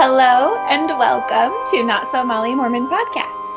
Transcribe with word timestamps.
Hello 0.00 0.54
and 0.68 0.88
welcome 0.90 1.52
to 1.72 1.82
Not 1.82 2.08
So 2.12 2.22
Molly 2.22 2.54
Mormon 2.54 2.86
Podcast. 2.86 3.50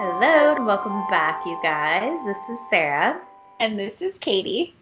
Hello 0.00 0.56
and 0.56 0.66
welcome 0.66 1.06
back, 1.08 1.46
you 1.46 1.56
guys. 1.62 2.18
This 2.26 2.36
is 2.50 2.58
Sarah. 2.68 3.20
And 3.60 3.78
this 3.78 4.02
is 4.02 4.18
Katie. 4.18 4.74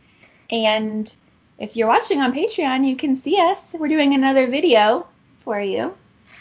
And 0.51 1.15
if 1.59 1.77
you're 1.77 1.87
watching 1.87 2.23
on 2.23 2.33
Patreon, 2.33 2.89
you 2.89 2.97
can 2.97 3.15
see 3.15 3.39
us. 3.39 3.75
We're 3.75 3.89
doing 3.89 4.15
another 4.15 4.47
video 4.47 5.07
for 5.41 5.61
you. 5.61 5.95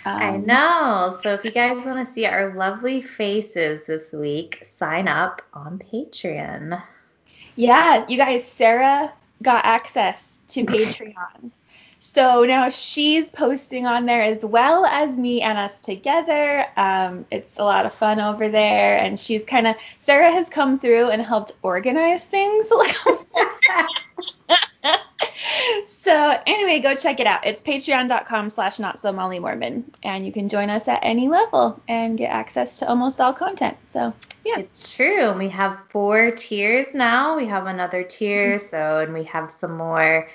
I 0.05 0.35
um, 0.35 0.45
know. 0.45 1.19
So 1.21 1.33
if 1.33 1.43
you 1.43 1.51
guys 1.51 1.85
want 1.85 2.07
to 2.07 2.09
see 2.09 2.25
our 2.25 2.55
lovely 2.55 3.01
faces 3.01 3.85
this 3.85 4.13
week, 4.13 4.65
sign 4.65 5.09
up 5.09 5.41
on 5.53 5.79
Patreon. 5.79 6.81
Yeah, 7.57 8.05
you 8.07 8.15
guys, 8.15 8.47
Sarah 8.47 9.11
got 9.43 9.65
access 9.65 10.39
to 10.47 10.63
Patreon. 10.65 11.51
So 12.13 12.43
now 12.43 12.67
she's 12.67 13.31
posting 13.31 13.87
on 13.87 14.05
there 14.05 14.21
as 14.21 14.43
well 14.43 14.83
as 14.85 15.17
me 15.17 15.41
and 15.41 15.57
us 15.57 15.81
together. 15.81 16.65
Um, 16.75 17.25
it's 17.31 17.55
a 17.55 17.63
lot 17.63 17.85
of 17.85 17.93
fun 17.93 18.19
over 18.19 18.49
there, 18.49 18.97
and 18.97 19.17
she's 19.17 19.45
kind 19.45 19.65
of 19.65 19.77
Sarah 19.99 20.29
has 20.29 20.49
come 20.49 20.77
through 20.77 21.09
and 21.09 21.21
helped 21.21 21.53
organize 21.61 22.25
things. 22.25 22.67
so 25.87 26.37
anyway, 26.45 26.79
go 26.79 26.95
check 26.95 27.21
it 27.21 27.27
out. 27.27 27.45
It's 27.45 27.61
patreon.com 27.61 28.49
slash 28.49 28.77
not 28.77 28.99
so 28.99 29.13
Molly 29.13 29.39
Mormon, 29.39 29.89
and 30.03 30.25
you 30.25 30.33
can 30.33 30.49
join 30.49 30.69
us 30.69 30.89
at 30.89 30.99
any 31.03 31.29
level 31.29 31.81
and 31.87 32.17
get 32.17 32.29
access 32.29 32.79
to 32.79 32.89
almost 32.89 33.21
all 33.21 33.31
content. 33.31 33.77
So 33.85 34.11
yeah, 34.43 34.59
it's 34.59 34.93
true. 34.93 35.31
We 35.31 35.47
have 35.47 35.79
four 35.87 36.31
tiers 36.31 36.87
now. 36.93 37.37
We 37.37 37.45
have 37.45 37.67
another 37.67 38.03
tier, 38.03 38.57
mm-hmm. 38.57 38.67
so 38.67 38.99
and 38.99 39.13
we 39.13 39.23
have 39.23 39.49
some 39.49 39.77
more 39.77 40.27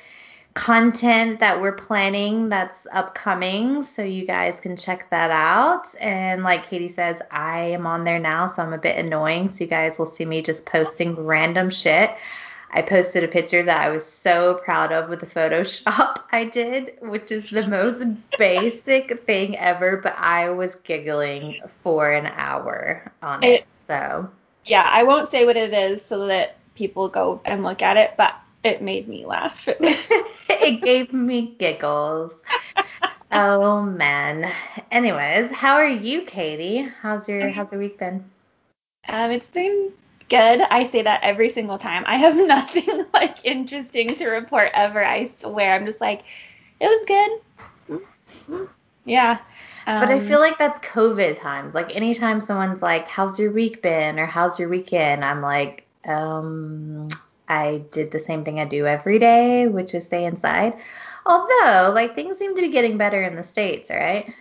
content 0.57 1.39
that 1.39 1.61
we're 1.61 1.71
planning 1.71 2.49
that's 2.49 2.87
upcoming 2.91 3.83
so 3.83 4.01
you 4.01 4.27
guys 4.27 4.59
can 4.59 4.75
check 4.75 5.09
that 5.11 5.31
out. 5.31 5.95
And 6.01 6.43
like 6.43 6.65
katie 6.65 6.89
says 6.89 7.21
i 7.31 7.61
am 7.61 7.87
on 7.87 8.05
there 8.05 8.19
now 8.19 8.49
so 8.49 8.63
i'm 8.63 8.73
a 8.73 8.79
bit 8.79 8.97
annoying 8.97 9.51
so 9.51 9.65
you 9.65 9.67
guys 9.67 9.99
will 9.99 10.07
see 10.07 10.25
me 10.25 10.41
just 10.41 10.65
posting 10.65 11.15
random 11.15 11.71
shit. 11.71 12.11
I 12.73 12.83
posted 12.83 13.23
a 13.23 13.29
picture 13.29 13.63
that 13.63 13.85
i 13.87 13.91
was 13.91 14.05
so 14.05 14.55
proud 14.65 14.93
of 14.93 15.11
with 15.11 15.21
the 15.21 15.27
photoshop 15.27 16.23
i 16.33 16.45
did 16.45 16.95
which 17.01 17.31
is 17.31 17.51
the 17.51 17.67
most 17.69 18.03
basic 18.39 19.25
thing 19.25 19.57
ever 19.59 19.99
but 19.99 20.17
i 20.19 20.49
was 20.49 20.75
giggling 20.77 21.61
for 21.83 22.11
an 22.11 22.27
hour 22.27 23.13
on 23.23 23.43
it, 23.45 23.47
it 23.47 23.67
so 23.87 24.29
yeah 24.65 24.89
i 24.91 25.03
won't 25.03 25.29
say 25.29 25.45
what 25.45 25.57
it 25.57 25.73
is 25.73 26.05
so 26.05 26.27
that 26.27 26.57
people 26.75 27.09
go 27.09 27.41
and 27.45 27.63
look 27.63 27.83
at 27.83 27.97
it 27.97 28.15
but 28.17 28.35
it 28.67 28.83
made 28.83 29.09
me 29.09 29.25
laugh. 29.25 29.69
it 29.81 30.83
gave 30.83 31.13
me 31.13 31.55
giggles. 31.59 32.33
oh 33.33 33.83
man. 33.83 34.51
Anyways, 34.91 35.51
how 35.51 35.75
are 35.75 35.89
you, 35.89 36.23
Katie? 36.23 36.79
How's 37.01 37.29
your 37.29 37.49
how's 37.51 37.71
your 37.71 37.81
week 37.81 37.99
been? 37.99 38.25
Um, 39.09 39.31
it's 39.31 39.51
been 39.51 39.93
good. 40.29 40.61
I 40.61 40.85
say 40.85 41.03
that 41.03 41.21
every 41.23 41.49
single 41.51 41.79
time. 41.79 42.05
I 42.07 42.17
have 42.17 42.37
nothing 42.47 43.05
like 43.15 43.45
interesting 43.45 44.09
to 44.17 44.29
report 44.29 44.71
ever. 44.75 45.05
I 45.05 45.27
swear. 45.27 45.75
I'm 45.75 45.87
just 45.87 46.01
like, 46.01 46.25
it 46.81 46.87
was 46.87 47.41
good. 48.49 48.69
Yeah. 49.05 49.39
Um, 49.87 50.01
but 50.01 50.11
I 50.11 50.19
um, 50.19 50.27
feel 50.27 50.41
like 50.41 50.59
that's 50.59 50.81
COVID 50.81 51.39
times. 51.39 51.73
Like 51.73 51.95
anytime 51.95 52.41
someone's 52.41 52.83
like, 52.83 53.07
"How's 53.07 53.39
your 53.39 53.53
week 53.53 53.83
been?" 53.83 54.19
or 54.19 54.27
"How's 54.27 54.59
your 54.59 54.69
weekend?" 54.69 55.25
I'm 55.25 55.43
like, 55.43 55.87
um, 56.05 57.09
I 57.49 57.83
did 57.93 58.11
the 58.11 58.21
same 58.21 58.45
thing 58.45 58.61
I 58.61 58.65
do 58.65 58.87
every 58.87 59.19
day, 59.19 59.69
which 59.69 59.95
is 59.95 60.07
stay 60.07 60.25
inside. 60.25 60.75
Although, 61.25 61.93
like 61.95 62.15
things 62.15 62.39
seem 62.39 62.55
to 62.55 62.63
be 62.63 62.69
getting 62.69 62.99
better 62.99 63.23
in 63.23 63.37
the 63.37 63.45
states, 63.45 63.91
right? 63.91 64.33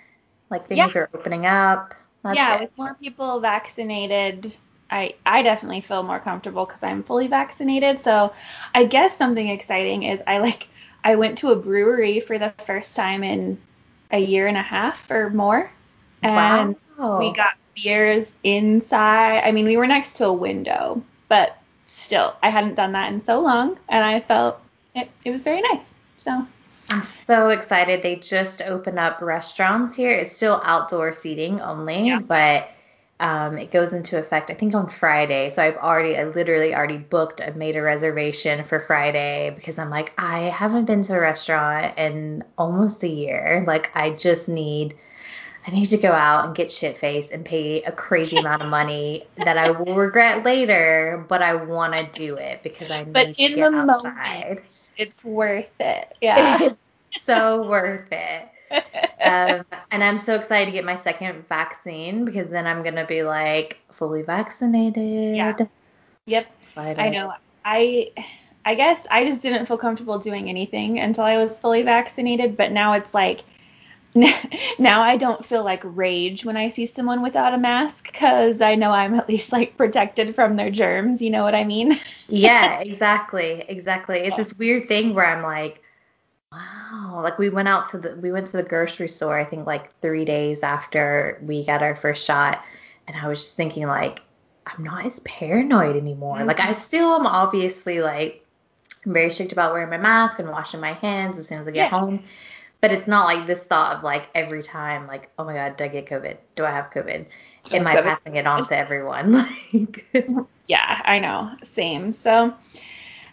Like 0.50 0.68
things 0.68 0.96
yeah. 0.96 1.02
are 1.02 1.10
opening 1.14 1.46
up. 1.46 1.94
That's 2.24 2.38
yeah, 2.38 2.58
good. 2.58 2.62
with 2.62 2.78
more 2.78 2.96
people 2.96 3.40
vaccinated, 3.40 4.56
I 4.90 5.16
I 5.26 5.42
definitely 5.44 5.82
feel 5.82 6.04
more 6.04 6.20
comfortable 6.20 6.66
because 6.66 6.84
I'm 6.84 7.04
fully 7.04 7.28
vaccinated. 7.28 8.00
So 8.00 8.34
I 8.74 8.86
guess 8.86 9.18
something 9.18 9.48
exciting 9.48 10.04
is 10.04 10.22
I 10.26 10.38
like 10.40 10.68
I 11.04 11.16
went 11.16 11.40
to 11.40 11.52
a 11.52 11.56
brewery 11.56 12.20
for 12.20 12.38
the 12.38 12.54
first 12.66 12.96
time 12.96 13.24
in 13.24 13.60
a 14.12 14.20
year 14.20 14.48
and 14.48 14.58
a 14.58 14.62
half 14.62 15.10
or 15.12 15.30
more, 15.30 15.72
and 16.22 16.76
wow. 16.98 17.20
we 17.20 17.34
got 17.34 17.54
beers 17.76 18.32
inside. 18.44 19.42
I 19.44 19.52
mean, 19.52 19.66
we 19.66 19.78
were 19.78 19.88
next 19.88 20.18
to 20.18 20.26
a 20.26 20.34
window, 20.34 21.04
but 21.30 21.58
still, 22.06 22.36
I 22.42 22.50
hadn't 22.50 22.76
done 22.76 22.94
that 22.94 23.12
in 23.12 23.20
so 23.20 23.42
long, 23.42 23.78
and 23.90 24.06
I 24.06 24.20
felt 24.20 24.60
it, 24.94 25.10
it 25.24 25.32
was 25.32 25.42
very 25.42 25.62
nice. 25.62 25.92
So 26.18 26.46
I'm 26.90 27.04
so 27.26 27.50
excited. 27.50 28.02
They 28.02 28.16
just 28.16 28.62
opened 28.62 29.00
up 29.00 29.22
restaurants 29.22 29.96
here. 29.96 30.12
It's 30.12 30.36
still 30.36 30.62
outdoor 30.64 31.14
seating 31.14 31.60
only, 31.62 32.08
yeah. 32.08 32.20
but 32.20 32.70
um, 33.20 33.58
it 33.58 33.72
goes 33.72 33.94
into 33.94 34.20
effect, 34.20 34.52
I 34.52 34.54
think, 34.54 34.76
on 34.76 34.90
Friday. 34.90 35.50
So 35.50 35.64
I've 35.64 35.78
already, 35.78 36.18
I 36.18 36.26
literally 36.26 36.76
already 36.76 36.98
booked, 36.98 37.42
I 37.42 37.50
made 37.52 37.76
a 37.76 37.82
reservation 37.82 38.64
for 38.66 38.80
Friday 38.80 39.52
because 39.56 39.80
I'm 39.80 39.90
like, 39.90 40.14
I 40.18 40.42
haven't 40.42 40.86
been 40.86 41.02
to 41.04 41.16
a 41.16 41.20
restaurant 41.20 41.98
in 41.98 42.44
almost 42.58 43.04
a 43.04 43.08
year. 43.08 43.64
Like, 43.66 43.96
I 43.96 44.12
just 44.12 44.48
need 44.48 44.96
I 45.68 45.72
need 45.72 45.88
to 45.88 45.98
go 45.98 46.12
out 46.12 46.46
and 46.46 46.56
get 46.56 46.72
shit 46.72 47.00
faced 47.00 47.32
and 47.32 47.44
pay 47.44 47.82
a 47.84 47.92
crazy 47.92 48.38
amount 48.38 48.62
of 48.62 48.70
money 48.70 49.26
that 49.44 49.58
I 49.58 49.72
will 49.72 49.96
regret 49.96 50.46
later, 50.46 51.26
but 51.28 51.42
I 51.42 51.56
want 51.56 51.94
to 51.94 52.06
do 52.20 52.36
it 52.36 52.62
because 52.62 52.92
I 52.92 53.04
need 53.04 53.14
but 53.14 53.28
to 53.28 53.34
get 53.34 53.74
outside. 53.74 54.44
Moment, 54.46 54.92
it's 54.98 55.24
worth 55.24 55.72
it. 55.80 56.16
Yeah. 56.22 56.70
so 57.20 57.68
worth 57.68 58.12
it. 58.12 58.50
Um, 59.24 59.66
and 59.92 60.04
I'm 60.04 60.20
so 60.20 60.36
excited 60.36 60.66
to 60.68 60.72
get 60.72 60.86
my 60.86 60.96
second 60.96 61.48
vaccine 61.48 62.26
because 62.26 62.50
then 62.50 62.68
I'm 62.68 62.84
gonna 62.84 63.06
be 63.06 63.24
like 63.24 63.80
fully 63.92 64.22
vaccinated. 64.22 65.36
Yeah. 65.36 65.56
Yep. 66.26 66.48
Excited. 66.62 67.00
I 67.00 67.10
know. 67.10 67.34
I 67.64 68.12
I 68.66 68.76
guess 68.76 69.08
I 69.10 69.24
just 69.24 69.42
didn't 69.42 69.66
feel 69.66 69.78
comfortable 69.78 70.20
doing 70.20 70.50
anything 70.50 71.00
until 71.00 71.24
I 71.24 71.38
was 71.38 71.58
fully 71.58 71.84
vaccinated, 71.84 72.58
but 72.58 72.72
now 72.72 72.94
it's 72.94 73.14
like 73.14 73.44
now 74.80 75.02
I 75.02 75.18
don't 75.18 75.44
feel 75.44 75.64
like 75.64 75.82
rage 75.84 76.46
when 76.46 76.56
I 76.56 76.70
see 76.70 76.86
someone 76.86 77.22
without 77.22 77.54
a 77.54 77.58
mask 77.58 78.12
because 78.12 78.62
I 78.62 78.76
know 78.76 78.92
I'm 78.92 79.14
at 79.16 79.28
least 79.28 79.52
like 79.52 79.76
protected 79.76 80.36
from 80.36 80.56
their 80.56 80.72
germs. 80.72 81.22
You 81.22 81.32
know 81.32 81.44
what 81.44 81.54
I 81.54 81.66
mean? 81.66 82.00
yeah, 82.30 82.80
exactly, 82.80 83.66
exactly. 83.68 84.20
It's 84.20 84.38
this 84.38 84.54
weird 84.58 84.88
thing 84.88 85.14
where 85.14 85.26
I'm 85.26 85.44
like, 85.44 85.82
wow, 86.50 87.22
like 87.24 87.38
we 87.38 87.50
went 87.50 87.68
out 87.68 87.90
to 87.92 87.98
the 87.98 88.16
we 88.16 88.32
went 88.32 88.48
to 88.48 88.58
the 88.58 88.64
grocery 88.64 89.10
store 89.10 89.38
I 89.38 89.44
think 89.44 89.68
like 89.68 90.00
three 90.02 90.24
days 90.24 90.64
after 90.64 91.40
we 91.44 91.66
got 91.66 91.84
our 91.84 91.96
first 91.96 92.26
shot, 92.26 92.64
and 93.08 93.18
I 93.18 93.28
was 93.28 93.42
just 93.42 93.58
thinking 93.58 93.86
like 93.86 94.22
I'm 94.66 94.84
not 94.84 95.06
as 95.06 95.20
paranoid 95.22 95.98
anymore. 95.98 96.38
Mm-hmm. 96.38 96.48
Like 96.48 96.62
I 96.62 96.72
still 96.74 97.16
am 97.16 97.28
obviously 97.28 98.02
like 98.02 98.46
very 99.06 99.30
strict 99.30 99.52
about 99.52 99.74
wearing 99.74 99.90
my 99.90 99.98
mask 99.98 100.40
and 100.40 100.50
washing 100.50 100.80
my 100.80 100.94
hands 100.94 101.38
as 101.38 101.48
soon 101.48 101.60
as 101.60 101.68
I 101.68 101.72
get 101.72 101.92
yeah. 101.92 102.00
home 102.00 102.24
but 102.86 102.92
it's 102.92 103.08
not 103.08 103.26
like 103.26 103.48
this 103.48 103.64
thought 103.64 103.96
of 103.98 104.04
like 104.04 104.30
every 104.36 104.62
time 104.62 105.08
like 105.08 105.32
oh 105.40 105.44
my 105.44 105.54
god 105.54 105.76
did 105.76 105.86
i 105.86 105.88
get 105.88 106.06
covid? 106.06 106.38
Do 106.56 106.66
i 106.66 106.70
have 106.70 106.92
covid? 106.92 107.26
Am 107.74 107.88
i 107.88 108.00
passing 108.00 108.36
it 108.36 108.46
on 108.46 108.64
to 108.68 108.78
everyone? 108.86 109.34
Like 109.74 110.06
yeah 110.68 111.02
i 111.06 111.18
know. 111.18 111.52
Same. 111.64 112.14
So 112.14 112.54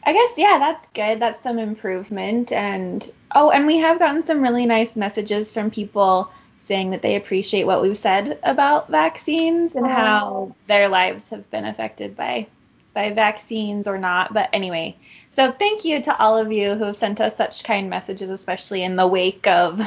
i 0.05 0.13
guess 0.15 0.31
yeah 0.39 0.57
that's 0.59 0.89
good. 0.95 1.21
That's 1.21 1.39
some 1.43 1.59
improvement. 1.59 2.51
And 2.51 3.13
oh 3.35 3.51
and 3.51 3.67
we 3.67 3.77
have 3.77 3.99
gotten 3.99 4.23
some 4.23 4.41
really 4.41 4.65
nice 4.65 4.97
messages 4.97 5.53
from 5.53 5.71
people 5.71 6.31
saying 6.57 6.89
that 6.93 7.03
they 7.03 7.17
appreciate 7.17 7.65
what 7.65 7.83
we've 7.83 7.99
said 7.99 8.39
about 8.45 8.89
vaccines 8.89 9.75
and 9.75 9.87
how 9.87 10.55
their 10.67 10.89
lives 10.89 11.29
have 11.29 11.51
been 11.51 11.67
affected 11.67 12.17
by 12.17 12.47
by 12.95 13.11
vaccines 13.11 13.87
or 13.87 13.99
not 13.99 14.33
but 14.33 14.49
anyway 14.53 14.97
so 15.33 15.51
thank 15.51 15.87
you 15.87 16.03
to 16.03 16.19
all 16.19 16.37
of 16.37 16.53
you 16.53 16.75
who 16.75 16.85
have 16.85 16.97
sent 16.99 17.19
us 17.19 17.37
such 17.37 17.65
kind 17.65 17.89
messages, 17.89 18.29
especially 18.29 18.83
in 18.83 18.97
the 18.97 19.07
wake 19.07 19.47
of 19.47 19.81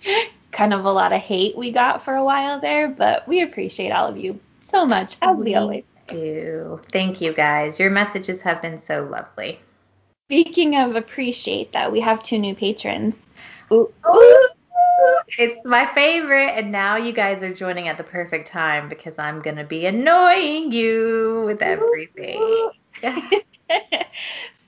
kind 0.50 0.74
of 0.74 0.84
a 0.84 0.90
lot 0.90 1.12
of 1.12 1.20
hate 1.20 1.56
we 1.56 1.70
got 1.70 2.02
for 2.02 2.14
a 2.14 2.24
while 2.24 2.58
there. 2.58 2.88
But 2.88 3.26
we 3.28 3.42
appreciate 3.42 3.92
all 3.92 4.08
of 4.08 4.18
you 4.18 4.40
so 4.60 4.84
much, 4.84 5.16
as 5.22 5.36
we, 5.36 5.44
we 5.44 5.54
always 5.54 5.84
do. 6.08 6.80
Thank 6.90 7.20
you 7.20 7.32
guys. 7.32 7.78
Your 7.78 7.90
messages 7.90 8.42
have 8.42 8.60
been 8.60 8.80
so 8.80 9.04
lovely. 9.04 9.60
Speaking 10.26 10.74
of 10.76 10.96
appreciate 10.96 11.72
that, 11.72 11.92
we 11.92 12.00
have 12.00 12.20
two 12.24 12.38
new 12.38 12.56
patrons. 12.56 13.14
Ooh. 13.72 13.92
Ooh. 14.12 14.48
It's 15.38 15.64
my 15.64 15.86
favorite, 15.94 16.50
and 16.50 16.70
now 16.72 16.96
you 16.96 17.12
guys 17.12 17.42
are 17.42 17.54
joining 17.54 17.88
at 17.88 17.96
the 17.98 18.04
perfect 18.04 18.48
time 18.48 18.88
because 18.88 19.18
I'm 19.18 19.40
gonna 19.40 19.64
be 19.64 19.86
annoying 19.86 20.72
you 20.72 21.44
with 21.46 21.62
everything. 21.62 22.70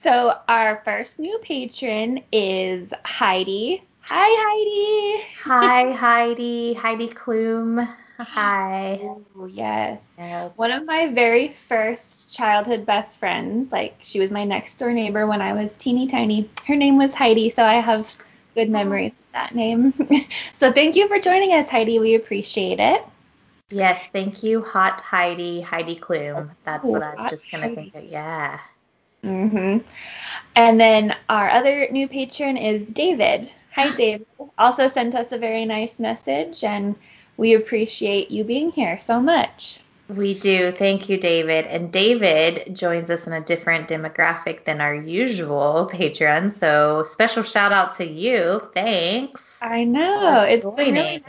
So 0.04 0.38
our 0.48 0.82
first 0.84 1.18
new 1.18 1.38
patron 1.38 2.22
is 2.30 2.92
Heidi. 3.06 3.82
Hi 4.02 4.28
Heidi. 4.44 5.24
Hi 5.44 5.92
Heidi. 5.92 6.74
Heidi 6.74 7.08
Klum. 7.08 7.88
Hi. 8.18 9.00
Oh, 9.02 9.46
yes. 9.46 10.12
One 10.56 10.72
of 10.72 10.84
my 10.84 11.06
very 11.06 11.48
first 11.48 12.36
childhood 12.36 12.84
best 12.84 13.18
friends. 13.18 13.72
Like 13.72 13.96
she 14.00 14.20
was 14.20 14.30
my 14.30 14.44
next 14.44 14.76
door 14.76 14.92
neighbor 14.92 15.26
when 15.26 15.40
I 15.40 15.54
was 15.54 15.74
teeny 15.78 16.06
tiny. 16.06 16.50
Her 16.66 16.76
name 16.76 16.98
was 16.98 17.14
Heidi, 17.14 17.48
so 17.48 17.64
I 17.64 17.76
have 17.76 18.14
good 18.54 18.68
oh. 18.68 18.72
memories 18.72 19.12
that 19.34 19.54
name. 19.54 19.92
so 20.58 20.72
thank 20.72 20.96
you 20.96 21.06
for 21.08 21.18
joining 21.18 21.52
us, 21.52 21.68
Heidi. 21.68 21.98
We 21.98 22.14
appreciate 22.14 22.80
it. 22.80 23.04
Yes, 23.70 24.06
thank 24.12 24.42
you, 24.42 24.62
Hot 24.62 25.00
Heidi, 25.00 25.60
Heidi 25.60 25.96
Klum. 25.96 26.50
That's 26.64 26.88
what 26.88 27.02
I'm 27.02 27.28
just 27.28 27.50
gonna 27.50 27.64
Heidi. 27.64 27.74
think 27.74 27.94
of. 27.94 28.04
Yeah. 28.04 28.60
Mhm. 29.22 29.82
And 30.54 30.80
then 30.80 31.16
our 31.28 31.50
other 31.50 31.88
new 31.90 32.08
patron 32.08 32.56
is 32.56 32.86
David. 32.86 33.50
Hi, 33.74 33.90
David. 33.96 34.26
Also 34.58 34.86
sent 34.88 35.14
us 35.14 35.32
a 35.32 35.38
very 35.38 35.64
nice 35.64 35.98
message, 35.98 36.62
and 36.62 36.94
we 37.36 37.54
appreciate 37.54 38.30
you 38.30 38.44
being 38.44 38.70
here 38.70 39.00
so 39.00 39.20
much. 39.20 39.80
We 40.08 40.38
do. 40.38 40.70
Thank 40.72 41.08
you, 41.08 41.16
David. 41.16 41.66
And 41.66 41.90
David 41.90 42.76
joins 42.76 43.08
us 43.10 43.26
in 43.26 43.32
a 43.32 43.40
different 43.40 43.88
demographic 43.88 44.64
than 44.64 44.80
our 44.80 44.94
usual 44.94 45.88
Patreon. 45.90 46.52
So 46.52 47.04
special 47.04 47.42
shout 47.42 47.72
out 47.72 47.96
to 47.96 48.06
you. 48.06 48.68
Thanks. 48.74 49.58
I 49.62 49.84
know. 49.84 50.42
It's 50.42 50.66
really 50.66 51.22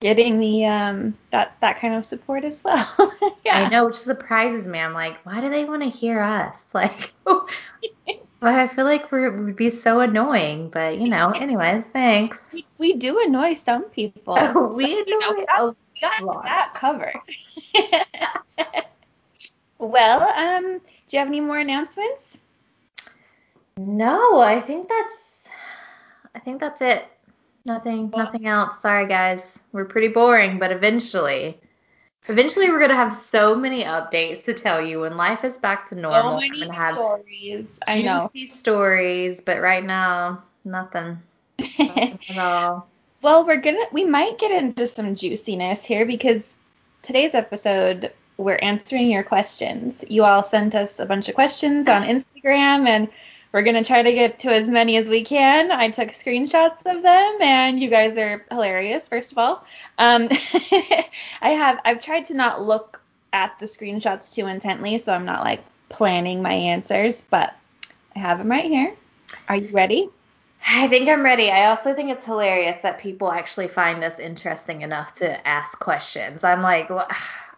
getting 0.00 0.40
the 0.40 0.66
um 0.66 1.16
that 1.30 1.56
that 1.60 1.78
kind 1.78 1.94
of 1.94 2.04
support 2.04 2.44
as 2.44 2.62
well. 2.64 2.88
yeah. 3.44 3.58
I 3.58 3.68
know, 3.68 3.86
which 3.86 3.96
surprises 3.96 4.66
me. 4.66 4.80
I'm 4.80 4.94
like, 4.94 5.24
why 5.24 5.40
do 5.40 5.48
they 5.48 5.64
want 5.64 5.82
to 5.82 5.88
hear 5.88 6.20
us? 6.20 6.66
Like 6.74 7.12
But 8.42 8.56
I 8.56 8.66
feel 8.66 8.84
like 8.84 9.12
we 9.12 9.30
would 9.30 9.54
be 9.54 9.70
so 9.70 10.00
annoying, 10.00 10.70
but 10.70 10.98
you 10.98 11.08
know, 11.08 11.30
anyways, 11.30 11.84
thanks. 11.86 12.52
We, 12.52 12.66
we 12.78 12.94
do 12.94 13.22
annoy 13.24 13.54
some 13.54 13.84
people. 13.84 14.34
Oh, 14.36 14.66
we 14.76 14.86
so, 14.86 15.02
annoy 15.02 15.38
you 15.38 15.46
know, 15.46 15.76
got 16.02 16.42
that 16.44 16.72
covered. 16.74 17.14
well, 19.78 20.22
um, 20.22 20.78
do 20.78 21.16
you 21.16 21.18
have 21.18 21.28
any 21.28 21.40
more 21.40 21.58
announcements? 21.58 22.38
No, 23.76 24.40
I 24.40 24.60
think 24.60 24.88
that's 24.88 25.44
I 26.34 26.38
think 26.38 26.60
that's 26.60 26.82
it. 26.82 27.06
Nothing 27.64 28.10
well, 28.10 28.24
nothing 28.24 28.46
else. 28.46 28.82
Sorry 28.82 29.06
guys. 29.06 29.60
We're 29.72 29.84
pretty 29.84 30.08
boring, 30.08 30.58
but 30.58 30.72
eventually 30.72 31.58
eventually 32.28 32.70
we're 32.70 32.80
gonna 32.80 32.94
have 32.94 33.14
so 33.14 33.54
many 33.54 33.84
updates 33.84 34.44
to 34.44 34.54
tell 34.54 34.80
you 34.80 35.00
when 35.00 35.16
life 35.16 35.44
is 35.44 35.58
back 35.58 35.88
to 35.88 35.94
normal. 35.94 36.40
So 36.40 36.48
many 36.48 36.68
have 36.68 36.94
stories. 36.94 37.76
I 37.86 38.02
know. 38.02 38.28
Juicy 38.32 38.46
stories, 38.46 39.40
but 39.40 39.60
right 39.60 39.84
now, 39.84 40.42
nothing. 40.64 41.18
nothing 41.58 42.18
at 42.30 42.38
all. 42.38 42.88
Well, 43.22 43.46
we're 43.46 43.60
gonna 43.60 43.86
we 43.92 44.04
might 44.04 44.38
get 44.38 44.50
into 44.50 44.86
some 44.88 45.14
juiciness 45.14 45.84
here 45.84 46.04
because 46.04 46.56
today's 47.02 47.34
episode 47.34 48.12
we're 48.36 48.58
answering 48.60 49.10
your 49.10 49.22
questions. 49.22 50.04
You 50.08 50.24
all 50.24 50.42
sent 50.42 50.74
us 50.74 50.98
a 50.98 51.06
bunch 51.06 51.28
of 51.28 51.36
questions 51.36 51.88
on 51.88 52.02
Instagram 52.02 52.88
and 52.88 53.08
we're 53.52 53.62
going 53.62 53.76
to 53.76 53.84
try 53.84 54.02
to 54.02 54.12
get 54.12 54.38
to 54.40 54.48
as 54.48 54.68
many 54.68 54.96
as 54.96 55.08
we 55.08 55.22
can. 55.22 55.70
I 55.70 55.90
took 55.90 56.08
screenshots 56.08 56.78
of 56.86 57.02
them 57.02 57.42
and 57.42 57.78
you 57.78 57.90
guys 57.90 58.16
are 58.16 58.44
hilarious 58.50 59.08
first 59.08 59.30
of 59.30 59.38
all. 59.38 59.64
Um, 59.98 60.28
I 61.40 61.50
have 61.50 61.78
I've 61.84 62.00
tried 62.00 62.26
to 62.26 62.34
not 62.34 62.62
look 62.62 63.00
at 63.32 63.58
the 63.58 63.66
screenshots 63.66 64.32
too 64.32 64.46
intently 64.46 64.98
so 64.98 65.12
I'm 65.14 65.26
not 65.26 65.44
like 65.44 65.62
planning 65.90 66.42
my 66.42 66.54
answers, 66.54 67.22
but 67.30 67.54
I 68.16 68.18
have 68.18 68.38
them 68.38 68.50
right 68.50 68.64
here. 68.64 68.94
Are 69.48 69.56
you 69.56 69.70
ready? 69.72 70.08
I 70.66 70.88
think 70.88 71.08
I'm 71.08 71.22
ready. 71.22 71.50
I 71.50 71.66
also 71.66 71.94
think 71.94 72.10
it's 72.10 72.24
hilarious 72.24 72.78
that 72.78 72.98
people 72.98 73.32
actually 73.32 73.68
find 73.68 74.02
us 74.04 74.18
interesting 74.18 74.82
enough 74.82 75.14
to 75.14 75.46
ask 75.46 75.78
questions. 75.78 76.44
I'm 76.44 76.60
like, 76.60 76.90
well, 76.90 77.08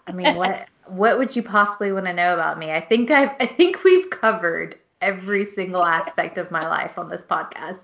I 0.07 0.13
mean, 0.13 0.35
what 0.37 0.69
what 0.87 1.19
would 1.19 1.35
you 1.35 1.43
possibly 1.43 1.93
want 1.93 2.07
to 2.07 2.13
know 2.13 2.35
about 2.35 2.59
me? 2.59 2.71
I 2.71 2.81
think 2.81 3.11
I've 3.11 3.31
I 3.41 3.47
think 3.47 3.85
we've 3.85 4.11
covered 4.11 4.77
every 5.01 5.45
single 5.45 5.85
aspect 5.85 6.39
of 6.39 6.51
my 6.51 6.67
life 6.69 6.99
on 6.99 7.09
this 7.09 7.23
podcast, 7.23 7.81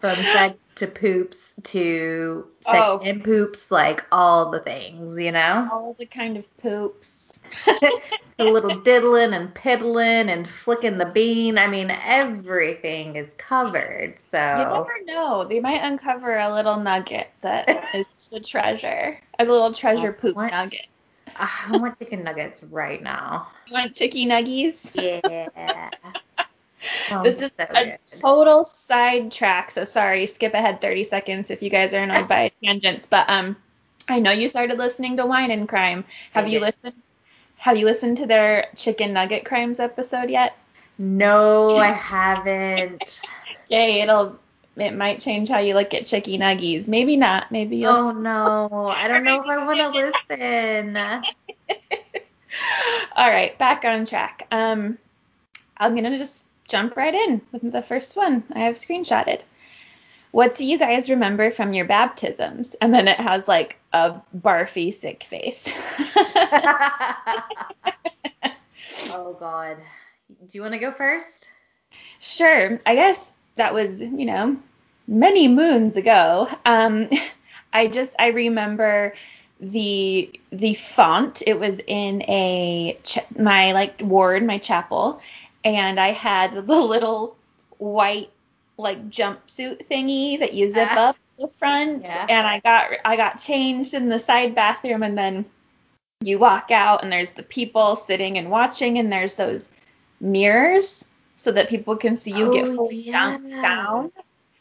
from 0.00 0.16
sex 0.16 0.56
to 0.76 0.86
poops 0.86 1.52
to 1.62 2.46
sex 2.60 2.78
oh. 2.78 3.00
and 3.04 3.24
poops, 3.24 3.70
like 3.70 4.04
all 4.12 4.50
the 4.50 4.60
things, 4.60 5.18
you 5.18 5.32
know. 5.32 5.68
All 5.72 5.96
the 5.98 6.06
kind 6.06 6.36
of 6.36 6.56
poops 6.58 7.19
a 8.38 8.44
little 8.44 8.80
diddling 8.80 9.34
and 9.34 9.54
piddling 9.54 10.30
and 10.30 10.48
flicking 10.48 10.98
the 10.98 11.04
bean. 11.04 11.58
I 11.58 11.66
mean, 11.66 11.90
everything 11.90 13.16
is 13.16 13.34
covered. 13.34 14.14
So 14.30 14.38
you 14.38 14.64
never 14.64 15.04
know. 15.04 15.44
They 15.44 15.60
might 15.60 15.82
uncover 15.82 16.36
a 16.36 16.52
little 16.52 16.76
nugget 16.76 17.30
that 17.42 17.68
is 17.94 18.06
the 18.30 18.40
treasure. 18.40 19.20
A 19.38 19.44
little 19.44 19.72
treasure 19.72 20.12
poop 20.12 20.36
want, 20.36 20.52
nugget. 20.52 20.86
I 21.36 21.76
want 21.76 21.98
chicken 21.98 22.24
nuggets 22.24 22.62
right 22.62 23.02
now. 23.02 23.48
You 23.66 23.74
want 23.74 23.94
chicky 23.94 24.26
nuggies? 24.26 24.94
Yeah. 24.94 25.90
Oh, 27.12 27.22
this 27.22 27.40
is 27.40 27.50
so 27.56 27.66
a 27.70 27.84
good. 27.84 27.98
total 28.20 28.64
sidetrack. 28.64 29.70
So 29.70 29.84
sorry, 29.84 30.26
skip 30.26 30.54
ahead 30.54 30.80
30 30.80 31.04
seconds 31.04 31.50
if 31.50 31.62
you 31.62 31.70
guys 31.70 31.94
are 31.94 32.02
annoyed 32.02 32.26
by 32.26 32.50
tangents. 32.64 33.06
But 33.06 33.30
um, 33.30 33.56
I 34.08 34.18
know 34.18 34.32
you 34.32 34.48
started 34.48 34.78
listening 34.78 35.16
to 35.18 35.26
Wine 35.26 35.50
and 35.52 35.68
Crime. 35.68 36.04
Have 36.32 36.48
you 36.48 36.60
listened 36.60 36.94
have 37.60 37.76
you 37.76 37.84
listened 37.84 38.16
to 38.16 38.26
their 38.26 38.68
chicken 38.74 39.12
nugget 39.12 39.44
crimes 39.44 39.78
episode 39.80 40.30
yet? 40.30 40.56
No, 40.96 41.76
I 41.76 41.92
haven't. 41.92 43.20
Yay, 43.68 44.00
it'll 44.00 44.38
it 44.76 44.92
might 44.92 45.20
change 45.20 45.50
how 45.50 45.58
you 45.58 45.74
look 45.74 45.92
at 45.92 46.06
chicky 46.06 46.38
nuggies. 46.38 46.88
Maybe 46.88 47.18
not. 47.18 47.52
Maybe 47.52 47.76
you'll 47.76 47.90
Oh 47.90 48.12
no. 48.12 48.88
I 48.88 49.08
don't 49.08 49.24
know 49.24 49.42
if 49.42 49.46
I 49.46 49.62
want 49.62 49.78
to 49.78 49.88
listen. 49.90 50.96
All 53.16 53.30
right, 53.30 53.58
back 53.58 53.84
on 53.84 54.06
track. 54.06 54.46
Um 54.50 54.96
I'm 55.76 55.92
going 55.92 56.10
to 56.10 56.16
just 56.16 56.46
jump 56.66 56.96
right 56.96 57.14
in 57.14 57.42
with 57.52 57.70
the 57.70 57.82
first 57.82 58.16
one 58.16 58.42
I 58.54 58.60
have 58.60 58.76
screenshotted. 58.76 59.42
What 60.30 60.54
do 60.54 60.64
you 60.64 60.78
guys 60.78 61.10
remember 61.10 61.50
from 61.50 61.74
your 61.74 61.84
baptisms? 61.84 62.74
And 62.80 62.94
then 62.94 63.06
it 63.06 63.20
has 63.20 63.46
like 63.46 63.79
a 63.92 64.20
barfy 64.36 64.92
sick 64.94 65.24
face. 65.24 65.68
oh 69.12 69.36
God. 69.38 69.76
Do 70.28 70.58
you 70.58 70.62
want 70.62 70.74
to 70.74 70.80
go 70.80 70.92
first? 70.92 71.50
Sure. 72.20 72.78
I 72.86 72.94
guess 72.94 73.32
that 73.56 73.74
was, 73.74 74.00
you 74.00 74.26
know, 74.26 74.56
many 75.06 75.48
moons 75.48 75.96
ago. 75.96 76.48
Um, 76.64 77.08
I 77.72 77.86
just 77.86 78.14
I 78.18 78.28
remember 78.28 79.14
the 79.60 80.30
the 80.50 80.74
font. 80.74 81.42
It 81.46 81.58
was 81.60 81.78
in 81.86 82.22
a 82.22 82.98
ch- 83.02 83.18
my 83.38 83.72
like 83.72 84.00
ward, 84.02 84.44
my 84.44 84.58
chapel, 84.58 85.20
and 85.64 86.00
I 86.00 86.08
had 86.08 86.52
the 86.52 86.80
little 86.80 87.36
white 87.78 88.30
like 88.76 89.10
jumpsuit 89.10 89.86
thingy 89.86 90.38
that 90.40 90.54
you 90.54 90.70
zip 90.70 90.90
uh, 90.96 91.00
up 91.00 91.16
the 91.40 91.48
front 91.48 92.04
yeah. 92.04 92.26
and 92.28 92.46
I 92.46 92.60
got 92.60 92.90
I 93.04 93.16
got 93.16 93.40
changed 93.40 93.94
in 93.94 94.08
the 94.08 94.18
side 94.18 94.54
bathroom 94.54 95.02
and 95.02 95.16
then 95.16 95.46
you 96.20 96.38
walk 96.38 96.70
out 96.70 97.02
and 97.02 97.10
there's 97.10 97.30
the 97.30 97.42
people 97.42 97.96
sitting 97.96 98.36
and 98.36 98.50
watching 98.50 98.98
and 98.98 99.10
there's 99.10 99.36
those 99.36 99.70
mirrors 100.20 101.06
so 101.36 101.50
that 101.52 101.70
people 101.70 101.96
can 101.96 102.18
see 102.18 102.36
you 102.36 102.50
oh, 102.50 102.52
get 102.52 102.66
fully 102.66 102.96
yeah. 102.96 103.38
dunked 103.38 103.50
down. 103.62 104.12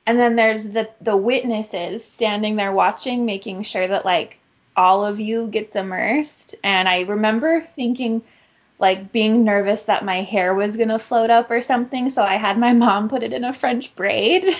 And 0.05 0.17
then 0.17 0.37
there's 0.37 0.63
the 0.63 0.89
the 1.01 1.17
witnesses 1.17 2.05
standing 2.05 2.55
there 2.55 2.71
watching 2.71 3.25
making 3.25 3.63
sure 3.63 3.85
that 3.85 4.05
like 4.05 4.39
all 4.77 5.05
of 5.05 5.19
you 5.19 5.47
gets 5.47 5.75
immersed 5.75 6.55
and 6.63 6.87
I 6.87 7.01
remember 7.01 7.59
thinking 7.59 8.21
like 8.79 9.11
being 9.11 9.43
nervous 9.43 9.83
that 9.83 10.05
my 10.05 10.21
hair 10.21 10.55
was 10.55 10.77
going 10.77 10.87
to 10.87 10.97
float 10.97 11.29
up 11.29 11.51
or 11.51 11.61
something 11.61 12.09
so 12.09 12.23
I 12.23 12.35
had 12.35 12.57
my 12.57 12.71
mom 12.71 13.09
put 13.09 13.23
it 13.23 13.33
in 13.33 13.43
a 13.43 13.51
french 13.51 13.93
braid. 13.97 14.45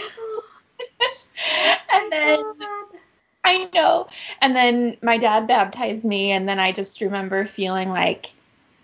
and 2.13 2.61
then 2.61 2.99
I 3.43 3.69
know. 3.73 4.07
And 4.41 4.55
then 4.55 4.97
my 5.01 5.17
dad 5.17 5.47
baptized 5.47 6.05
me, 6.05 6.31
and 6.31 6.47
then 6.47 6.59
I 6.59 6.71
just 6.71 7.01
remember 7.01 7.45
feeling 7.45 7.89
like, 7.89 8.33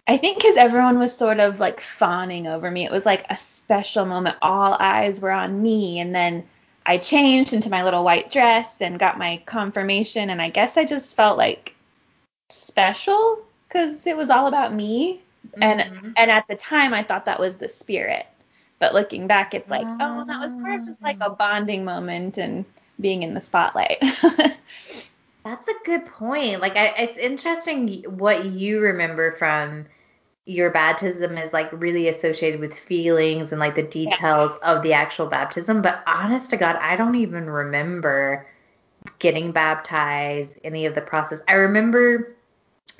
I 0.08 0.18
think 0.18 0.38
because 0.38 0.58
everyone 0.58 1.00
was 1.00 1.16
sort 1.16 1.40
of 1.40 1.60
like 1.60 1.82
fawning 1.82 2.48
over 2.48 2.70
me. 2.70 2.86
It 2.86 2.92
was 2.92 3.06
like 3.06 3.26
a 3.30 3.36
special 3.36 4.06
moment. 4.06 4.38
All 4.42 4.78
eyes 4.80 5.20
were 5.20 5.32
on 5.32 5.62
me. 5.62 6.00
And 6.00 6.14
then 6.14 6.44
I 6.86 6.98
changed 6.98 7.54
into 7.54 7.72
my 7.72 7.84
little 7.84 8.04
white 8.04 8.32
dress 8.32 8.82
and 8.82 9.00
got 9.00 9.18
my 9.18 9.42
confirmation. 9.46 10.30
And 10.30 10.42
I 10.42 10.50
guess 10.50 10.78
I 10.78 10.86
just 10.86 11.16
felt 11.16 11.40
like 11.40 11.74
special 12.50 13.40
because 13.68 14.06
it 14.06 14.16
was 14.16 14.30
all 14.30 14.46
about 14.46 14.74
me. 14.74 15.22
Mm-hmm. 15.48 15.64
And 15.64 16.14
and 16.18 16.32
at 16.32 16.48
the 16.48 16.56
time 16.56 16.94
I 16.94 17.02
thought 17.02 17.26
that 17.26 17.40
was 17.40 17.58
the 17.58 17.70
spirit. 17.70 18.28
But 18.78 18.94
looking 18.94 19.26
back, 19.26 19.54
it's 19.56 19.70
like, 19.70 19.88
oh, 19.88 20.26
that 20.28 20.40
was 20.40 20.52
more 20.52 20.76
of 20.76 20.86
just 20.86 21.02
like 21.02 21.18
a 21.22 21.30
bonding 21.30 21.86
moment 21.86 22.38
and 22.38 22.66
being 23.00 23.24
in 23.24 23.34
the 23.34 23.42
spotlight. 23.42 23.98
That's 25.44 25.68
a 25.68 25.74
good 25.86 26.06
point. 26.08 26.60
Like, 26.60 26.76
I, 26.76 26.94
it's 26.98 27.18
interesting 27.18 28.04
what 28.04 28.46
you 28.46 28.80
remember 28.80 29.34
from 29.34 29.86
your 30.46 30.70
baptism 30.70 31.38
is 31.38 31.54
like 31.54 31.70
really 31.72 32.08
associated 32.08 32.60
with 32.60 32.74
feelings 32.78 33.52
and 33.52 33.60
like 33.60 33.76
the 33.76 33.84
details 33.84 34.58
yeah. 34.62 34.74
of 34.74 34.84
the 34.84 34.94
actual 34.94 35.26
baptism. 35.26 35.82
But 35.82 36.04
honest 36.06 36.52
to 36.52 36.58
God, 36.58 36.76
I 36.78 36.96
don't 36.96 37.16
even 37.16 37.50
remember 37.50 38.48
getting 39.20 39.52
baptized, 39.52 40.58
any 40.64 40.86
of 40.86 40.94
the 40.96 41.02
process. 41.02 41.42
I 41.48 41.54
remember 41.54 42.36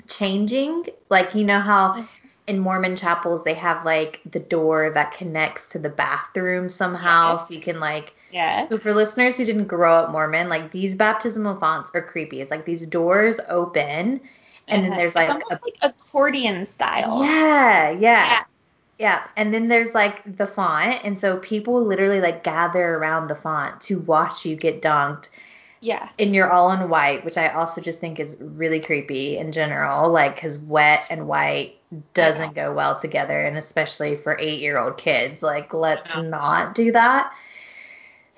changing, 0.08 0.86
like, 1.08 1.34
you 1.34 1.44
know 1.44 1.60
how 1.60 1.92
mm-hmm. 1.92 2.06
in 2.48 2.58
Mormon 2.58 2.96
chapels 2.96 3.44
they 3.44 3.54
have 3.54 3.84
like 3.84 4.20
the 4.30 4.40
door 4.40 4.90
that 4.90 5.12
connects 5.12 5.68
to 5.68 5.78
the 5.78 5.88
bathroom 5.88 6.68
somehow, 6.68 7.34
Yes. 7.34 7.48
so 7.48 7.54
you 7.54 7.60
can 7.60 7.80
like. 7.80 8.14
Yes. 8.30 8.68
So 8.68 8.78
for 8.78 8.92
listeners 8.92 9.36
who 9.36 9.44
didn't 9.44 9.66
grow 9.66 9.94
up 9.94 10.10
Mormon, 10.10 10.48
like 10.48 10.72
these 10.72 10.94
baptismal 10.94 11.56
fonts 11.56 11.90
are 11.94 12.02
creepy. 12.02 12.40
It's 12.40 12.50
like 12.50 12.64
these 12.64 12.86
doors 12.86 13.38
open, 13.48 14.20
and 14.68 14.84
then 14.84 14.90
there's 14.92 15.14
like 15.14 15.28
it's 15.30 15.44
almost 15.44 15.52
a 15.52 15.64
like 15.64 15.76
accordion 15.94 16.64
style. 16.66 17.24
yeah, 17.24 17.90
yeah, 17.90 17.98
Yeah. 17.98 18.44
yeah. 18.98 19.22
And 19.36 19.54
then 19.54 19.68
there's 19.68 19.94
like 19.94 20.36
the 20.36 20.46
font, 20.46 21.00
and 21.04 21.16
so 21.16 21.38
people 21.38 21.84
literally 21.84 22.20
like 22.20 22.42
gather 22.42 22.94
around 22.96 23.28
the 23.28 23.36
font 23.36 23.80
to 23.82 24.00
watch 24.00 24.44
you 24.44 24.56
get 24.56 24.82
dunked. 24.82 25.28
Yeah. 25.80 26.08
And 26.18 26.34
you're 26.34 26.50
all 26.50 26.72
in 26.72 26.88
white, 26.88 27.24
which 27.24 27.36
I 27.38 27.48
also 27.50 27.80
just 27.80 28.00
think 28.00 28.18
is 28.18 28.36
really 28.40 28.80
creepy 28.80 29.36
in 29.36 29.52
general, 29.52 30.10
like 30.10 30.34
because 30.34 30.58
wet 30.58 31.06
and 31.10 31.28
white 31.28 31.76
doesn't 32.14 32.54
go 32.54 32.72
well 32.72 32.98
together, 32.98 33.40
and 33.42 33.56
especially 33.56 34.16
for 34.16 34.36
eight 34.40 34.60
year 34.60 34.78
old 34.78 34.96
kids. 34.98 35.42
Like, 35.42 35.72
let's 35.72 36.16
not 36.16 36.74
do 36.74 36.90
that. 36.92 37.32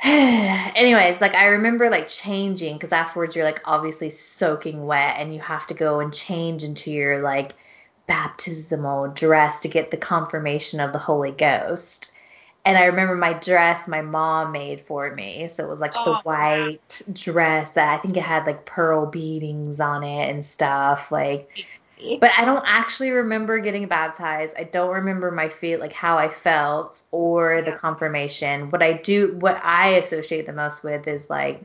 Anyways, 0.04 1.20
like 1.20 1.34
I 1.34 1.46
remember 1.46 1.90
like 1.90 2.08
changing 2.08 2.74
because 2.74 2.92
afterwards 2.92 3.34
you're 3.34 3.44
like 3.44 3.60
obviously 3.64 4.10
soaking 4.10 4.86
wet 4.86 5.16
and 5.18 5.34
you 5.34 5.40
have 5.40 5.66
to 5.68 5.74
go 5.74 6.00
and 6.00 6.14
change 6.14 6.62
into 6.64 6.90
your 6.92 7.20
like 7.22 7.54
baptismal 8.06 9.08
dress 9.08 9.60
to 9.60 9.68
get 9.68 9.90
the 9.90 9.96
confirmation 9.96 10.80
of 10.80 10.92
the 10.92 10.98
Holy 10.98 11.32
Ghost. 11.32 12.12
And 12.64 12.78
I 12.78 12.84
remember 12.86 13.16
my 13.16 13.34
dress 13.34 13.88
my 13.88 14.02
mom 14.02 14.52
made 14.52 14.82
for 14.82 15.14
me. 15.14 15.48
So 15.48 15.64
it 15.64 15.70
was 15.70 15.80
like 15.80 16.04
Oh, 16.04 16.04
the 16.04 16.14
wow. 16.14 16.22
white 16.22 17.02
dress 17.12 17.72
that 17.72 17.98
I 17.98 18.02
think 18.02 18.16
it 18.16 18.22
had 18.22 18.46
like 18.46 18.66
pearl 18.66 19.06
beadings 19.06 19.80
on 19.80 20.04
it 20.04 20.30
and 20.30 20.44
stuff. 20.44 21.12
Like 21.12 21.50
but 22.20 22.30
I 22.36 22.44
don't 22.44 22.64
actually 22.66 23.10
remember 23.10 23.58
getting 23.58 23.86
baptized. 23.86 24.54
I 24.58 24.64
don't 24.64 24.90
remember 24.90 25.30
my 25.30 25.48
feel 25.48 25.80
like 25.80 25.92
how 25.92 26.18
I 26.18 26.28
felt 26.28 27.02
or 27.10 27.62
the 27.62 27.72
confirmation. 27.72 28.70
What 28.70 28.82
I 28.82 28.94
do 28.94 29.36
what 29.38 29.60
I 29.62 29.90
associate 29.90 30.46
the 30.46 30.52
most 30.52 30.84
with 30.84 31.06
is 31.08 31.28
like 31.30 31.62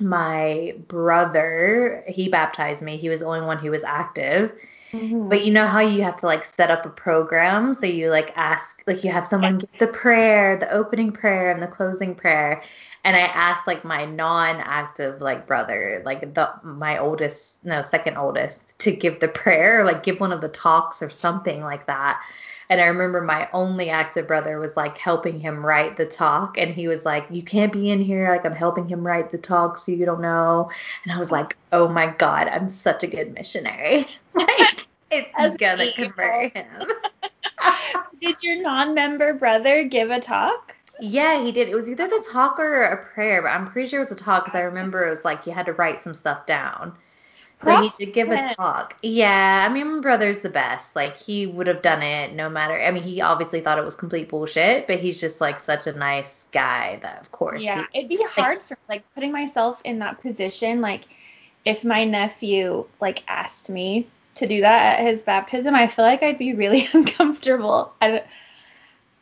my 0.00 0.74
brother, 0.88 2.04
he 2.06 2.28
baptized 2.28 2.82
me. 2.82 2.96
He 2.96 3.08
was 3.08 3.20
the 3.20 3.26
only 3.26 3.46
one 3.46 3.58
who 3.58 3.70
was 3.70 3.84
active. 3.84 4.52
Mhm. 4.92 5.28
But 5.28 5.44
you 5.44 5.52
know 5.52 5.66
how 5.66 5.80
you 5.80 6.02
have 6.02 6.18
to 6.20 6.26
like 6.26 6.44
set 6.44 6.70
up 6.70 6.86
a 6.86 6.90
program 6.90 7.72
so 7.72 7.86
you 7.86 8.10
like 8.10 8.32
ask 8.36 8.82
like 8.86 9.02
you 9.02 9.10
have 9.10 9.26
someone 9.26 9.58
give 9.58 9.70
the 9.78 9.88
prayer, 9.88 10.56
the 10.56 10.70
opening 10.70 11.12
prayer 11.12 11.50
and 11.50 11.62
the 11.62 11.66
closing 11.66 12.14
prayer. 12.14 12.62
And 13.04 13.16
I 13.16 13.20
asked 13.20 13.66
like 13.66 13.84
my 13.84 14.04
non-active 14.04 15.20
like 15.20 15.46
brother, 15.46 16.02
like 16.04 16.34
the 16.34 16.50
my 16.62 16.98
oldest, 16.98 17.64
no, 17.64 17.82
second 17.82 18.16
oldest 18.16 18.65
to 18.78 18.92
give 18.92 19.20
the 19.20 19.28
prayer, 19.28 19.84
like 19.84 20.02
give 20.02 20.20
one 20.20 20.32
of 20.32 20.40
the 20.40 20.48
talks 20.48 21.02
or 21.02 21.10
something 21.10 21.62
like 21.62 21.86
that. 21.86 22.22
And 22.68 22.80
I 22.80 22.86
remember 22.86 23.22
my 23.22 23.48
only 23.52 23.90
active 23.90 24.26
brother 24.26 24.58
was 24.58 24.76
like 24.76 24.98
helping 24.98 25.38
him 25.38 25.64
write 25.64 25.96
the 25.96 26.04
talk 26.04 26.58
and 26.58 26.74
he 26.74 26.88
was 26.88 27.04
like, 27.04 27.26
"You 27.30 27.42
can't 27.42 27.72
be 27.72 27.90
in 27.90 28.00
here 28.00 28.28
like 28.28 28.44
I'm 28.44 28.54
helping 28.54 28.88
him 28.88 29.06
write 29.06 29.30
the 29.30 29.38
talk 29.38 29.78
so 29.78 29.92
you 29.92 30.04
don't 30.04 30.20
know." 30.20 30.70
And 31.04 31.12
I 31.12 31.18
was 31.18 31.30
like, 31.30 31.56
"Oh 31.72 31.88
my 31.88 32.08
god, 32.08 32.48
I'm 32.48 32.68
such 32.68 33.04
a 33.04 33.06
good 33.06 33.32
missionary." 33.34 34.06
like 34.34 34.86
it's 35.10 35.56
gonna 35.58 35.84
evil. 35.84 36.04
convert 36.06 36.56
him. 36.56 36.88
Did 38.20 38.42
your 38.42 38.62
non-member 38.62 39.34
brother 39.34 39.84
give 39.84 40.10
a 40.10 40.18
talk? 40.18 40.74
Yeah, 41.00 41.42
he 41.42 41.52
did. 41.52 41.68
It 41.68 41.74
was 41.74 41.88
either 41.88 42.08
the 42.08 42.24
talk 42.32 42.58
or 42.58 42.82
a 42.82 43.04
prayer, 43.04 43.42
but 43.42 43.48
I'm 43.48 43.66
pretty 43.66 43.88
sure 43.88 44.00
it 44.00 44.08
was 44.08 44.10
a 44.10 44.22
talk 44.22 44.44
because 44.44 44.56
I 44.56 44.62
remember 44.62 45.06
it 45.06 45.10
was 45.10 45.24
like 45.24 45.46
you 45.46 45.52
had 45.52 45.66
to 45.66 45.74
write 45.74 46.02
some 46.02 46.14
stuff 46.14 46.46
down. 46.46 46.96
So 47.64 47.74
he 47.76 47.88
Props 47.88 47.96
did 47.96 48.12
give 48.12 48.30
a 48.30 48.54
talk. 48.54 48.96
Yeah, 49.02 49.66
I 49.68 49.72
mean, 49.72 49.96
my 49.96 50.00
brother's 50.00 50.40
the 50.40 50.50
best. 50.50 50.94
Like, 50.94 51.16
he 51.16 51.46
would 51.46 51.66
have 51.66 51.82
done 51.82 52.02
it 52.02 52.34
no 52.34 52.48
matter. 52.50 52.78
I 52.80 52.90
mean, 52.90 53.02
he 53.02 53.20
obviously 53.20 53.60
thought 53.60 53.78
it 53.78 53.84
was 53.84 53.96
complete 53.96 54.28
bullshit, 54.28 54.86
but 54.86 55.00
he's 55.00 55.20
just 55.20 55.40
like 55.40 55.58
such 55.58 55.86
a 55.86 55.92
nice 55.92 56.46
guy 56.52 56.98
that, 57.02 57.20
of 57.20 57.32
course, 57.32 57.62
Yeah, 57.62 57.84
he, 57.92 58.00
it'd 58.00 58.08
be 58.10 58.22
hard 58.28 58.62
for 58.62 58.76
like 58.88 59.04
putting 59.14 59.32
myself 59.32 59.80
in 59.84 59.98
that 60.00 60.20
position. 60.20 60.80
Like, 60.80 61.04
if 61.64 61.84
my 61.84 62.04
nephew 62.04 62.86
like 63.00 63.24
asked 63.28 63.70
me 63.70 64.06
to 64.36 64.46
do 64.46 64.60
that 64.60 65.00
at 65.00 65.06
his 65.06 65.22
baptism, 65.22 65.74
I 65.74 65.86
feel 65.86 66.04
like 66.04 66.22
I'd 66.22 66.38
be 66.38 66.54
really 66.54 66.88
uncomfortable. 66.94 67.92
I 68.02 68.08
don't, 68.08 68.24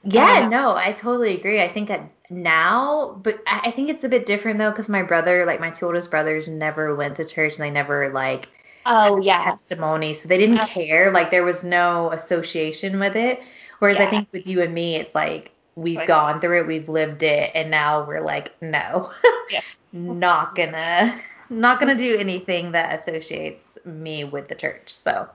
Yeah, 0.04 0.46
no, 0.48 0.76
I 0.76 0.92
totally 0.92 1.34
agree. 1.36 1.62
I 1.62 1.68
think 1.68 1.90
at 1.90 2.10
now, 2.30 3.18
but 3.22 3.36
I 3.46 3.70
think 3.70 3.88
it's 3.90 4.04
a 4.04 4.08
bit 4.08 4.26
different 4.26 4.58
though, 4.58 4.70
because 4.70 4.88
my 4.88 5.02
brother, 5.02 5.46
like 5.46 5.60
my 5.60 5.70
two 5.70 5.86
oldest 5.86 6.10
brothers, 6.10 6.46
never 6.48 6.94
went 6.94 7.16
to 7.16 7.24
church 7.24 7.54
and 7.56 7.64
they 7.64 7.70
never 7.70 8.10
like 8.12 8.48
oh 8.86 9.18
yeah, 9.20 9.56
testimony, 9.68 10.14
so 10.14 10.28
they 10.28 10.38
didn't 10.38 10.60
Uh, 10.60 10.66
care. 10.66 11.10
Like 11.12 11.30
there 11.30 11.44
was 11.44 11.64
no 11.64 12.10
association 12.12 13.00
with 13.00 13.16
it. 13.16 13.40
Whereas 13.80 14.00
I 14.00 14.06
think 14.06 14.28
with 14.32 14.46
you 14.46 14.62
and 14.62 14.74
me, 14.74 14.96
it's 14.96 15.14
like 15.14 15.52
we've 15.76 16.04
Right. 16.04 16.06
gone 16.06 16.40
through 16.40 16.60
it, 16.62 16.66
we've 16.68 16.88
lived 16.88 17.22
it, 17.22 17.50
and 17.54 17.70
now 17.70 18.06
we're 18.06 18.22
like, 18.24 18.52
no, 18.62 19.12
Yeah. 19.48 19.60
not 19.92 20.54
gonna, 20.56 21.20
not 21.50 21.80
gonna 21.80 21.96
do 21.96 22.16
anything 22.18 22.72
that 22.72 23.00
associates 23.00 23.78
me 23.86 24.24
with 24.24 24.48
the 24.48 24.54
church. 24.56 24.90
So 24.90 25.28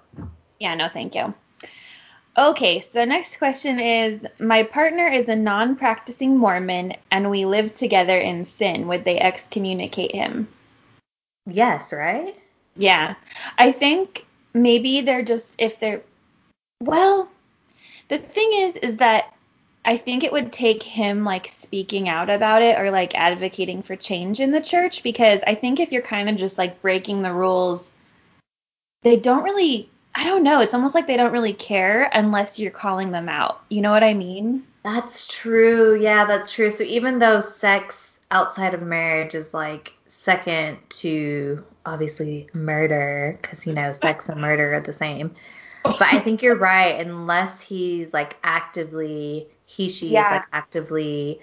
yeah, 0.59 0.75
no, 0.75 0.89
thank 0.89 1.15
you. 1.15 1.33
Okay, 2.37 2.79
so 2.79 2.99
the 2.99 3.05
next 3.05 3.37
question 3.37 3.79
is 3.79 4.25
My 4.39 4.63
partner 4.63 5.07
is 5.07 5.27
a 5.27 5.35
non 5.35 5.75
practicing 5.75 6.37
Mormon 6.37 6.93
and 7.11 7.29
we 7.29 7.45
live 7.45 7.75
together 7.75 8.17
in 8.17 8.45
sin. 8.45 8.87
Would 8.87 9.05
they 9.05 9.19
excommunicate 9.19 10.13
him? 10.13 10.47
yes, 11.45 11.91
right? 11.91 12.35
Yeah. 12.75 13.15
I 13.57 13.71
think 13.71 14.25
maybe 14.53 15.01
they're 15.01 15.23
just 15.23 15.55
if 15.57 15.79
they're 15.79 16.01
well, 16.81 17.29
the 18.07 18.19
thing 18.19 18.49
is 18.53 18.75
is 18.77 18.97
that 18.97 19.33
I 19.83 19.97
think 19.97 20.23
it 20.23 20.31
would 20.31 20.51
take 20.51 20.83
him 20.83 21.23
like 21.23 21.47
speaking 21.47 22.09
out 22.09 22.29
about 22.29 22.61
it 22.61 22.77
or 22.77 22.91
like 22.91 23.15
advocating 23.15 23.81
for 23.81 23.95
change 23.95 24.39
in 24.39 24.51
the 24.51 24.61
church 24.61 25.03
because 25.03 25.41
I 25.47 25.55
think 25.55 25.79
if 25.79 25.91
you're 25.91 26.01
kind 26.01 26.29
of 26.29 26.35
just 26.35 26.57
like 26.57 26.81
breaking 26.81 27.21
the 27.21 27.33
rules 27.33 27.91
they 29.01 29.15
don't 29.15 29.43
really 29.43 29.89
I 30.15 30.23
don't 30.25 30.43
know, 30.43 30.61
it's 30.61 30.73
almost 30.73 30.95
like 30.95 31.07
they 31.07 31.17
don't 31.17 31.31
really 31.31 31.53
care 31.53 32.09
unless 32.13 32.59
you're 32.59 32.71
calling 32.71 33.11
them 33.11 33.29
out. 33.29 33.61
You 33.69 33.81
know 33.81 33.91
what 33.91 34.03
I 34.03 34.13
mean? 34.13 34.63
That's 34.83 35.27
true. 35.27 35.99
Yeah, 35.99 36.25
that's 36.25 36.51
true. 36.51 36.71
So 36.71 36.83
even 36.83 37.19
though 37.19 37.41
sex 37.41 38.19
outside 38.31 38.73
of 38.73 38.81
marriage 38.81 39.35
is 39.35 39.53
like 39.53 39.93
second 40.07 40.77
to 40.89 41.63
obviously 41.85 42.49
murder, 42.53 43.37
because 43.41 43.65
you 43.65 43.73
know 43.73 43.93
sex 43.93 44.29
and 44.29 44.41
murder 44.41 44.73
are 44.73 44.81
the 44.81 44.93
same. 44.93 45.35
But 45.83 46.01
I 46.01 46.19
think 46.19 46.41
you're 46.41 46.57
right. 46.57 46.99
Unless 46.99 47.61
he's 47.61 48.13
like 48.13 48.37
actively, 48.43 49.47
he 49.65 49.89
she 49.89 50.17
is 50.17 50.31
like 50.31 50.43
actively 50.51 51.41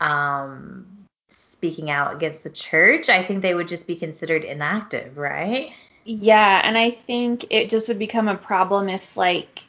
um 0.00 0.86
speaking 1.30 1.90
out 1.90 2.14
against 2.14 2.44
the 2.44 2.50
church, 2.50 3.08
I 3.08 3.24
think 3.24 3.42
they 3.42 3.54
would 3.54 3.66
just 3.66 3.86
be 3.86 3.96
considered 3.96 4.44
inactive, 4.44 5.18
right? 5.18 5.72
Yeah, 6.10 6.62
and 6.64 6.78
I 6.78 6.90
think 6.90 7.44
it 7.50 7.68
just 7.68 7.86
would 7.88 7.98
become 7.98 8.28
a 8.28 8.34
problem 8.34 8.88
if 8.88 9.14
like 9.14 9.60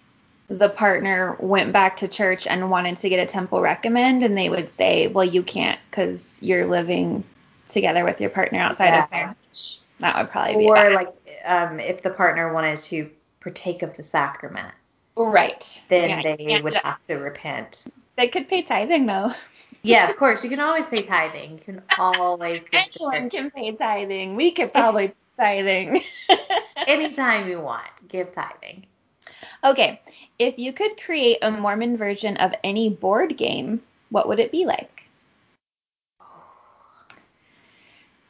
the 0.48 0.70
partner 0.70 1.36
went 1.38 1.74
back 1.74 1.98
to 1.98 2.08
church 2.08 2.48
and 2.48 2.72
wanted 2.72 2.96
to 2.96 3.10
get 3.10 3.20
a 3.20 3.26
temple 3.26 3.60
recommend 3.60 4.24
and 4.24 4.38
they 4.38 4.48
would 4.50 4.70
say, 4.70 5.08
"Well, 5.08 5.26
you 5.26 5.44
can't 5.44 5.78
cuz 5.92 6.38
you're 6.40 6.66
living 6.66 7.26
together 7.68 8.06
with 8.06 8.22
your 8.22 8.30
partner 8.30 8.60
outside 8.60 8.94
of 8.94 9.12
marriage." 9.12 9.80
That 10.00 10.16
would 10.16 10.32
probably 10.32 10.56
be 10.60 10.70
Or 10.70 10.76
bad. 10.76 10.94
like 10.94 11.14
um 11.44 11.82
if 11.82 12.02
the 12.04 12.10
partner 12.10 12.54
wanted 12.54 12.78
to 12.84 13.10
partake 13.42 13.82
of 13.82 13.98
the 13.98 14.04
sacrament, 14.06 14.74
right. 15.18 15.82
then 15.90 16.10
Yeah, 16.10 16.22
they 16.22 16.62
would 16.62 16.72
yeah. 16.72 16.80
have 16.86 17.06
to 17.10 17.16
repent. 17.16 17.88
They 18.16 18.30
could 18.30 18.48
pay 18.48 18.62
tithing 18.62 19.08
though. 19.08 19.34
Yeah, 19.82 20.10
of 20.10 20.16
course. 20.16 20.42
You 20.44 20.50
can 20.50 20.62
always 20.62 20.88
pay 20.88 21.02
tithing. 21.02 21.52
You 21.58 21.60
can 21.60 21.84
always 21.98 22.64
Anyone 22.74 23.30
can 23.30 23.52
pay 23.52 23.74
tithing. 23.74 24.38
We 24.38 24.52
could 24.52 24.72
probably 24.72 25.12
tithing. 25.40 26.04
anytime 26.88 27.50
you 27.50 27.62
want. 27.62 27.88
Give 28.08 28.32
tithing. 28.34 28.86
okay, 29.64 30.02
if 30.40 30.58
you 30.60 30.74
could 30.74 31.02
create 31.02 31.38
a 31.42 31.52
Mormon 31.52 31.98
version 31.98 32.38
of 32.38 32.54
any 32.64 32.90
board 32.90 33.38
game, 33.38 33.82
what 34.10 34.28
would 34.28 34.40
it 34.40 34.52
be 34.52 34.66
like? 34.66 35.10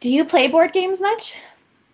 Do 0.02 0.12
you 0.12 0.26
play 0.26 0.48
board 0.48 0.74
games 0.74 1.00
much? 1.02 1.36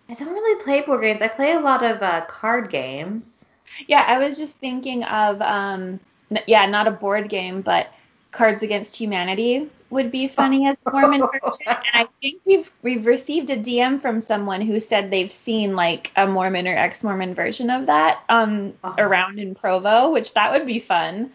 I 0.08 0.14
don't 0.14 0.28
really 0.32 0.62
play 0.62 0.80
board 0.82 1.02
games. 1.02 1.22
I 1.22 1.28
play 1.28 1.52
a 1.52 1.60
lot 1.60 1.82
of 1.82 2.02
uh, 2.02 2.24
card 2.26 2.70
games. 2.70 3.44
Yeah, 3.88 4.04
I 4.06 4.18
was 4.18 4.36
just 4.38 4.56
thinking 4.56 5.04
of 5.04 5.40
um 5.42 6.00
n- 6.30 6.42
yeah, 6.46 6.66
not 6.66 6.88
a 6.88 6.92
board 6.92 7.28
game, 7.28 7.62
but 7.62 7.88
Cards 8.32 8.62
Against 8.62 8.96
Humanity 8.96 9.70
would 9.90 10.10
be 10.10 10.26
funny 10.28 10.66
as 10.66 10.76
a 10.86 10.90
Mormon 10.90 11.20
version. 11.42 11.66
And 11.66 11.78
I 11.94 12.06
think 12.20 12.40
we've 12.44 12.72
we've 12.82 13.06
received 13.06 13.50
a 13.50 13.56
DM 13.56 14.00
from 14.00 14.20
someone 14.20 14.60
who 14.60 14.80
said 14.80 15.10
they've 15.10 15.30
seen 15.30 15.76
like 15.76 16.10
a 16.16 16.26
Mormon 16.26 16.66
or 16.66 16.76
ex-Mormon 16.76 17.34
version 17.34 17.70
of 17.70 17.86
that 17.86 18.22
um 18.28 18.74
Oh. 18.82 18.94
around 18.98 19.38
in 19.38 19.54
Provo, 19.54 20.10
which 20.10 20.34
that 20.34 20.50
would 20.52 20.66
be 20.66 20.78
fun. 20.80 21.30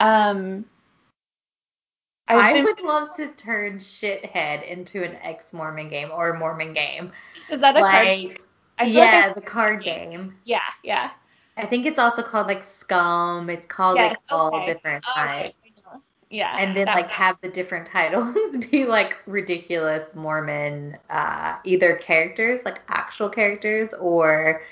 Um 0.00 0.64
I've 2.28 2.40
I 2.40 2.52
been- 2.54 2.64
would 2.64 2.80
love 2.80 3.14
to 3.16 3.28
turn 3.28 3.76
shithead 3.78 4.64
into 4.66 5.04
an 5.04 5.16
ex-Mormon 5.22 5.88
game 5.88 6.10
or 6.12 6.30
a 6.30 6.38
Mormon 6.38 6.74
game. 6.74 7.12
is 7.50 7.60
that 7.60 7.76
a 7.76 7.80
card? 7.80 8.06
Like, 8.06 8.42
like 8.80 8.88
yeah, 8.92 9.28
I- 9.30 9.32
the 9.32 9.40
card 9.40 9.82
game. 9.84 10.36
yeah, 10.44 10.60
yeah. 10.82 11.10
I 11.56 11.64
think 11.66 11.86
it's 11.86 11.98
also 11.98 12.22
called 12.22 12.48
like 12.48 12.64
scum. 12.64 13.48
It's 13.48 13.64
called 13.64 13.96
Yes, 13.96 14.10
like 14.10 14.18
all 14.28 14.54
okay. 14.56 14.66
different 14.74 15.04
Okay, 15.16 15.54
types. 15.54 15.54
Yeah. 16.30 16.56
And 16.58 16.76
then 16.76 16.86
like 16.86 17.10
have 17.10 17.36
the 17.40 17.48
different 17.48 17.86
titles 17.86 18.56
be 18.70 18.84
like 18.84 19.16
ridiculous 19.26 20.14
Mormon 20.14 20.96
uh 21.08 21.56
either 21.64 21.96
characters, 21.96 22.60
like 22.64 22.80
actual 22.88 23.28
characters, 23.28 23.94
or 23.94 24.62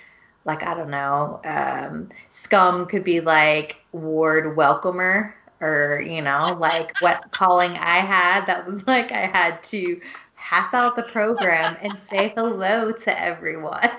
like 0.45 0.65
I 0.65 0.75
don't 0.75 0.91
know, 0.91 1.41
um 1.45 2.09
scum 2.31 2.87
could 2.87 3.05
be 3.05 3.21
like 3.21 3.77
Ward 3.93 4.57
Welcomer 4.57 5.35
or 5.61 6.03
you 6.05 6.23
know, 6.23 6.57
like 6.61 7.01
what 7.01 7.31
calling 7.31 7.73
I 7.73 7.99
had 8.01 8.47
that 8.47 8.67
was 8.67 8.85
like 8.87 9.13
I 9.13 9.27
had 9.27 9.63
to 9.65 10.01
pass 10.37 10.75
out 10.75 10.97
the 10.97 11.05
program 11.05 11.77
and 11.81 11.99
say 11.99 12.33
hello 12.37 12.91
to 12.91 13.21
everyone. 13.21 13.91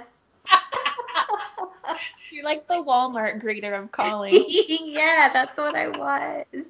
You're 2.31 2.43
like 2.43 2.67
the 2.67 2.75
Walmart 2.75 3.41
greeter 3.41 3.81
of 3.81 3.93
calling. 3.93 4.43
yeah, 4.47 5.29
that's 5.31 5.57
what 5.57 5.73
I 5.75 5.87
was. 5.87 6.65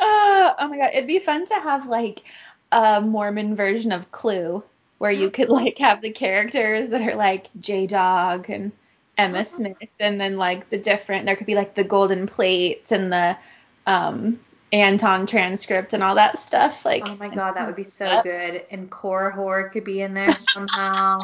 Uh, 0.00 0.54
oh 0.58 0.68
my 0.68 0.78
god, 0.78 0.90
it'd 0.92 1.06
be 1.06 1.18
fun 1.18 1.46
to 1.46 1.54
have 1.54 1.86
like 1.86 2.22
a 2.72 3.00
Mormon 3.00 3.54
version 3.54 3.92
of 3.92 4.10
Clue 4.10 4.62
where 4.98 5.10
you 5.10 5.30
could 5.30 5.48
like 5.48 5.78
have 5.78 6.00
the 6.00 6.10
characters 6.10 6.90
that 6.90 7.02
are 7.02 7.16
like 7.16 7.48
J 7.60 7.86
Dog 7.86 8.48
and 8.48 8.72
Emma 9.18 9.44
Smith 9.44 9.76
and 10.00 10.20
then 10.20 10.38
like 10.38 10.70
the 10.70 10.78
different 10.78 11.26
there 11.26 11.36
could 11.36 11.46
be 11.46 11.54
like 11.54 11.74
the 11.74 11.84
golden 11.84 12.26
plates 12.26 12.92
and 12.92 13.12
the 13.12 13.36
um 13.86 14.40
Anthon 14.72 15.28
transcript 15.28 15.92
and 15.92 16.02
all 16.02 16.14
that 16.14 16.38
stuff 16.40 16.84
like 16.84 17.06
Oh 17.06 17.16
my 17.16 17.28
god, 17.28 17.56
that 17.56 17.66
would 17.66 17.76
be 17.76 17.84
so 17.84 18.22
good. 18.22 18.64
And 18.70 18.90
Korihor 18.90 19.70
could 19.70 19.84
be 19.84 20.00
in 20.00 20.14
there 20.14 20.34
somehow. 20.54 21.18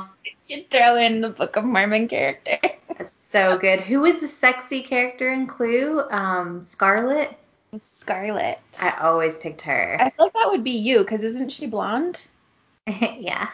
you'd 0.49 0.71
throw 0.71 0.97
in 0.97 1.21
the 1.21 1.31
Book 1.31 1.57
of 1.57 1.65
Mormon 1.65 2.09
character. 2.09 2.59
That's 2.99 3.15
so 3.31 3.57
good. 3.57 3.81
Who 3.81 4.05
is 4.05 4.21
the 4.21 4.29
sexy 4.29 4.83
character 4.83 5.33
in 5.33 5.47
Clue? 5.47 6.03
Um, 6.11 6.63
Scarlet. 6.63 7.39
Scarlet. 7.79 8.59
I 8.81 8.97
always 9.01 9.37
picked 9.37 9.61
her. 9.63 9.97
I 10.01 10.11
feel 10.11 10.27
like 10.27 10.33
that 10.35 10.49
would 10.51 10.65
be 10.65 10.71
you 10.71 10.99
because 11.01 11.23
isn't 11.23 11.51
she 11.53 11.67
blonde? 11.67 12.27
yeah. 12.87 13.49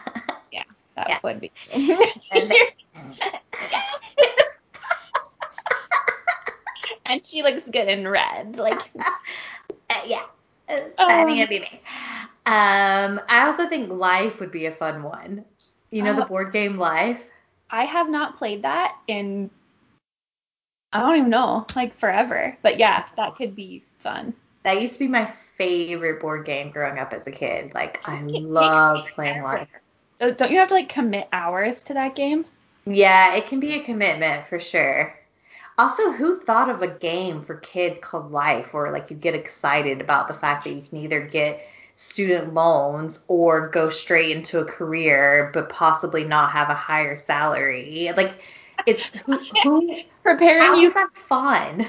Yeah, 0.51 0.63
that 0.95 1.09
Yeah. 1.09 1.19
would 1.23 1.41
be. 1.41 1.51
And- 7.07 7.23
she 7.25 7.43
looks 7.43 7.69
good 7.69 7.87
in 7.87 8.07
red. 8.07 8.57
Like 8.57 8.81
Uh, 9.89 10.01
yeah. 10.05 10.23
Uh, 10.67 10.79
Oh. 10.97 11.07
I 11.07 11.23
think 11.25 11.37
it'd 11.39 11.49
be 11.49 11.59
me. 11.59 11.81
Um, 12.47 13.21
I 13.29 13.45
also 13.45 13.67
think 13.67 13.91
Life 13.91 14.39
would 14.39 14.51
be 14.51 14.65
a 14.65 14.71
fun 14.71 15.03
one. 15.03 15.45
You 15.91 16.01
know 16.03 16.13
the 16.13 16.25
Oh. 16.25 16.27
board 16.27 16.51
game 16.51 16.77
Life? 16.77 17.23
I 17.69 17.83
have 17.85 18.09
not 18.09 18.35
played 18.37 18.63
that 18.63 18.95
in 19.07 19.49
I 20.93 20.99
don't 21.01 21.17
even 21.17 21.29
know, 21.29 21.65
like 21.75 21.93
forever. 21.97 22.57
But 22.61 22.79
yeah, 22.79 23.05
that 23.17 23.35
could 23.35 23.55
be 23.55 23.83
fun. 24.05 24.33
That 24.63 24.79
used 24.79 24.93
to 24.93 24.99
be 24.99 25.07
my 25.07 25.25
favorite 25.57 26.21
board 26.21 26.45
game 26.45 26.71
growing 26.71 26.99
up 26.99 27.11
as 27.11 27.27
a 27.27 27.31
kid. 27.31 27.73
Like 27.73 28.07
I 28.07 28.21
love 28.21 29.07
playing. 29.09 29.43
Life. 29.43 29.67
Don't 30.19 30.31
oh, 30.31 30.33
don't 30.33 30.51
you 30.51 30.59
have 30.59 30.69
to 30.69 30.75
like 30.75 30.89
commit 30.89 31.27
hours 31.33 31.83
to 31.83 31.93
that 31.95 32.15
game? 32.15 32.45
Yeah, 32.85 33.35
it 33.35 33.47
can 33.47 33.59
be 33.59 33.73
a 33.73 33.83
commitment 33.83 34.47
for 34.47 34.59
sure. 34.59 35.13
Also, 35.77 36.11
who 36.11 36.39
thought 36.39 36.69
of 36.69 36.81
a 36.81 36.87
game 36.87 37.41
for 37.41 37.55
kids 37.55 37.99
called 38.01 38.31
Life 38.31 38.73
where 38.73 38.91
like 38.91 39.09
you 39.09 39.17
get 39.17 39.35
excited 39.35 39.99
about 39.99 40.27
the 40.27 40.33
fact 40.33 40.63
that 40.63 40.71
you 40.71 40.81
can 40.81 40.99
either 40.99 41.19
get 41.19 41.67
student 41.97 42.53
loans 42.53 43.19
or 43.27 43.69
go 43.69 43.89
straight 43.89 44.35
into 44.35 44.59
a 44.59 44.65
career 44.65 45.51
but 45.53 45.69
possibly 45.69 46.23
not 46.23 46.51
have 46.51 46.69
a 46.69 46.73
higher 46.75 47.17
salary? 47.17 48.11
Like 48.15 48.35
it's 48.85 49.19
who, 49.25 49.37
who 49.63 49.95
Preparing 50.23 50.79
you 50.79 50.91
for 50.91 51.09
fun? 51.27 51.87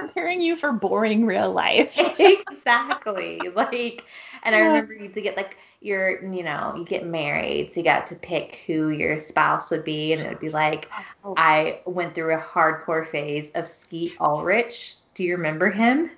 Preparing 0.00 0.40
you 0.42 0.56
for 0.56 0.72
boring 0.72 1.24
real 1.26 1.52
life. 1.52 1.98
exactly. 2.18 3.40
Like, 3.54 4.04
and 4.42 4.54
I 4.54 4.60
remember 4.60 4.94
you 4.94 5.08
to 5.08 5.20
get 5.20 5.36
like 5.36 5.56
your, 5.80 6.22
you 6.32 6.42
know, 6.42 6.74
you 6.76 6.84
get 6.84 7.06
married, 7.06 7.72
so 7.72 7.80
you 7.80 7.84
got 7.84 8.06
to 8.08 8.14
pick 8.16 8.60
who 8.66 8.90
your 8.90 9.18
spouse 9.20 9.70
would 9.70 9.84
be, 9.84 10.12
and 10.12 10.22
it 10.22 10.28
would 10.28 10.40
be 10.40 10.50
like, 10.50 10.88
oh, 10.96 11.04
oh. 11.24 11.34
I 11.36 11.80
went 11.84 12.14
through 12.14 12.34
a 12.34 12.40
hardcore 12.40 13.06
phase 13.06 13.50
of 13.54 13.66
Skeet 13.66 14.14
Ulrich. 14.20 14.96
Do 15.14 15.24
you 15.24 15.36
remember 15.36 15.70
him? 15.70 16.10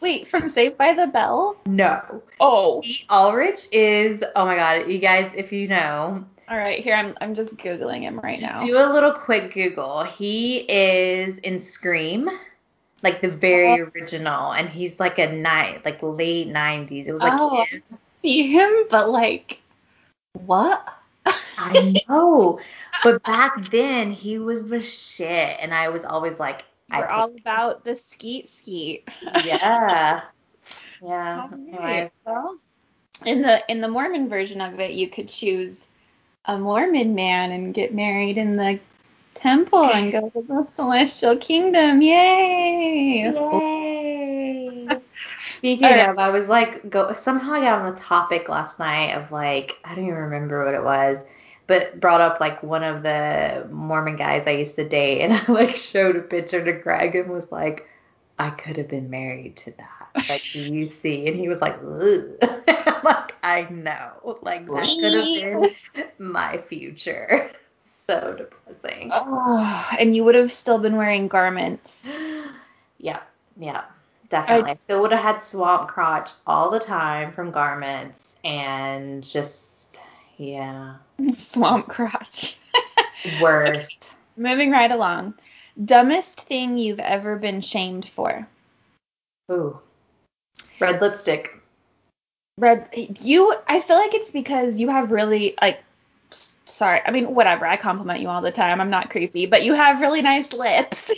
Wait, 0.00 0.28
from 0.28 0.48
Saved 0.48 0.76
by 0.76 0.92
the 0.92 1.06
Bell? 1.06 1.56
No. 1.66 2.22
Oh. 2.40 2.82
Skeet 2.82 3.02
Ulrich 3.10 3.68
is, 3.72 4.22
oh 4.36 4.44
my 4.44 4.56
God, 4.56 4.90
you 4.90 4.98
guys, 4.98 5.32
if 5.34 5.52
you 5.52 5.68
know, 5.68 6.24
All 6.48 6.58
right, 6.58 6.80
here 6.80 6.94
I'm 6.94 7.14
I'm 7.22 7.34
just 7.34 7.56
googling 7.56 8.02
him 8.02 8.20
right 8.20 8.38
just 8.38 8.58
now. 8.58 8.58
do 8.58 8.76
a 8.76 8.92
little 8.92 9.12
quick 9.12 9.54
Google. 9.54 10.04
He 10.04 10.58
is 10.68 11.38
in 11.38 11.58
Scream. 11.60 12.28
Like 13.04 13.20
the 13.20 13.28
very 13.28 13.80
Oh. 13.82 13.90
original, 13.94 14.52
and 14.52 14.68
he's 14.68 14.98
like 14.98 15.18
a 15.18 15.30
night, 15.30 15.84
like 15.84 16.02
late 16.02 16.48
'90s. 16.48 17.06
It 17.06 17.12
was 17.12 17.20
like 17.20 17.38
Oh. 17.38 17.64
his 17.70 17.98
See 18.22 18.50
him, 18.50 18.70
but 18.90 19.10
like 19.10 19.60
what? 20.46 20.88
I 21.26 21.94
know. 22.08 22.58
But 23.02 23.22
back 23.22 23.70
then 23.70 24.10
he 24.10 24.38
was 24.38 24.66
the 24.68 24.80
shit 24.80 25.58
and 25.60 25.74
I 25.74 25.90
was 25.90 26.04
always 26.06 26.38
like 26.38 26.64
We're 26.90 27.06
all 27.06 27.30
about 27.38 27.84
the 27.84 27.96
skeet 27.96 28.48
skeet. 28.48 29.06
Yeah. 29.44 30.22
Yeah. 31.02 31.48
Anyway. 31.52 32.10
Well, 32.24 32.56
in 33.26 33.42
the 33.42 33.62
in 33.70 33.80
the 33.82 33.88
Mormon 33.88 34.28
version 34.28 34.60
of 34.62 34.80
it, 34.80 34.92
you 34.92 35.08
could 35.08 35.28
choose 35.28 35.86
a 36.46 36.56
Mormon 36.58 37.14
man 37.14 37.52
and 37.52 37.74
get 37.74 37.92
married 37.94 38.38
in 38.38 38.56
the 38.56 38.78
temple 39.34 39.84
and 39.84 40.12
go 40.12 40.28
to 40.30 40.42
the 40.42 40.64
celestial 40.74 41.36
kingdom. 41.36 42.00
Yay! 42.02 43.32
Yay. 43.32 44.88
Speaking 45.38 45.84
Alright. 45.86 46.08
of, 46.08 46.18
I 46.18 46.30
was 46.30 46.48
like 46.48 46.88
go 46.90 47.12
somehow 47.14 47.52
I 47.54 47.60
got 47.60 47.80
on 47.80 47.94
the 47.94 48.00
topic 48.00 48.48
last 48.48 48.78
night 48.78 49.14
of 49.14 49.30
like 49.32 49.76
I 49.84 49.94
don't 49.94 50.04
even 50.04 50.16
remember 50.16 50.64
what 50.64 50.74
it 50.74 50.82
was, 50.82 51.18
but 51.66 52.00
brought 52.00 52.20
up 52.20 52.40
like 52.40 52.62
one 52.62 52.82
of 52.82 53.02
the 53.02 53.66
Mormon 53.70 54.16
guys 54.16 54.46
I 54.46 54.52
used 54.52 54.76
to 54.76 54.88
date 54.88 55.22
and 55.22 55.32
I 55.48 55.52
like 55.52 55.76
showed 55.76 56.16
a 56.16 56.20
picture 56.22 56.64
to 56.64 56.72
Greg 56.72 57.14
and 57.14 57.30
was 57.30 57.50
like, 57.52 57.88
I 58.38 58.50
could 58.50 58.76
have 58.76 58.88
been 58.88 59.10
married 59.10 59.56
to 59.58 59.72
that. 59.72 60.28
Like, 60.28 60.42
do 60.52 60.60
you 60.60 60.86
see? 61.00 61.26
And 61.26 61.36
he 61.36 61.48
was 61.48 61.60
like, 61.60 61.78
Ugh. 61.82 62.38
I'm 62.68 63.02
like, 63.04 63.34
I 63.42 63.66
know. 63.70 64.38
Like 64.42 64.66
that 64.66 64.96
could 65.00 65.14
have 65.14 65.34
been 65.34 66.16
my 66.18 66.58
future. 66.58 67.50
So 68.06 68.34
depressing. 68.36 69.10
Oh, 69.12 69.88
and 69.98 70.14
you 70.14 70.24
would 70.24 70.34
have 70.34 70.52
still 70.52 70.78
been 70.78 70.96
wearing 70.96 71.28
garments. 71.28 72.08
Yeah, 72.96 73.20
yeah, 73.58 73.84
definitely. 74.30 74.70
I 74.70 74.76
still 74.76 75.02
would 75.02 75.12
have 75.12 75.20
had 75.20 75.38
swamp 75.38 75.88
crotch 75.88 76.30
all 76.46 76.70
the 76.70 76.78
time 76.78 77.32
from 77.32 77.50
garments 77.50 78.34
and 78.42 79.22
just, 79.22 79.98
yeah, 80.38 80.94
Swamp 81.36 81.88
crotch. 81.88 82.58
worst. 83.42 84.14
Moving 84.38 84.70
right 84.70 84.90
along. 84.90 85.34
Dumbest 85.84 86.40
thing 86.40 86.78
you've 86.78 87.00
ever 87.00 87.36
been 87.36 87.60
shamed 87.60 88.08
for. 88.08 88.48
Ooh. 89.50 89.78
Red 90.80 91.00
lipstick. 91.00 91.50
Red, 92.58 92.88
you. 93.20 93.54
I 93.68 93.80
feel 93.80 93.96
like 93.96 94.14
it's 94.14 94.30
because 94.30 94.78
you 94.78 94.88
have 94.88 95.10
really 95.10 95.54
like. 95.60 95.82
Sorry, 96.74 97.00
I 97.06 97.12
mean 97.12 97.36
whatever. 97.36 97.66
I 97.66 97.76
compliment 97.76 98.18
you 98.18 98.28
all 98.28 98.42
the 98.42 98.50
time. 98.50 98.80
I'm 98.80 98.90
not 98.90 99.08
creepy, 99.08 99.46
but 99.46 99.62
you 99.62 99.74
have 99.74 100.00
really 100.00 100.22
nice 100.22 100.52
lips. 100.52 101.08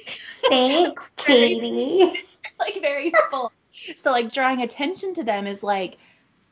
Thanks, 0.51 1.03
Katie. 1.17 2.21
like 2.59 2.79
very 2.83 3.11
full. 3.31 3.51
So 3.97 4.11
like 4.11 4.31
drawing 4.31 4.61
attention 4.61 5.15
to 5.15 5.25
them 5.25 5.47
is 5.47 5.63
like 5.63 5.97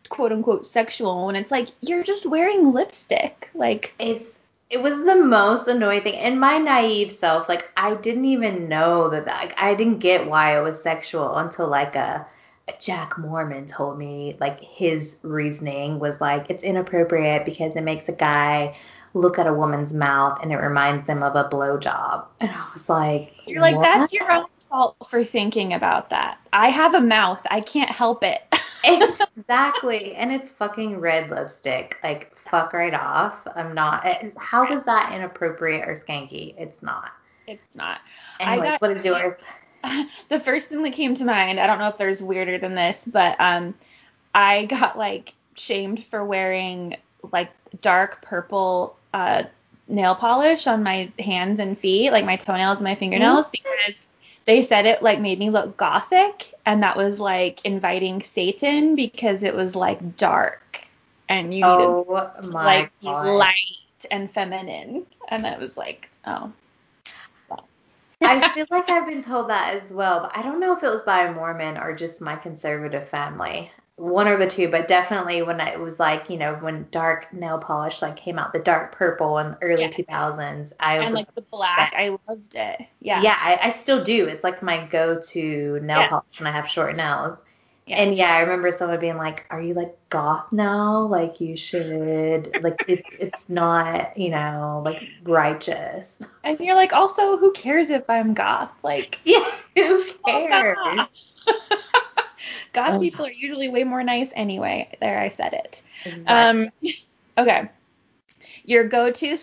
quote 0.09 0.33
unquote 0.33 0.65
sexual 0.65 1.27
when 1.27 1.37
it's 1.37 1.51
like 1.51 1.69
you're 1.83 2.03
just 2.03 2.25
wearing 2.25 2.73
lipstick. 2.73 3.51
Like 3.55 3.95
It's 3.99 4.39
it 4.71 4.81
was 4.81 5.05
the 5.05 5.17
most 5.17 5.69
annoying 5.69 6.03
thing. 6.03 6.15
And 6.15 6.41
my 6.41 6.57
naive 6.57 7.13
self, 7.13 7.47
like 7.47 7.71
I 7.77 7.97
didn't 7.97 8.25
even 8.25 8.71
know 8.71 9.11
that, 9.11 9.27
like, 9.27 9.53
I 9.59 9.75
didn't 9.75 9.99
get 9.99 10.27
why 10.27 10.59
it 10.59 10.63
was 10.63 10.83
sexual 10.83 11.35
until 11.35 11.69
like 11.69 11.95
a, 11.95 12.27
a 12.69 12.73
Jack 12.81 13.19
Mormon 13.19 13.67
told 13.67 13.99
me 13.99 14.39
like 14.41 14.61
his 14.61 15.19
reasoning 15.21 15.99
was 15.99 16.23
like 16.23 16.49
it's 16.49 16.65
inappropriate 16.65 17.45
because 17.45 17.77
it 17.77 17.83
makes 17.83 18.09
a 18.09 18.13
guy 18.13 18.75
look 19.15 19.39
at 19.39 19.47
a 19.47 19.55
woman's 19.55 19.95
mouth 19.95 20.39
and 20.43 20.53
it 20.53 20.57
reminds 20.57 21.07
them 21.07 21.23
of 21.23 21.37
a 21.37 21.49
blowjob. 21.49 22.27
And 22.41 22.51
I 22.51 22.69
was 22.73 22.89
like, 22.89 23.33
you're 23.47 23.61
like 23.61 23.77
what? 23.77 23.83
that's 23.83 24.13
your 24.13 24.31
own 24.31 24.47
fault 24.59 24.97
for 25.09 25.23
thinking 25.25 25.73
about 25.73 26.11
that. 26.11 26.39
I 26.53 26.69
have 26.69 26.95
a 26.95 27.01
mouth. 27.01 27.41
I 27.51 27.61
can't 27.61 27.91
help 27.91 28.25
it. 28.25 28.43
exactly. 28.85 30.15
And 30.17 30.33
it's 30.33 30.51
fucking 30.51 31.01
red 31.01 31.31
lipstick. 31.31 31.97
Like 32.03 32.37
fuck 32.37 32.73
right 32.73 32.93
off. 32.93 33.47
I'm 33.55 33.73
not. 33.75 34.05
it- 34.05 34.35
How 34.37 34.71
is 34.71 34.85
that 34.85 35.13
inappropriate 35.15 35.89
or 35.89 35.95
skanky? 35.95 36.55
It's 36.59 36.83
not. 36.83 37.13
it's 37.47 37.77
not. 37.77 38.01
Anyway, 38.41 38.67
got- 38.67 38.81
what 38.83 38.91
is 38.91 39.05
yours? 39.05 39.35
the 40.29 40.41
first 40.41 40.69
thing 40.69 40.83
that 40.83 40.93
came 40.93 41.15
to 41.15 41.25
mind, 41.25 41.61
I 41.61 41.67
don't 41.67 41.79
know 41.79 41.89
if 41.89 41.99
there's 41.99 42.23
weirder 42.23 42.59
than 42.59 42.75
this, 42.75 43.05
but 43.11 43.41
um 43.41 43.75
I 44.35 44.65
got 44.65 44.99
like 44.99 45.35
shamed 45.55 46.05
for 46.05 46.25
wearing 46.25 46.97
like 47.33 47.51
dark 47.81 48.23
purple 48.23 48.97
uh 49.15 49.45
nail 49.89 50.15
polish 50.15 50.67
on 50.67 50.83
my 50.83 51.11
hands 51.19 51.61
and 51.61 51.79
feet, 51.79 52.11
like 52.11 52.25
my 52.27 52.37
toenails 52.37 52.79
and 52.79 52.85
my 52.85 52.95
fingernails, 52.97 53.51
because 53.51 53.95
they 54.47 54.63
said 54.63 54.87
it 54.87 55.03
like 55.03 55.21
made 55.21 55.39
me 55.39 55.51
look 55.51 55.77
gothic, 55.77 56.53
and 56.67 56.83
that 56.83 56.97
was 56.97 57.21
like 57.21 57.65
inviting 57.65 58.23
Satan 58.23 58.97
because 58.97 59.43
it 59.43 59.55
was 59.55 59.77
like 59.77 60.17
dark 60.17 60.87
and 61.29 61.55
you 61.55 61.65
needed 61.65 61.97
Oh 61.97 62.31
my 62.53 62.91
like 62.91 62.93
god. 63.03 63.25
light 63.33 64.07
and 64.11 64.31
feminine, 64.31 65.07
and 65.29 65.47
I 65.47 65.59
was 65.59 65.77
like, 65.77 66.11
oh, 66.27 66.53
I 68.25 68.41
feel 68.55 68.67
like 68.71 68.89
I've 68.89 69.07
been 69.07 69.23
told 69.23 69.49
that 69.51 69.75
as 69.75 69.93
well, 69.93 70.21
but 70.21 70.37
I 70.37 70.43
don't 70.43 70.61
know 70.61 70.77
if 70.77 70.83
it 70.83 70.91
was 70.91 71.05
by 71.05 71.25
a 71.25 71.33
Mormon 71.33 71.79
or 71.79 71.95
just 71.95 72.21
my 72.21 72.37
conservative 72.37 73.09
family. 73.09 73.71
One 73.97 74.27
or 74.27 74.37
the 74.39 74.49
two, 74.49 74.69
but 74.69 74.89
definitely 74.89 75.43
when 75.43 75.61
it 75.61 75.79
was 75.79 76.01
like, 76.01 76.29
you 76.29 76.37
know, 76.37 76.55
when 76.57 76.89
dark 76.91 77.33
nail 77.33 77.59
polish 77.59 78.03
like 78.03 78.17
came 78.17 78.39
out, 78.41 78.53
the 78.53 78.59
dark 78.59 78.93
purple 78.93 79.39
in 79.39 79.53
the 79.53 79.59
early 79.63 79.83
Yeah. 79.83 79.89
2000s, 79.89 80.73
I 80.81 80.99
and 80.99 81.13
was 81.13 81.15
like 81.15 81.33
the 81.35 81.43
black, 81.43 81.95
I 81.97 82.17
loved 82.29 82.57
it. 82.57 82.81
Yeah. 83.01 83.21
yeah, 83.23 83.37
I, 83.41 83.69
I 83.69 83.71
still 83.71 84.03
do. 84.03 84.27
It's 84.27 84.43
like 84.43 84.63
my 84.63 84.85
go-to 84.87 85.79
nail 85.81 86.01
Yeah. 86.01 86.09
polish 86.09 86.41
when 86.41 86.49
I 86.49 86.53
have 86.53 86.69
short 86.69 86.97
nails. 86.97 87.39
Yeah. 87.87 88.03
And 88.03 88.17
yeah, 88.17 88.33
I 88.35 88.41
remember 88.41 88.73
someone 88.73 88.99
being 88.99 89.19
like, 89.19 89.45
"Are 89.51 89.61
you 89.61 89.75
like 89.75 89.95
goth 90.09 90.51
now? 90.53 91.03
Like 91.07 91.41
you 91.41 91.55
should 91.57 92.57
like 92.63 92.83
it's 92.89 93.03
it's 93.19 93.47
not 93.49 94.17
you 94.17 94.31
know 94.31 94.83
like 94.85 95.03
righteous." 95.23 96.19
And 96.45 96.59
you're 96.61 96.75
like, 96.77 96.95
also, 96.95 97.37
who 97.37 97.53
cares 97.53 97.91
if 97.91 98.09
I'm 98.09 98.33
goth? 98.35 98.71
Like, 98.83 99.21
Yeah, 99.25 99.45
who 99.77 100.03
oh, 100.25 100.47
cares? 100.49 100.79
gosh. 100.85 101.33
goth 102.75 102.95
Oh. 102.95 103.01
people 103.01 103.27
are 103.27 103.33
usually 103.33 103.69
way 103.69 103.85
more 103.85 104.03
nice 104.05 104.31
anyway. 104.35 104.89
There, 105.01 105.19
I 105.19 105.31
said 105.31 105.55
it. 105.55 105.83
Exactly. 106.05 106.71
Um, 106.87 106.93
okay. 107.39 107.71
Your 108.65 108.85
go-to, 108.85 109.37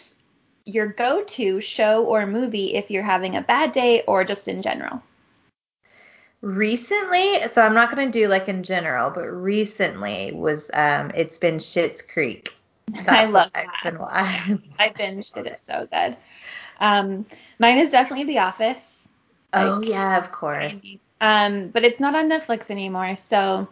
your 0.65 0.87
go-to 0.87 1.61
show 1.61 2.05
or 2.05 2.25
movie 2.27 2.75
if 2.75 2.91
you're 2.91 3.03
having 3.03 3.35
a 3.37 3.41
bad 3.41 3.71
day 3.71 4.03
or 4.07 4.23
just 4.23 4.47
in 4.47 4.61
general. 4.61 5.01
recently, 6.41 7.47
so 7.47 7.61
I'm 7.61 7.73
not 7.73 7.89
gonna 7.89 8.11
do 8.11 8.27
like 8.27 8.47
in 8.49 8.63
general, 8.63 9.09
but 9.09 9.27
recently 9.27 10.31
was 10.33 10.69
um 10.73 11.11
it's 11.15 11.37
been 11.37 11.57
Schitt's 11.57 12.01
Creek. 12.01 12.53
That's 13.05 13.09
I 13.09 13.25
love 13.25 13.51
I've 13.55 13.67
that. 13.83 13.83
been 13.83 13.97
I 14.79 14.89
binged 14.89 15.37
it. 15.37 15.47
It's 15.47 15.65
so 15.65 15.87
good. 15.91 16.17
Um, 16.79 17.25
mine 17.59 17.77
is 17.77 17.91
definitely 17.91 18.25
The 18.25 18.39
Office. 18.39 19.07
oh 19.53 19.79
Like, 19.79 19.89
yeah, 19.89 20.17
of 20.17 20.31
course. 20.31 20.81
Um, 21.21 21.67
but 21.67 21.85
it's 21.85 21.99
not 21.99 22.15
on 22.15 22.29
Netflix 22.29 22.69
anymore. 22.71 23.15
So, 23.15 23.67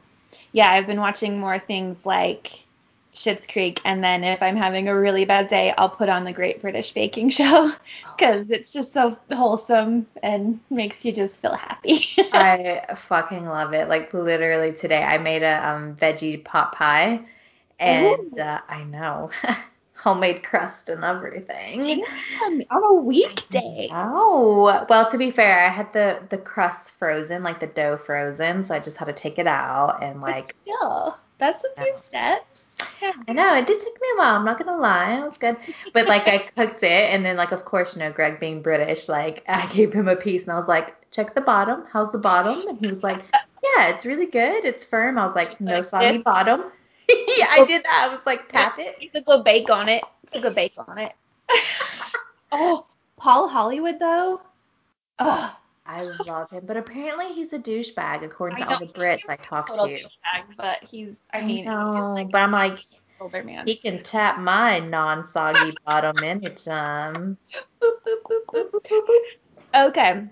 yeah, 0.51 0.71
I've 0.71 0.87
been 0.87 0.99
watching 1.01 1.39
more 1.39 1.57
things 1.59 2.05
like 2.05 2.65
Schitt's 3.11 3.47
Creek, 3.47 3.81
and 3.83 4.03
then 4.03 4.23
if 4.23 4.41
I'm 4.43 4.55
having 4.55 4.87
a 4.87 4.97
really 4.97 5.25
bad 5.25 5.47
day, 5.47 5.73
I'll 5.77 5.89
put 5.89 6.09
on 6.09 6.23
the 6.23 6.31
Great 6.31 6.61
British 6.61 6.93
Baking 6.93 7.29
Show 7.31 7.71
because 8.15 8.51
it's 8.51 8.71
just 8.71 8.93
so 8.93 9.17
wholesome 9.33 10.05
and 10.21 10.59
makes 10.69 11.03
you 11.03 11.11
just 11.11 11.41
feel 11.41 11.55
happy. 11.55 12.01
I 12.33 12.95
fucking 13.07 13.45
love 13.45 13.73
it. 13.73 13.89
Like 13.89 14.13
literally 14.13 14.71
today, 14.71 15.03
I 15.03 15.17
made 15.17 15.41
a 15.41 15.67
um, 15.67 15.95
veggie 15.95 16.43
pot 16.43 16.73
pie, 16.73 17.21
and 17.79 18.39
uh, 18.39 18.61
I 18.69 18.83
know 18.83 19.31
homemade 20.01 20.43
crust 20.43 20.89
and 20.89 21.03
everything. 21.03 22.05
Damn, 22.41 22.61
on 22.71 22.83
a 22.83 22.93
weekday. 23.01 23.87
Oh, 23.91 24.85
well, 24.89 25.09
to 25.09 25.17
be 25.17 25.31
fair, 25.31 25.59
I 25.65 25.69
had 25.69 25.91
the 25.93 26.21
the 26.29 26.37
crust 26.37 26.91
frozen, 26.99 27.43
like 27.43 27.59
the 27.59 27.67
dough 27.67 27.97
frozen, 27.97 28.63
so 28.63 28.75
I 28.75 28.79
just 28.79 28.97
had 28.97 29.05
to 29.05 29.13
take 29.13 29.39
it 29.39 29.47
out 29.47 30.03
and 30.03 30.21
But 30.25 30.35
like. 30.35 30.55
still, 30.61 31.17
that's 31.37 31.63
a 31.63 31.69
few 31.77 31.93
Yeah. 31.93 31.93
steps. 31.93 32.65
Yeah. 33.01 33.11
I 33.27 33.33
know 33.33 33.55
it 33.57 33.65
did 33.67 33.79
take 33.79 33.99
me 34.01 34.07
a 34.15 34.17
while. 34.19 34.35
I'm 34.35 34.45
not 34.45 34.57
gonna 34.59 34.77
lie, 34.77 35.17
it 35.19 35.23
was 35.25 35.37
good. 35.37 35.57
But 35.93 36.07
like 36.07 36.27
I 36.27 36.37
cooked 36.55 36.83
it, 36.83 37.13
and 37.13 37.25
then 37.25 37.35
like 37.37 37.51
of 37.51 37.65
course 37.65 37.95
you 37.95 37.99
know 38.01 38.11
Greg 38.11 38.39
being 38.39 38.61
British, 38.61 39.09
like 39.09 39.43
I 39.47 39.65
gave 39.67 39.93
him 39.93 40.07
a 40.07 40.15
piece, 40.15 40.43
and 40.43 40.51
I 40.53 40.59
was 40.59 40.67
like, 40.67 40.95
check 41.11 41.33
the 41.33 41.41
bottom. 41.41 41.85
How's 41.91 42.11
the 42.11 42.17
bottom? 42.19 42.67
And 42.67 42.77
he 42.79 42.87
was 42.87 43.03
like, 43.03 43.25
yeah, 43.63 43.89
it's 43.89 44.05
really 44.05 44.27
good. 44.27 44.65
It's 44.65 44.85
firm. 44.85 45.17
I 45.17 45.25
was 45.25 45.35
like, 45.35 45.59
no 45.61 45.81
soggy 45.81 46.19
bottom. 46.19 46.71
yeah, 47.37 47.47
I 47.49 47.65
did 47.65 47.83
that. 47.83 48.07
I 48.07 48.13
was 48.13 48.25
like, 48.25 48.47
tap 48.49 48.79
it. 48.79 48.95
It's 49.01 49.15
a 49.15 49.21
good 49.21 49.43
bake 49.43 49.69
on 49.69 49.89
it. 49.89 50.03
It's 50.23 50.35
a 50.35 50.41
good 50.41 50.55
bake 50.55 50.73
on 50.77 50.97
it. 50.97 51.13
oh, 52.51 52.85
Paul 53.17 53.47
Hollywood 53.47 53.99
though. 53.99 54.41
Oh, 55.19 55.57
I 55.85 56.03
love 56.27 56.51
him, 56.51 56.65
but 56.65 56.77
apparently 56.77 57.33
he's 57.33 57.51
a 57.51 57.59
douchebag 57.59 58.23
according 58.23 58.59
to 58.59 58.69
all 58.69 58.79
the 58.79 58.85
Brits 58.85 59.21
I 59.27 59.35
talk 59.37 59.67
total 59.67 59.87
to. 59.87 59.93
douchebag, 59.93 60.43
but 60.55 60.83
he's. 60.83 61.15
I 61.33 61.41
mean, 61.41 61.65
know, 61.65 62.15
he's 62.15 62.25
like 62.25 62.31
but 62.31 62.41
I'm 62.41 62.51
like, 62.51 62.79
older 63.19 63.43
man. 63.43 63.65
he 63.65 63.75
can 63.75 64.03
tap 64.03 64.39
my 64.39 64.79
non-soggy 64.79 65.73
bottom 65.85 66.23
anytime. 66.23 67.37
Boop, 67.81 67.91
boop, 68.05 68.45
boop, 68.49 68.81
boop. 68.81 69.87
Okay. 69.87 70.27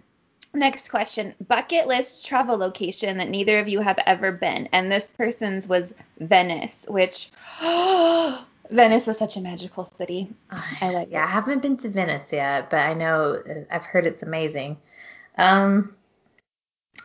Next 0.58 0.89
question. 0.89 1.36
Bucket 1.48 1.86
list 1.86 2.26
travel 2.26 2.58
location 2.58 3.17
that 3.17 3.30
neither 3.30 3.60
of 3.60 3.67
you 3.67 3.80
have 3.80 4.00
ever 4.08 4.32
been. 4.32 4.67
And 4.72 4.91
this 4.91 5.12
person's 5.12 5.67
was 5.67 5.93
Venice, 6.20 6.84
which 6.89 7.30
Venice 7.62 9.06
was 9.06 9.20
such 9.20 9.38
a 9.38 9.41
magical 9.41 9.86
city. 9.86 10.34
I 10.50 10.89
like 10.89 11.10
yeah, 11.12 11.26
I 11.26 11.28
haven't 11.28 11.62
been 11.62 11.78
to 11.78 11.89
Venice 11.89 12.34
yet, 12.34 12.72
but 12.72 12.78
I 12.78 12.96
know 12.96 13.39
uh, 13.48 13.65
I've 13.70 13.86
heard 13.86 14.08
it's 14.08 14.24
amazing. 14.24 14.78
Um, 15.38 15.96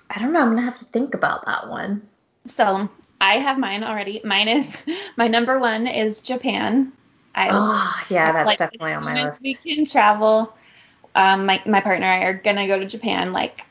I 0.08 0.18
don't 0.18 0.32
know. 0.32 0.40
I'm 0.40 0.54
gonna 0.54 0.62
have 0.62 0.78
to 0.78 0.86
think 0.86 1.12
about 1.12 1.44
that 1.44 1.68
one. 1.68 2.08
So 2.46 2.88
I 3.20 3.34
have 3.34 3.58
mine 3.58 3.84
already. 3.84 4.22
Mine 4.24 4.48
is 4.48 4.82
my 5.18 5.28
number 5.28 5.58
one 5.58 5.86
is 5.86 6.22
Japan. 6.22 6.90
I 7.34 7.48
Oh, 7.50 8.04
yeah, 8.08 8.32
that's 8.32 8.46
like, 8.46 8.58
definitely 8.58 8.94
on 8.94 9.04
my 9.04 9.26
list. 9.26 9.42
We 9.42 9.56
can 9.56 9.84
travel. 9.84 10.54
Um, 11.14 11.46
my 11.46 11.62
my 11.66 11.80
partner 11.80 12.06
and 12.06 12.22
I 12.24 12.26
are 12.26 12.34
gonna 12.34 12.66
go 12.66 12.78
to 12.78 12.86
Japan. 12.86 13.32
Like, 13.32 13.62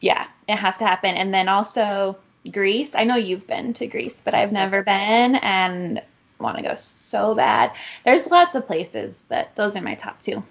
yeah, 0.00 0.26
it 0.48 0.56
has 0.56 0.78
to 0.78 0.86
happen. 0.86 1.16
And 1.16 1.32
then 1.32 1.48
also 1.48 2.16
Greece. 2.50 2.90
I 2.94 3.04
know 3.04 3.16
you've 3.16 3.46
been 3.46 3.72
to 3.74 3.86
Greece, 3.86 4.20
but 4.24 4.34
I've 4.34 4.52
never 4.52 4.82
been 4.82 5.36
and 5.36 6.02
want 6.38 6.56
to 6.58 6.62
go 6.62 6.74
so 6.74 7.34
bad. 7.34 7.72
There's 8.04 8.26
lots 8.26 8.54
of 8.54 8.66
places, 8.66 9.22
but 9.28 9.54
those 9.54 9.76
are 9.76 9.82
my 9.82 9.94
top 9.94 10.20
two. 10.20 10.42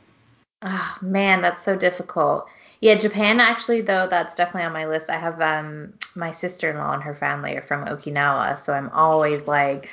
Oh, 0.62 0.98
man, 1.02 1.42
that's 1.42 1.64
so 1.64 1.76
difficult. 1.76 2.48
Yeah, 2.80 2.96
Japan 2.96 3.40
actually 3.40 3.82
though, 3.82 4.08
that's 4.10 4.36
definitely 4.36 4.64
on 4.64 4.74
my 4.74 4.88
list. 4.88 5.10
I 5.10 5.18
have 5.18 5.40
um 5.42 5.94
my 6.16 6.32
sister-in-law 6.32 6.94
and 6.94 7.04
her 7.04 7.16
family 7.16 7.56
are 7.56 7.62
from 7.62 7.86
Okinawa, 7.86 8.60
so 8.60 8.74
I'm 8.74 8.90
always 8.90 9.48
like, 9.48 9.90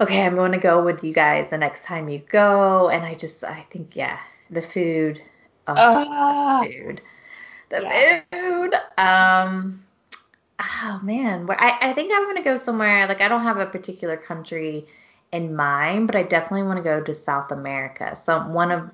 okay, 0.00 0.24
I'm 0.24 0.36
going 0.36 0.52
to 0.52 0.58
go 0.58 0.84
with 0.84 1.04
you 1.04 1.12
guys 1.12 1.50
the 1.50 1.58
next 1.58 1.84
time 1.84 2.08
you 2.08 2.18
go, 2.18 2.88
and 2.88 3.04
I 3.04 3.14
just 3.14 3.42
I 3.44 3.66
think 3.70 3.96
yeah, 3.96 4.18
the 4.50 4.62
food, 4.62 5.22
oh, 5.66 5.76
Ah, 5.76 6.60
food, 6.62 7.00
the 7.70 7.82
Yeah. 7.82 8.22
food. 8.32 8.74
Um, 8.98 9.84
oh 10.60 11.00
man, 11.02 11.46
where 11.46 11.60
I 11.60 11.78
I 11.90 11.92
think 11.94 12.12
I'm 12.14 12.26
gonna 12.26 12.44
go 12.44 12.56
somewhere 12.56 13.06
like 13.08 13.20
I 13.20 13.28
don't 13.28 13.42
have 13.44 13.58
a 13.58 13.66
particular 13.66 14.16
country 14.16 14.86
in 15.32 15.54
mind, 15.56 16.06
but 16.08 16.16
I 16.16 16.22
definitely 16.24 16.64
want 16.64 16.78
to 16.78 16.82
go 16.84 17.02
to 17.02 17.14
South 17.14 17.52
America. 17.52 18.16
So 18.16 18.40
one 18.48 18.70
of 18.72 18.90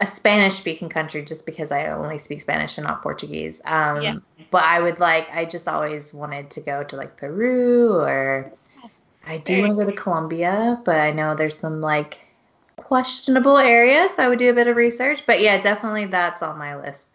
a 0.00 0.06
Spanish 0.06 0.54
speaking 0.56 0.88
country 0.88 1.24
just 1.24 1.46
because 1.46 1.70
I 1.72 1.88
only 1.88 2.18
speak 2.18 2.40
Spanish 2.40 2.78
and 2.78 2.86
not 2.86 3.02
Portuguese. 3.02 3.60
Um, 3.64 4.02
Yeah. 4.02 4.18
but 4.50 4.64
I 4.64 4.80
would 4.80 5.00
like, 5.00 5.30
I 5.30 5.44
just 5.44 5.68
always 5.68 6.12
wanted 6.12 6.50
to 6.52 6.60
go 6.60 6.82
to 6.84 6.96
like 6.96 7.16
Peru 7.16 7.94
or 8.00 8.52
I 9.24 9.38
do 9.38 9.60
want 9.60 9.70
to 9.72 9.84
go 9.84 9.90
to 9.90 9.96
Colombia, 9.96 10.80
but 10.84 10.96
I 10.96 11.12
know 11.12 11.34
there's 11.34 11.58
some 11.58 11.80
like 11.80 12.20
questionable 12.92 13.56
areas, 13.56 14.12
so 14.12 14.22
I 14.22 14.28
would 14.28 14.38
do 14.38 14.50
a 14.50 14.52
bit 14.52 14.68
of 14.68 14.76
research. 14.76 15.24
But 15.24 15.40
yeah, 15.40 15.58
definitely 15.58 16.04
that's 16.04 16.42
on 16.42 16.58
my 16.58 16.76
list. 16.76 17.08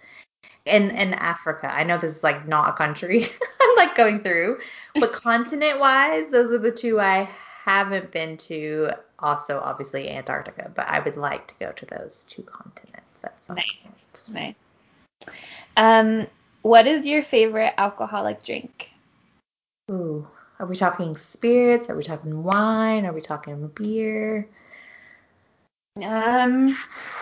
And 0.66 0.92
and 0.92 1.14
Africa, 1.14 1.68
I 1.68 1.84
know 1.84 2.00
this 2.00 2.16
is 2.16 2.24
like 2.24 2.48
not 2.48 2.70
a 2.70 2.74
country 2.74 3.28
I'm 3.62 3.76
like 3.76 3.96
going 3.96 4.24
through, 4.24 4.58
but 4.96 5.12
continent 5.28 5.80
wise, 5.80 6.30
those 6.30 6.52
are 6.52 6.58
the 6.58 6.72
two 6.72 7.00
I 7.00 7.30
haven't 7.64 8.12
been 8.12 8.38
to. 8.50 8.90
Also, 9.20 9.60
obviously 9.60 10.10
Antarctica, 10.10 10.72
but 10.76 10.88
I 10.88 11.00
would 11.00 11.16
like 11.16 11.46
to 11.48 11.56
go 11.60 11.72
to 11.72 11.86
those 11.86 12.26
two 12.28 12.42
continents 12.42 13.24
at 13.24 13.38
some 13.46 13.58
Nice. 13.58 14.30
nice. 14.32 15.36
Um, 15.76 16.26
what 16.64 16.88
is 16.88 17.06
your 17.06 17.22
favorite 17.22 17.76
alcoholic 17.78 18.44
drink? 18.44 18.90
Ooh, 19.92 20.28
are 20.58 20.66
we 20.66 20.76
talking 20.76 21.16
spirits? 21.16 21.88
Are 21.88 21.96
we 21.96 22.04
talking 22.04 22.44
wine? 22.44 23.06
Are 23.06 23.14
we 23.14 23.22
talking 23.22 23.68
beer? 23.76 24.48
Um, 26.04 26.70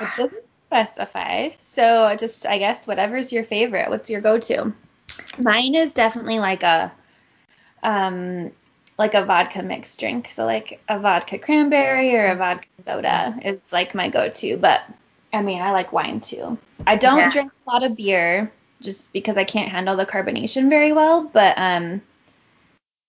it 0.02 0.08
doesn't 0.18 0.44
specify. 0.68 1.50
So 1.50 2.16
just 2.16 2.46
I 2.46 2.58
guess 2.58 2.88
whatever's 2.88 3.32
your 3.32 3.44
favorite. 3.44 3.90
What's 3.90 4.10
your 4.10 4.22
go-to? 4.22 4.74
Mine 5.38 5.76
is 5.76 5.94
definitely 5.94 6.40
like 6.40 6.64
a 6.64 6.92
um 7.84 8.52
like 8.98 9.14
a 9.14 9.26
vodka 9.26 9.62
mixed 9.62 10.00
drink. 10.00 10.30
So 10.30 10.46
like 10.46 10.82
a 10.88 11.00
vodka 11.00 11.38
cranberry 11.38 12.16
or 12.16 12.28
a 12.28 12.36
vodka 12.36 12.68
soda 12.86 13.38
is 13.44 13.72
like 13.72 13.94
my 13.96 14.10
go-to. 14.10 14.58
But 14.58 14.82
I 15.34 15.42
mean, 15.42 15.62
I 15.62 15.72
like 15.72 15.92
wine 15.92 16.20
too. 16.20 16.58
I 16.88 16.96
don't 16.96 17.18
Yeah. 17.18 17.30
drink 17.30 17.52
a 17.68 17.72
lot 17.72 17.84
of 17.84 17.96
beer 17.96 18.52
just 18.82 19.12
because 19.14 19.38
I 19.38 19.44
can't 19.44 19.72
handle 19.72 19.96
the 19.96 20.06
carbonation 20.06 20.70
very 20.70 20.94
well. 20.94 21.24
But 21.24 21.58
um, 21.58 22.02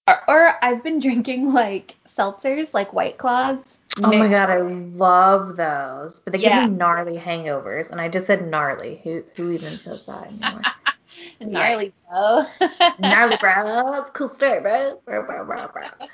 or, 0.09 0.21
or 0.29 0.65
I've 0.65 0.83
been 0.83 0.99
drinking 1.07 1.53
like 1.53 1.95
seltzers, 2.09 2.75
like 2.75 2.93
White 2.93 3.19
Claws. 3.19 3.76
Oh 4.03 4.13
my 4.13 4.29
god, 4.29 4.51
I 4.51 4.59
love 4.59 5.57
those. 5.57 6.21
But 6.21 6.33
they 6.33 6.41
yeah. 6.41 6.63
give 6.63 6.71
me 6.71 6.77
gnarly 6.77 7.17
hangovers. 7.17 7.91
And 7.91 8.01
I 8.01 8.09
just 8.09 8.27
said 8.27 8.49
gnarly. 8.49 9.01
Who 9.05 9.25
who 9.35 9.53
even 9.53 9.79
says 9.79 10.05
that 10.07 10.27
anymore? 10.27 10.63
gnarly 11.41 11.93
bro. 12.09 12.47
gnarly 12.99 13.37
bro. 13.39 14.05
Cool 14.13 14.29
story, 14.29 14.61
bro. 14.61 15.01
Bro, 15.05 15.27
bro, 15.27 15.45
bro, 15.45 15.69
bro. 15.69 16.09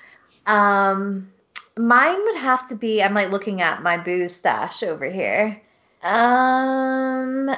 Um 0.47 1.33
mine 1.77 2.23
would 2.25 2.37
have 2.37 2.68
to 2.68 2.77
be 2.77 3.03
I'm 3.03 3.14
like 3.14 3.31
looking 3.31 3.62
at 3.62 3.83
my 3.83 3.97
booze 3.99 4.35
stash 4.37 4.83
over 4.83 5.11
here. 5.11 5.61
Um 6.03 7.51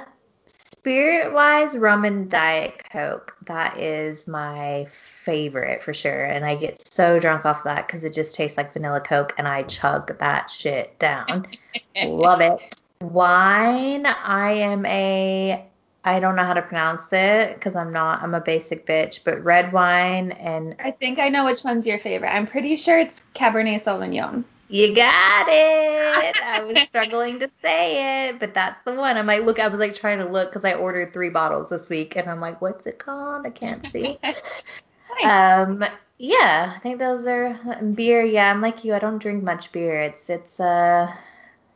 Spirit 0.84 1.32
wise, 1.32 1.78
rum 1.78 2.04
and 2.04 2.30
Diet 2.30 2.74
Coke. 2.92 3.34
That 3.46 3.78
is 3.78 4.28
my 4.28 4.86
favorite 4.92 5.80
for 5.80 5.94
sure. 5.94 6.26
And 6.26 6.44
I 6.44 6.56
get 6.56 6.92
so 6.92 7.18
drunk 7.18 7.46
off 7.46 7.64
that 7.64 7.86
because 7.86 8.04
it 8.04 8.12
just 8.12 8.34
tastes 8.34 8.58
like 8.58 8.74
vanilla 8.74 9.00
Coke 9.00 9.32
and 9.38 9.48
I 9.48 9.62
chug 9.62 10.18
that 10.18 10.50
shit 10.50 10.98
down. 10.98 11.46
Love 12.04 12.42
it. 12.42 12.82
Wine, 13.00 14.04
I 14.04 14.52
am 14.52 14.84
a, 14.84 15.64
I 16.04 16.20
don't 16.20 16.36
know 16.36 16.44
how 16.44 16.52
to 16.52 16.60
pronounce 16.60 17.10
it 17.12 17.54
because 17.54 17.76
I'm 17.76 17.90
not, 17.90 18.22
I'm 18.22 18.34
a 18.34 18.40
basic 18.42 18.86
bitch, 18.86 19.24
but 19.24 19.42
red 19.42 19.72
wine 19.72 20.32
and. 20.32 20.76
I 20.80 20.90
think 20.90 21.18
I 21.18 21.30
know 21.30 21.46
which 21.46 21.64
one's 21.64 21.86
your 21.86 21.98
favorite. 21.98 22.28
I'm 22.28 22.46
pretty 22.46 22.76
sure 22.76 22.98
it's 22.98 23.22
Cabernet 23.34 23.80
Sauvignon. 23.80 24.44
You 24.74 24.92
got 24.92 25.46
it. 25.48 26.36
I 26.42 26.64
was 26.64 26.80
struggling 26.88 27.38
to 27.38 27.48
say 27.62 28.26
it, 28.26 28.40
but 28.40 28.54
that's 28.54 28.84
the 28.84 28.92
one. 28.92 29.16
I'm 29.16 29.28
like, 29.28 29.44
look, 29.44 29.60
I 29.60 29.68
was 29.68 29.78
like 29.78 29.94
trying 29.94 30.18
to 30.18 30.24
look 30.24 30.50
because 30.50 30.64
I 30.64 30.74
ordered 30.74 31.12
three 31.12 31.28
bottles 31.28 31.70
this 31.70 31.88
week, 31.88 32.16
and 32.16 32.28
I'm 32.28 32.40
like, 32.40 32.60
what's 32.60 32.84
it 32.84 32.98
called? 32.98 33.46
I 33.46 33.50
can't 33.50 33.88
see. 33.92 34.18
um, 35.22 35.84
yeah, 36.18 36.72
I 36.74 36.80
think 36.80 36.98
those 36.98 37.24
are 37.28 37.54
beer. 37.94 38.24
Yeah, 38.24 38.50
I'm 38.50 38.60
like 38.60 38.82
you. 38.82 38.94
I 38.94 38.98
don't 38.98 39.20
drink 39.20 39.44
much 39.44 39.70
beer. 39.70 40.00
It's 40.02 40.28
it's 40.28 40.58
uh, 40.58 41.08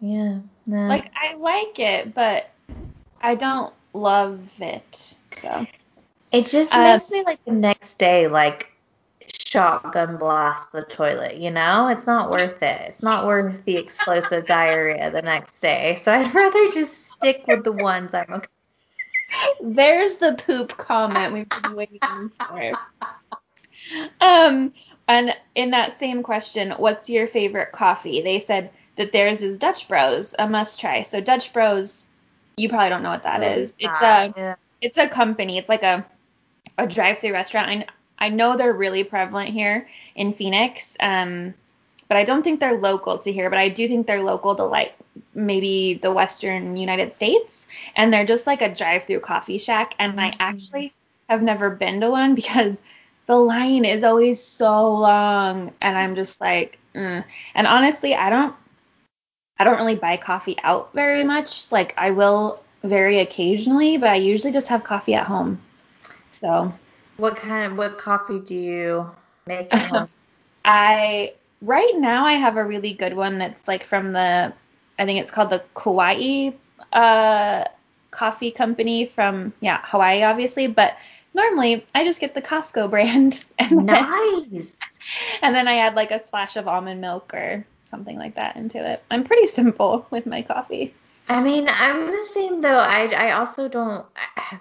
yeah. 0.01 0.41
Nah. 0.67 0.89
Like 0.89 1.13
I 1.15 1.35
like 1.35 1.79
it, 1.79 2.17
but 2.17 2.51
I 3.23 3.37
don't 3.37 3.73
love 3.93 4.41
it. 4.61 5.17
So 5.37 5.69
it 6.33 6.47
just 6.47 6.75
uh, 6.75 6.83
makes 6.83 7.13
me 7.13 7.23
like 7.23 7.45
the 7.45 7.53
next 7.53 7.99
day 7.99 8.27
like 8.27 8.73
shotgun 9.51 10.17
blast 10.17 10.73
the 10.73 10.83
toilet, 10.83 11.37
you 11.37 11.51
know? 11.51 11.89
It's 11.89 12.07
not 12.07 12.31
worth 12.31 12.63
it. 12.63 12.81
It's 12.89 13.03
not 13.03 13.27
worth 13.27 13.65
the 13.65 13.77
explosive 13.77 14.47
diarrhea 14.47 15.11
the 15.11 15.23
next 15.23 15.61
day. 15.61 15.97
So 16.01 16.13
I'd 16.13 16.35
rather 16.35 16.71
just 16.71 17.11
stick 17.11 17.45
with 17.47 17.65
the 17.65 17.73
ones 17.73 18.15
I'm 18.15 18.33
okay. 18.33 18.47
There's 19.63 20.17
the 20.17 20.41
poop 20.47 20.77
comment 20.77 21.33
we've 21.33 21.49
been 21.49 21.75
waiting 21.75 22.31
for. 22.31 22.73
Um, 24.21 24.73
and 25.07 25.35
in 25.55 25.71
that 25.71 25.99
same 25.99 26.23
question, 26.23 26.73
what's 26.73 27.09
your 27.09 27.27
favorite 27.27 27.73
coffee? 27.73 28.21
They 28.21 28.41
said 28.41 28.71
that 28.97 29.13
theirs 29.13 29.43
is 29.43 29.59
Dutch 29.59 29.89
Bros, 29.89 30.35
a 30.39 30.49
must 30.49 30.79
try. 30.79 31.03
So 31.03 31.21
Dutch 31.21 31.53
Bros, 31.53 32.07
you 32.59 32.69
probably 32.69 32.91
don't 32.91 33.03
know 33.03 33.11
what 33.11 33.23
that 33.23 33.43
is. 33.43 33.73
It's 33.79 33.87
a 33.87 34.35
yeah. 34.37 34.55
it's 34.81 34.99
a 34.99 35.09
company. 35.09 35.57
It's 35.57 35.69
like 35.69 35.83
a 35.83 36.05
a 36.77 36.87
drive-through 36.87 37.33
restaurant. 37.33 37.89
I, 38.19 38.29
know 38.29 38.57
they're 38.57 38.73
really 38.73 39.05
prevalent 39.05 39.51
here 39.51 39.89
in 40.15 40.33
Phoenix, 40.33 40.97
um, 41.01 41.55
but 42.09 42.17
I 42.17 42.25
don't 42.25 42.43
think 42.43 42.61
they're 42.61 42.79
local 42.79 43.19
to 43.19 43.33
here. 43.33 43.51
But 43.51 43.59
I 43.59 43.69
do 43.69 43.89
think 43.89 44.07
they're 44.07 44.23
local 44.23 44.55
to 44.57 44.65
like 44.65 44.95
maybe 45.35 45.95
the 45.95 46.13
Western 46.13 46.77
United 46.77 47.13
States, 47.13 47.67
and 47.97 48.13
they're 48.13 48.27
just 48.27 48.47
like 48.47 48.63
a 48.63 48.75
drive-through 48.75 49.21
coffee 49.21 49.59
shack. 49.59 49.95
And 49.99 50.21
I 50.21 50.31
mm-hmm. 50.31 50.41
actually 50.41 50.93
have 51.29 51.43
never 51.43 51.71
been 51.71 52.01
to 52.01 52.11
one 52.11 52.35
because 52.35 52.81
the 53.27 53.37
line 53.37 53.85
is 53.85 54.03
always 54.05 54.43
so 54.43 54.95
long, 54.95 55.73
and 55.81 55.97
I'm 55.97 56.15
just 56.15 56.41
like, 56.41 56.79
mm. 56.95 57.23
and 57.55 57.67
honestly, 57.67 58.15
I 58.15 58.31
don't, 58.31 58.55
I 59.59 59.65
don't 59.65 59.77
really 59.77 59.97
buy 59.97 60.17
coffee 60.17 60.57
out 60.63 60.93
very 60.95 61.25
much. 61.25 61.71
Like 61.71 61.95
I 61.99 62.11
will 62.11 62.63
very 62.83 63.19
occasionally, 63.19 63.99
but 63.99 64.09
I 64.09 64.15
usually 64.15 64.53
just 64.53 64.69
have 64.69 64.85
coffee 64.85 65.15
at 65.15 65.27
home. 65.27 65.61
So 66.31 66.73
what 67.19 67.37
kind 67.37 67.71
of 67.71 67.77
what 67.77 67.99
coffee 67.99 68.39
do 68.39 68.55
you 68.55 69.11
make? 69.47 69.69
I 70.65 71.35
right 71.61 71.95
now 71.97 72.25
I 72.25 72.35
have 72.35 72.57
a 72.57 72.65
really 72.65 72.95
good 72.95 73.15
one 73.15 73.39
that's 73.39 73.69
like 73.69 73.85
from 73.85 74.13
the 74.13 74.53
I 74.99 75.05
think 75.05 75.21
it's 75.21 75.31
called 75.31 75.51
the 75.51 75.63
Kauai 75.75 76.53
uh, 76.93 77.65
coffee 78.11 78.51
company 78.51 79.07
from 79.07 79.53
yeah 79.61 79.81
Hawaii 79.85 80.23
obviously, 80.23 80.67
but 80.69 80.97
normally 81.35 81.85
I 81.95 82.05
just 82.05 82.21
get 82.21 82.35
the 82.35 82.43
Costco 82.43 82.89
brand. 82.91 83.45
And 83.59 83.87
nice. 83.87 84.47
Then, 84.51 84.69
and 85.43 85.55
then 85.55 85.69
I 85.69 85.79
add 85.79 85.97
like 85.97 86.11
a 86.11 86.25
splash 86.25 86.57
of 86.57 86.69
almond 86.69 87.01
milk 87.01 87.35
or 87.35 87.67
something 87.87 88.17
like 88.17 88.37
that 88.37 88.57
into 88.57 88.79
it. 88.79 89.03
I'm 89.11 89.25
pretty 89.25 89.47
simple 89.47 90.07
with 90.11 90.27
my 90.27 90.43
coffee. 90.43 90.95
I 91.29 91.43
mean, 91.43 91.69
I'm 91.69 92.07
the 92.07 92.27
same 92.33 92.63
though. 92.63 92.79
I 92.79 93.07
I 93.07 93.33
also 93.33 93.69
don't 93.69 94.07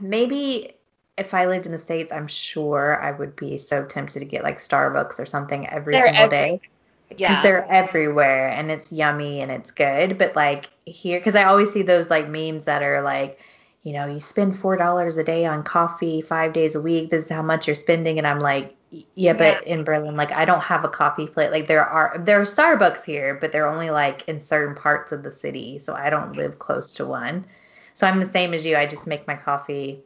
maybe 0.02 0.77
if 1.18 1.34
I 1.34 1.46
lived 1.46 1.66
in 1.66 1.72
the 1.72 1.80
States, 1.80 2.12
I'm 2.12 2.28
sure 2.28 3.02
I 3.02 3.12
would 3.12 3.36
be 3.36 3.58
so 3.58 3.84
tempted 3.86 4.20
to 4.20 4.26
get 4.26 4.44
like 4.44 4.60
Starbucks 4.60 5.20
or 5.20 5.26
something 5.26 5.68
every 5.68 5.96
they're 5.96 6.06
single 6.06 6.24
every- 6.24 6.38
day. 6.38 6.62
Because 7.10 7.22
yeah. 7.22 7.42
they're 7.42 7.72
everywhere 7.72 8.50
and 8.50 8.70
it's 8.70 8.92
yummy 8.92 9.40
and 9.40 9.50
it's 9.50 9.72
good. 9.72 10.18
But 10.18 10.36
like 10.36 10.70
here, 10.84 11.20
because 11.20 11.36
I 11.36 11.46
always 11.46 11.72
see 11.72 11.82
those 11.82 12.10
like 12.10 12.28
memes 12.28 12.66
that 12.66 12.84
are 12.84 13.02
like, 13.02 13.40
you 13.84 13.94
know, 13.94 14.06
you 14.06 14.20
spend 14.20 14.60
four 14.60 14.76
dollars 14.76 15.16
a 15.16 15.24
day 15.24 15.46
on 15.46 15.64
coffee 15.64 16.22
five 16.22 16.52
days 16.52 16.76
a 16.76 16.82
week. 16.82 17.10
This 17.10 17.24
is 17.24 17.30
how 17.30 17.42
much 17.42 17.66
you're 17.66 17.78
spending, 17.78 18.18
and 18.18 18.28
I'm 18.28 18.42
like, 18.42 18.76
yeah, 19.16 19.32
but 19.32 19.66
yeah. 19.66 19.74
in 19.74 19.86
Berlin, 19.86 20.18
like 20.18 20.34
I 20.34 20.44
don't 20.44 20.60
have 20.60 20.84
a 20.84 20.90
coffee 20.90 21.28
plate. 21.28 21.52
Like 21.52 21.68
there 21.68 21.86
are 21.86 22.18
there 22.20 22.42
are 22.42 22.46
Starbucks 22.46 23.06
here, 23.06 23.36
but 23.40 23.54
they're 23.54 23.70
only 23.70 23.90
like 23.90 24.28
in 24.28 24.42
certain 24.42 24.76
parts 24.76 25.14
of 25.14 25.24
the 25.24 25.32
city, 25.32 25.80
so 25.80 25.94
I 25.94 26.10
don't 26.10 26.36
live 26.36 26.60
close 26.60 26.94
to 26.96 27.06
one. 27.06 27.46
So 27.94 28.06
I'm 28.06 28.20
the 28.20 28.26
same 28.26 28.54
as 28.54 28.66
you. 28.66 28.76
I 28.76 28.86
just 28.86 29.08
make 29.08 29.26
my 29.26 29.36
coffee 29.36 30.04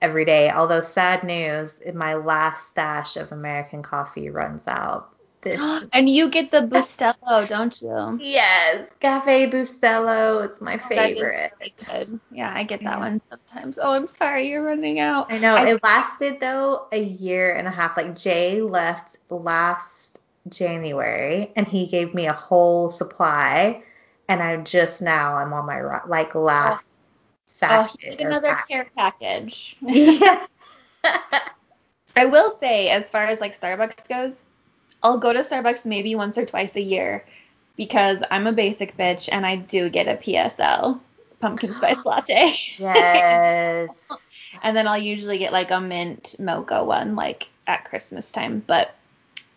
every 0.00 0.24
day. 0.24 0.50
Although 0.50 0.80
sad 0.80 1.24
news, 1.24 1.78
my 1.94 2.14
last 2.14 2.68
stash 2.68 3.16
of 3.16 3.32
American 3.32 3.82
coffee 3.82 4.30
runs 4.30 4.62
out. 4.66 5.12
This 5.42 5.60
and 5.92 6.08
you 6.08 6.28
get 6.28 6.50
the 6.50 6.60
Bustelo, 6.62 7.48
don't 7.48 7.80
you? 7.80 8.18
Yes, 8.22 8.90
Cafe 9.00 9.50
Bustelo. 9.50 10.44
It's 10.44 10.60
my 10.60 10.74
oh, 10.74 10.88
favorite. 10.88 11.52
Really 11.58 11.74
good. 11.86 12.20
Yeah, 12.30 12.52
I 12.54 12.64
get 12.64 12.80
that 12.80 12.96
yeah. 12.96 12.98
one 12.98 13.20
sometimes. 13.30 13.78
Oh, 13.80 13.90
I'm 13.90 14.06
sorry, 14.06 14.48
you're 14.48 14.62
running 14.62 15.00
out. 15.00 15.32
I 15.32 15.38
know. 15.38 15.54
I, 15.56 15.70
it 15.70 15.82
lasted 15.82 16.40
though 16.40 16.86
a 16.92 17.02
year 17.02 17.54
and 17.56 17.66
a 17.66 17.70
half. 17.70 17.96
Like 17.96 18.16
Jay 18.16 18.60
left 18.60 19.18
last 19.30 20.20
January, 20.48 21.52
and 21.56 21.66
he 21.66 21.86
gave 21.86 22.14
me 22.14 22.26
a 22.26 22.32
whole 22.32 22.90
supply, 22.90 23.82
and 24.28 24.42
I'm 24.42 24.64
just 24.64 25.00
now 25.00 25.36
I'm 25.36 25.52
on 25.52 25.66
my 25.66 26.04
like 26.06 26.36
oh. 26.36 26.42
last 26.42 26.89
Oh, 27.62 27.88
another 28.18 28.58
care 28.68 28.90
package. 28.96 29.76
Yeah. 29.80 30.46
I 32.16 32.26
will 32.26 32.50
say, 32.50 32.90
as 32.90 33.08
far 33.08 33.26
as 33.26 33.40
like 33.40 33.58
Starbucks 33.58 34.08
goes, 34.08 34.34
I'll 35.02 35.18
go 35.18 35.32
to 35.32 35.40
Starbucks 35.40 35.86
maybe 35.86 36.14
once 36.14 36.36
or 36.36 36.44
twice 36.44 36.76
a 36.76 36.82
year 36.82 37.24
because 37.76 38.18
I'm 38.30 38.46
a 38.46 38.52
basic 38.52 38.96
bitch 38.96 39.28
and 39.32 39.46
I 39.46 39.56
do 39.56 39.88
get 39.88 40.08
a 40.08 40.16
PSL 40.16 41.00
pumpkin 41.40 41.76
spice 41.76 41.96
latte. 42.04 42.52
Yes. 42.78 44.08
and 44.62 44.76
then 44.76 44.86
I'll 44.86 44.98
usually 44.98 45.38
get 45.38 45.52
like 45.52 45.70
a 45.70 45.80
mint 45.80 46.36
mocha 46.38 46.84
one 46.84 47.16
like 47.16 47.48
at 47.66 47.84
Christmas 47.84 48.30
time. 48.30 48.62
But 48.66 48.94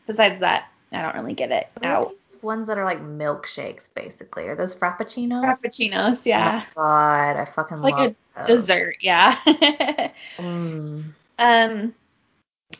besides 0.07 0.39
that, 0.39 0.69
I 0.93 1.01
don't 1.01 1.15
really 1.15 1.33
get 1.33 1.51
it 1.51 1.67
out 1.83 2.13
ones 2.43 2.67
that 2.67 2.77
are 2.77 2.85
like 2.85 3.01
milkshakes, 3.01 3.89
basically. 3.93 4.47
Are 4.47 4.55
those 4.55 4.75
frappuccinos? 4.75 5.43
Frappuccinos, 5.43 6.25
yeah. 6.25 6.63
Oh 6.71 6.81
God, 6.81 7.37
I 7.37 7.45
fucking 7.45 7.75
it's 7.75 7.83
like 7.83 7.95
love 7.95 8.15
a 8.35 8.45
those. 8.45 8.59
dessert, 8.59 8.97
yeah. 9.01 9.39
mm. 10.37 11.03
Um, 11.39 11.93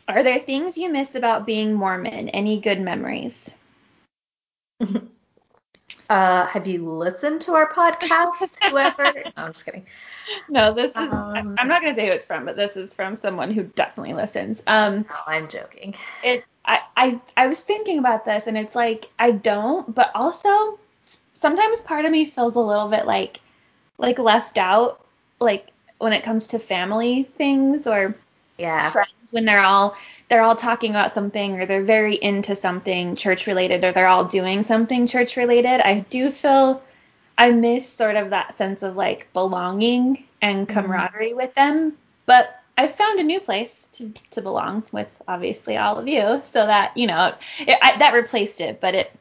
are 0.07 0.23
there 0.23 0.39
things 0.39 0.77
you 0.77 0.91
miss 0.91 1.15
about 1.15 1.45
being 1.45 1.73
Mormon? 1.73 2.29
Any 2.29 2.59
good 2.59 2.81
memories? 2.81 3.49
Uh, 6.09 6.45
have 6.47 6.67
you 6.67 6.85
listened 6.85 7.41
to 7.41 7.53
our 7.53 7.71
podcast, 7.71 8.57
whoever? 8.69 9.03
no, 9.15 9.31
I'm 9.37 9.53
just 9.53 9.65
kidding. 9.65 9.85
No, 10.49 10.73
this 10.73 10.91
is. 10.91 10.97
Um, 10.97 11.55
I'm 11.57 11.67
not 11.67 11.81
gonna 11.81 11.95
say 11.95 12.07
who 12.07 12.13
it's 12.13 12.25
from, 12.25 12.45
but 12.45 12.55
this 12.55 12.75
is 12.75 12.93
from 12.93 13.15
someone 13.15 13.51
who 13.51 13.63
definitely 13.63 14.13
listens. 14.13 14.61
Um, 14.67 15.05
no, 15.09 15.15
I'm 15.27 15.47
joking. 15.47 15.95
It. 16.23 16.43
I, 16.65 16.79
I. 16.95 17.21
I 17.35 17.47
was 17.47 17.59
thinking 17.59 17.99
about 17.99 18.25
this, 18.25 18.47
and 18.47 18.57
it's 18.57 18.75
like 18.75 19.09
I 19.19 19.31
don't, 19.31 19.93
but 19.93 20.11
also 20.15 20.79
sometimes 21.33 21.81
part 21.81 22.05
of 22.05 22.11
me 22.11 22.25
feels 22.25 22.55
a 22.55 22.59
little 22.59 22.87
bit 22.87 23.05
like, 23.05 23.41
like 23.97 24.19
left 24.19 24.57
out, 24.57 25.05
like 25.39 25.67
when 25.97 26.13
it 26.13 26.23
comes 26.23 26.47
to 26.47 26.59
family 26.59 27.23
things 27.23 27.87
or 27.87 28.15
yeah 28.57 28.89
friends 28.91 29.09
when 29.31 29.45
they're 29.45 29.63
all 29.63 29.97
they're 30.29 30.41
all 30.41 30.55
talking 30.55 30.91
about 30.91 31.13
something 31.13 31.59
or 31.59 31.65
they're 31.65 31.83
very 31.83 32.15
into 32.15 32.55
something 32.55 33.15
church 33.15 33.45
related 33.47 33.83
or 33.83 33.91
they're 33.91 34.07
all 34.07 34.25
doing 34.25 34.63
something 34.63 35.05
church 35.05 35.37
related, 35.37 35.79
I 35.81 35.99
do 36.09 36.31
feel 36.31 36.81
I 37.37 37.51
miss 37.51 37.87
sort 37.91 38.15
of 38.15 38.31
that 38.31 38.57
sense 38.57 38.81
of 38.81 38.95
like 38.95 39.27
belonging 39.33 40.23
and 40.41 40.67
mm-hmm. 40.67 40.73
camaraderie 40.73 41.29
mm-hmm. 41.29 41.37
with 41.37 41.53
them. 41.55 41.93
But 42.25 42.62
I've 42.77 42.95
found 42.95 43.19
a 43.19 43.23
new 43.23 43.39
place 43.39 43.87
to, 43.93 44.11
to 44.31 44.41
belong 44.41 44.83
with 44.91 45.07
obviously 45.27 45.77
all 45.77 45.97
of 45.97 46.07
you 46.07 46.41
so 46.43 46.65
that, 46.65 46.95
you 46.97 47.07
know, 47.07 47.33
it, 47.59 47.77
I, 47.81 47.97
that 47.97 48.13
replaced 48.13 48.61
it. 48.61 48.81
But 48.81 48.95
it, 48.95 49.11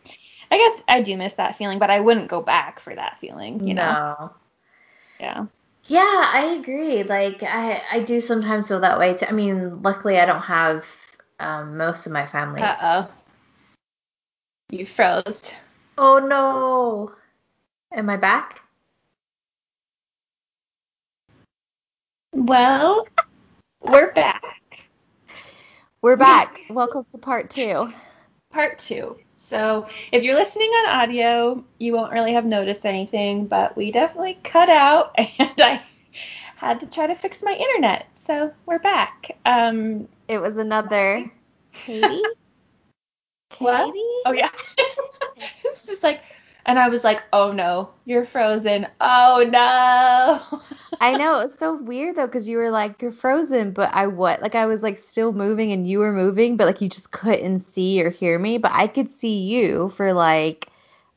I 0.50 0.58
guess 0.58 0.82
I 0.88 1.00
do 1.02 1.16
miss 1.16 1.34
that 1.34 1.56
feeling, 1.56 1.78
but 1.78 1.90
I 1.90 2.00
wouldn't 2.00 2.28
go 2.28 2.40
back 2.40 2.80
for 2.80 2.94
that 2.94 3.18
feeling, 3.18 3.66
you 3.66 3.74
know. 3.74 3.92
No. 3.92 4.30
Yeah. 5.20 5.46
Yeah, 5.86 6.30
I 6.32 6.56
agree. 6.60 7.02
Like 7.02 7.42
I 7.42 7.82
I 7.90 8.00
do 8.00 8.20
sometimes 8.20 8.68
feel 8.68 8.80
that 8.80 8.98
way 8.98 9.14
too. 9.14 9.26
I 9.26 9.32
mean, 9.32 9.82
luckily 9.82 10.18
I 10.18 10.26
don't 10.26 10.42
have 10.42 10.86
um, 11.40 11.76
most 11.76 12.06
of 12.06 12.12
my 12.12 12.26
family. 12.26 12.62
Uh 12.62 12.76
oh. 12.80 13.08
You 14.70 14.86
froze. 14.86 15.52
Oh 15.98 16.18
no. 16.18 17.12
Am 17.92 18.08
I 18.08 18.16
back? 18.16 18.60
Well, 22.32 23.06
we're 23.82 24.12
back. 24.12 24.88
We're 26.00 26.16
back. 26.16 26.60
Welcome 26.70 27.04
to 27.12 27.18
part 27.18 27.50
two. 27.50 27.92
Part 28.50 28.78
two. 28.78 29.18
So 29.38 29.86
if 30.12 30.22
you're 30.22 30.34
listening 30.34 30.68
on 30.70 31.00
audio, 31.00 31.64
you 31.78 31.92
won't 31.92 32.12
really 32.12 32.32
have 32.32 32.44
noticed 32.44 32.86
anything, 32.86 33.46
but 33.46 33.76
we 33.76 33.90
definitely 33.90 34.38
cut 34.44 34.68
out 34.68 35.14
and 35.18 35.52
I 35.58 35.82
had 36.56 36.80
to 36.80 36.90
try 36.90 37.06
to 37.06 37.14
fix 37.14 37.42
my 37.42 37.52
internet. 37.54 38.06
So 38.14 38.52
we're 38.66 38.78
back. 38.78 39.36
Um, 39.44 40.08
It 40.28 40.40
was 40.40 40.56
another 40.58 41.30
Katie. 41.72 42.22
What? 43.58 43.86
Katie? 43.86 44.00
oh 44.24 44.32
yeah. 44.32 44.50
it's 45.64 45.86
just 45.86 46.02
like, 46.02 46.22
and 46.64 46.78
I 46.78 46.88
was 46.88 47.04
like, 47.04 47.22
oh 47.34 47.52
no, 47.52 47.90
you're 48.06 48.24
frozen. 48.24 48.86
Oh 49.00 49.46
no. 49.50 50.62
I 51.02 51.16
know 51.16 51.40
it's 51.40 51.58
so 51.58 51.74
weird 51.74 52.14
though, 52.14 52.26
because 52.26 52.46
you 52.46 52.58
were 52.58 52.70
like 52.70 53.02
you're 53.02 53.10
frozen, 53.10 53.72
but 53.72 53.92
I 53.92 54.06
what? 54.06 54.40
Like 54.40 54.54
I 54.54 54.66
was 54.66 54.84
like 54.84 54.98
still 54.98 55.32
moving 55.32 55.72
and 55.72 55.86
you 55.86 55.98
were 55.98 56.12
moving, 56.12 56.56
but 56.56 56.66
like 56.66 56.80
you 56.80 56.88
just 56.88 57.10
couldn't 57.10 57.58
see 57.58 58.00
or 58.04 58.08
hear 58.08 58.38
me, 58.38 58.58
but 58.58 58.70
I 58.72 58.86
could 58.86 59.10
see 59.10 59.42
you 59.42 59.90
for 59.90 60.12
like 60.12 60.68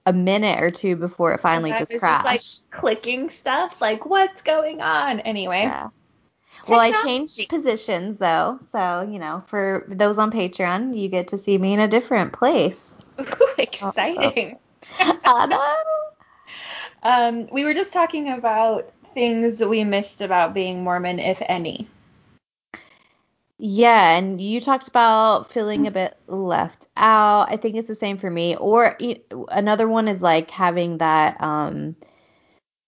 a 0.08 0.12
minute 0.12 0.60
or 0.60 0.72
two 0.72 0.96
before 0.96 1.34
it 1.34 1.42
finally 1.42 1.70
And 1.70 1.78
I 1.78 1.82
just 1.82 1.94
was 1.94 2.00
crashed. 2.00 2.26
Just 2.26 2.72
like 2.74 2.82
clicking 2.82 3.30
stuff, 3.30 3.80
like 3.80 4.08
what's 4.08 4.42
going 4.42 4.82
on? 4.82 5.20
Anyway. 5.20 5.62
Yeah. 5.64 5.90
Well, 6.68 6.80
I 6.80 6.92
changed 7.04 7.48
positions 7.48 8.18
though, 8.18 8.60
so 8.72 9.08
you 9.08 9.20
know, 9.20 9.44
for 9.46 9.86
those 9.88 10.18
on 10.18 10.32
Patreon, 10.32 10.98
you 10.98 11.10
get 11.10 11.28
to 11.28 11.38
see 11.38 11.60
me 11.60 11.74
in 11.74 11.80
a 11.80 11.88
different 11.88 12.34
place. 12.34 12.98
Ooh, 13.20 13.24
exciting. 13.60 14.58
I 15.00 15.46
know. 15.46 15.76
Um, 17.04 17.48
we 17.52 17.66
were 17.66 17.76
just 17.76 17.94
talking 17.94 18.30
about 18.30 18.92
things 19.16 19.58
that 19.58 19.70
we 19.70 19.84
missed 19.84 20.22
about 20.22 20.54
being 20.54 20.84
Mormon, 20.84 21.18
if 21.18 21.42
any. 21.48 21.88
Yeah, 23.58 24.18
and 24.18 24.42
you 24.42 24.60
talked 24.60 24.90
about 24.90 25.50
feeling 25.50 25.88
a 25.88 25.92
bit 25.92 26.18
left 26.28 26.88
out. 26.98 27.50
I 27.50 27.56
think 27.56 27.76
it's 27.78 27.88
the 27.88 27.96
same 27.96 28.18
for 28.18 28.30
me. 28.30 28.58
Or 28.58 28.98
another 29.50 29.88
one 29.88 30.10
is 30.10 30.22
like 30.22 30.52
having 30.52 30.98
that 30.98 31.42
um 31.42 31.96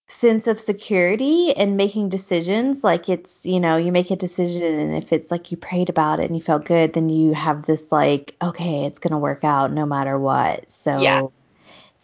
sense 0.09 0.47
of 0.47 0.59
security 0.59 1.55
and 1.55 1.77
making 1.77 2.09
decisions. 2.09 2.83
Like 2.83 3.07
it's, 3.07 3.45
you 3.45 3.59
know, 3.61 3.77
you 3.77 3.91
make 3.93 4.11
a 4.11 4.15
decision 4.17 4.63
and 4.63 4.95
if 4.95 5.13
it's 5.13 5.31
like 5.31 5.51
you 5.51 5.57
prayed 5.57 5.89
about 5.89 6.19
it 6.19 6.25
and 6.25 6.35
you 6.35 6.41
felt 6.41 6.65
good, 6.65 6.93
then 6.93 7.09
you 7.09 7.33
have 7.33 7.65
this 7.65 7.91
like, 7.91 8.35
okay, 8.41 8.85
it's 8.85 8.99
gonna 8.99 9.19
work 9.19 9.45
out 9.45 9.71
no 9.71 9.85
matter 9.85 10.19
what. 10.19 10.69
So 10.69 10.99
Yeah. 11.01 11.21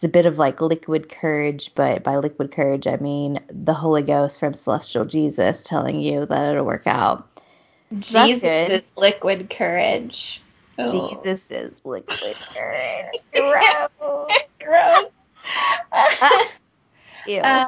A 0.04 0.08
bit 0.08 0.26
of 0.26 0.38
like 0.38 0.60
liquid 0.60 1.08
courage, 1.08 1.74
but 1.74 2.02
by 2.02 2.16
liquid 2.16 2.52
courage 2.52 2.86
I 2.86 2.96
mean 2.96 3.40
the 3.50 3.74
Holy 3.74 4.02
Ghost 4.02 4.40
from 4.40 4.54
Celestial 4.54 5.04
Jesus 5.04 5.62
telling 5.62 6.00
you 6.00 6.26
that 6.26 6.52
it'll 6.52 6.64
work 6.64 6.86
out. 6.86 7.28
Jesus 7.98 8.42
is 8.42 8.82
liquid 8.96 9.50
courage. 9.50 10.42
Oh. 10.78 11.08
Jesus 11.08 11.50
is 11.50 11.72
liquid 11.84 12.36
courage. 12.52 13.20
Gross. 13.34 14.42
Gross. 14.60 15.10
Ew. 17.26 17.40
Um, 17.42 17.66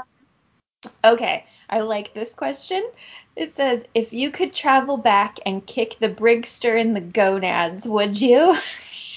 okay, 1.04 1.46
I 1.70 1.80
like 1.80 2.14
this 2.14 2.34
question. 2.34 2.88
It 3.36 3.52
says, 3.52 3.84
if 3.94 4.12
you 4.12 4.30
could 4.30 4.52
travel 4.52 4.96
back 4.96 5.38
and 5.44 5.64
kick 5.64 5.96
the 6.00 6.08
Brigster 6.08 6.78
in 6.78 6.94
the 6.94 7.00
gonads, 7.00 7.86
would 7.86 8.20
you? 8.20 8.56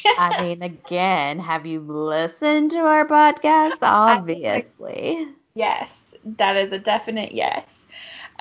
I 0.05 0.41
mean, 0.43 0.61
again, 0.61 1.39
have 1.39 1.65
you 1.65 1.79
listened 1.79 2.71
to 2.71 2.79
our 2.79 3.05
podcast? 3.07 3.77
Obviously. 3.81 5.27
yes, 5.55 6.15
that 6.37 6.55
is 6.55 6.71
a 6.71 6.79
definite 6.79 7.31
yes. 7.31 7.65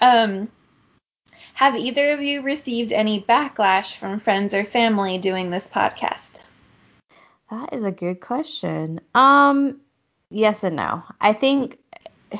Um, 0.01 0.49
have 1.55 1.75
either 1.77 2.13
of 2.13 2.23
you 2.23 2.43
received 2.43 2.93
any 2.93 3.23
backlash 3.23 3.97
from 3.97 4.21
friends 4.21 4.55
or 4.55 4.65
family 4.65 5.19
doing 5.19 5.51
this 5.51 5.67
podcast? 5.67 6.41
That 7.51 7.73
is 7.73 7.85
a 7.85 7.91
good 7.91 8.21
question. 8.21 9.01
Um, 9.15 9.81
yes 10.31 10.63
and 10.65 10.77
no. 10.77 11.03
I 11.21 11.33
think 11.33 11.79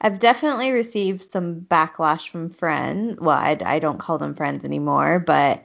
I've 0.00 0.18
definitely 0.18 0.70
received 0.70 1.30
some 1.30 1.66
backlash 1.70 2.28
from 2.28 2.50
friends. 2.50 3.20
Well, 3.20 3.36
I, 3.36 3.58
I 3.64 3.78
don't 3.80 3.98
call 3.98 4.18
them 4.18 4.34
friends 4.34 4.64
anymore, 4.64 5.18
but 5.18 5.64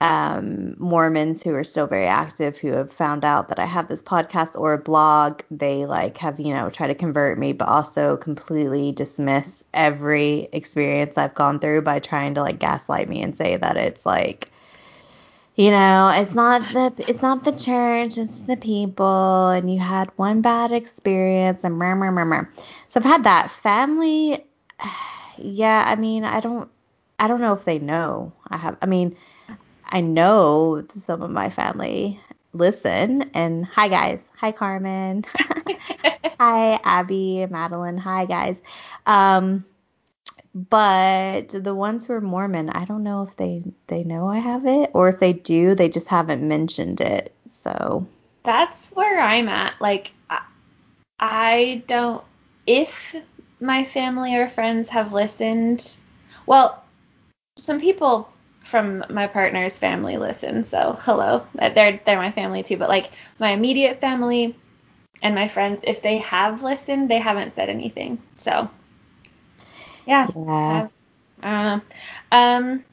um, 0.00 0.76
Mormons 0.78 1.42
who 1.42 1.54
are 1.54 1.64
still 1.64 1.86
very 1.86 2.06
active 2.06 2.56
who 2.56 2.68
have 2.72 2.92
found 2.92 3.24
out 3.24 3.48
that 3.48 3.58
I 3.58 3.66
have 3.66 3.88
this 3.88 4.02
podcast 4.02 4.58
or 4.58 4.72
a 4.72 4.78
blog. 4.78 5.42
They 5.50 5.86
like 5.86 6.16
have, 6.18 6.38
you 6.38 6.54
know, 6.54 6.70
try 6.70 6.86
to 6.86 6.94
convert 6.94 7.38
me, 7.38 7.52
but 7.52 7.68
also 7.68 8.16
completely 8.16 8.92
dismiss 8.92 9.64
every 9.74 10.48
experience 10.52 11.18
I've 11.18 11.34
gone 11.34 11.58
through 11.58 11.82
by 11.82 11.98
trying 11.98 12.34
to 12.34 12.42
like 12.42 12.60
gaslight 12.60 13.08
me 13.08 13.22
and 13.22 13.36
say 13.36 13.56
that 13.56 13.76
it's 13.76 14.06
like 14.06 14.50
you 15.58 15.72
know, 15.72 16.08
it's 16.14 16.36
not 16.36 16.62
the 16.72 16.92
it's 17.08 17.20
not 17.20 17.42
the 17.42 17.50
church, 17.50 18.16
it's 18.16 18.38
the 18.46 18.56
people, 18.56 19.48
and 19.48 19.68
you 19.68 19.80
had 19.80 20.08
one 20.14 20.40
bad 20.40 20.70
experience 20.70 21.64
and 21.64 21.76
meh, 21.76 21.94
meh. 21.94 22.42
So 22.88 23.00
I've 23.00 23.04
had 23.04 23.24
that 23.24 23.50
family. 23.50 24.44
Yeah, 25.40 25.84
I 25.86 25.94
mean, 25.94 26.24
I 26.24 26.40
don't 26.40 26.68
I 27.20 27.28
don't 27.28 27.40
know 27.40 27.52
if 27.52 27.64
they 27.64 27.78
know. 27.78 28.32
I 28.48 28.56
have 28.56 28.76
I 28.82 28.86
mean, 28.86 29.16
I 29.88 30.00
know 30.00 30.84
some 30.96 31.22
of 31.22 31.30
my 31.30 31.50
family 31.50 32.20
listen 32.52 33.30
and 33.34 33.64
hi 33.64 33.88
guys. 33.88 34.20
Hi 34.38 34.52
Carmen. 34.52 35.24
hi 36.40 36.80
Abby, 36.84 37.46
Madeline. 37.50 37.98
Hi 37.98 38.26
guys. 38.26 38.60
Um 39.06 39.64
but 40.54 41.50
the 41.50 41.74
ones 41.74 42.06
who 42.06 42.14
are 42.14 42.20
Mormon, 42.20 42.70
I 42.70 42.84
don't 42.84 43.02
know 43.02 43.22
if 43.22 43.36
they 43.36 43.62
they 43.86 44.02
know 44.04 44.28
I 44.28 44.38
have 44.38 44.66
it 44.66 44.90
or 44.94 45.08
if 45.08 45.18
they 45.18 45.32
do, 45.32 45.74
they 45.74 45.88
just 45.88 46.08
haven't 46.08 46.46
mentioned 46.46 47.00
it. 47.00 47.32
So 47.50 48.06
That's 48.44 48.90
where 48.90 49.20
I'm 49.20 49.48
at. 49.48 49.74
Like, 49.80 50.12
I, 50.30 50.42
I 51.20 51.82
don't. 51.86 52.24
If 52.66 53.14
my 53.60 53.84
family 53.84 54.36
or 54.36 54.48
friends 54.48 54.88
have 54.88 55.12
listened, 55.12 55.96
well, 56.46 56.82
some 57.56 57.80
people 57.80 58.30
from 58.68 59.02
my 59.08 59.26
partner's 59.26 59.78
family 59.78 60.18
listen, 60.18 60.62
so 60.62 60.98
hello, 61.00 61.46
they're 61.54 61.98
they're 62.04 62.18
my 62.18 62.30
family 62.30 62.62
too. 62.62 62.76
But 62.76 62.90
like 62.90 63.10
my 63.38 63.50
immediate 63.50 63.98
family 63.98 64.54
and 65.22 65.34
my 65.34 65.48
friends, 65.48 65.80
if 65.84 66.02
they 66.02 66.18
have 66.18 66.62
listened, 66.62 67.10
they 67.10 67.18
haven't 67.18 67.54
said 67.54 67.70
anything. 67.70 68.20
So, 68.36 68.68
yeah. 70.06 70.28
yeah. 70.36 70.88
I 71.42 71.50
don't 71.50 71.64
know. 71.64 71.82
Um, 72.30 72.84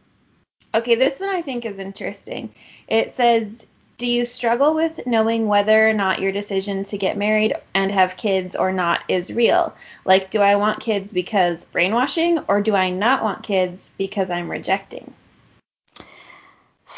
okay, 0.73 0.95
this 0.95 1.19
one 1.19 1.29
I 1.29 1.41
think 1.41 1.65
is 1.65 1.77
interesting. 1.77 2.53
It 2.87 3.13
says, 3.15 3.65
Do 3.97 4.07
you 4.07 4.23
struggle 4.23 4.75
with 4.75 5.05
knowing 5.05 5.47
whether 5.47 5.89
or 5.89 5.93
not 5.93 6.21
your 6.21 6.31
decision 6.31 6.85
to 6.85 6.97
get 6.97 7.17
married 7.17 7.53
and 7.73 7.91
have 7.91 8.17
kids 8.17 8.55
or 8.55 8.71
not 8.71 9.03
is 9.09 9.33
real? 9.33 9.75
Like, 10.05 10.31
do 10.31 10.41
I 10.41 10.55
want 10.55 10.79
kids 10.79 11.11
because 11.11 11.65
brainwashing, 11.65 12.39
or 12.47 12.61
do 12.61 12.75
I 12.75 12.91
not 12.91 13.23
want 13.23 13.43
kids 13.43 13.91
because 13.97 14.29
I'm 14.29 14.49
rejecting? 14.49 15.13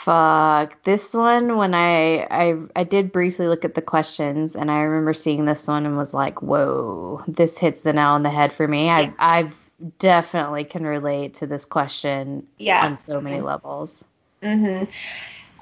Fuck. 0.04 0.84
This 0.84 1.14
one 1.14 1.58
when 1.58 1.74
I 1.74 2.28
I 2.30 2.56
I 2.76 2.84
did 2.84 3.12
briefly 3.12 3.48
look 3.48 3.66
at 3.66 3.74
the 3.76 3.82
questions 3.82 4.56
and 4.56 4.70
I 4.72 4.82
remember 4.82 5.14
seeing 5.14 5.46
this 5.46 5.68
one 5.68 5.86
and 5.86 5.98
was 5.98 6.14
like, 6.14 6.42
"Whoa, 6.42 7.24
this 7.28 7.58
hits 7.58 7.82
the 7.82 7.94
nail 7.94 8.10
on 8.10 8.24
the 8.24 8.30
head 8.30 8.54
for 8.54 8.68
me." 8.68 8.90
I 8.90 9.14
I 9.20 9.52
definitely 10.00 10.64
can 10.66 10.86
relate 10.86 11.36
to 11.36 11.48
this 11.48 11.66
question 11.66 12.48
Yeah. 12.58 12.86
on 12.86 12.98
so 12.98 13.22
many 13.22 13.42
levels. 13.42 14.04
hmm 14.42 14.84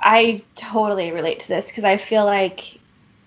I 0.02 0.44
totally 0.56 1.12
relate 1.12 1.40
to 1.42 1.48
this 1.48 1.68
because 1.68 1.84
I 1.86 1.98
feel 1.98 2.26
like 2.26 2.80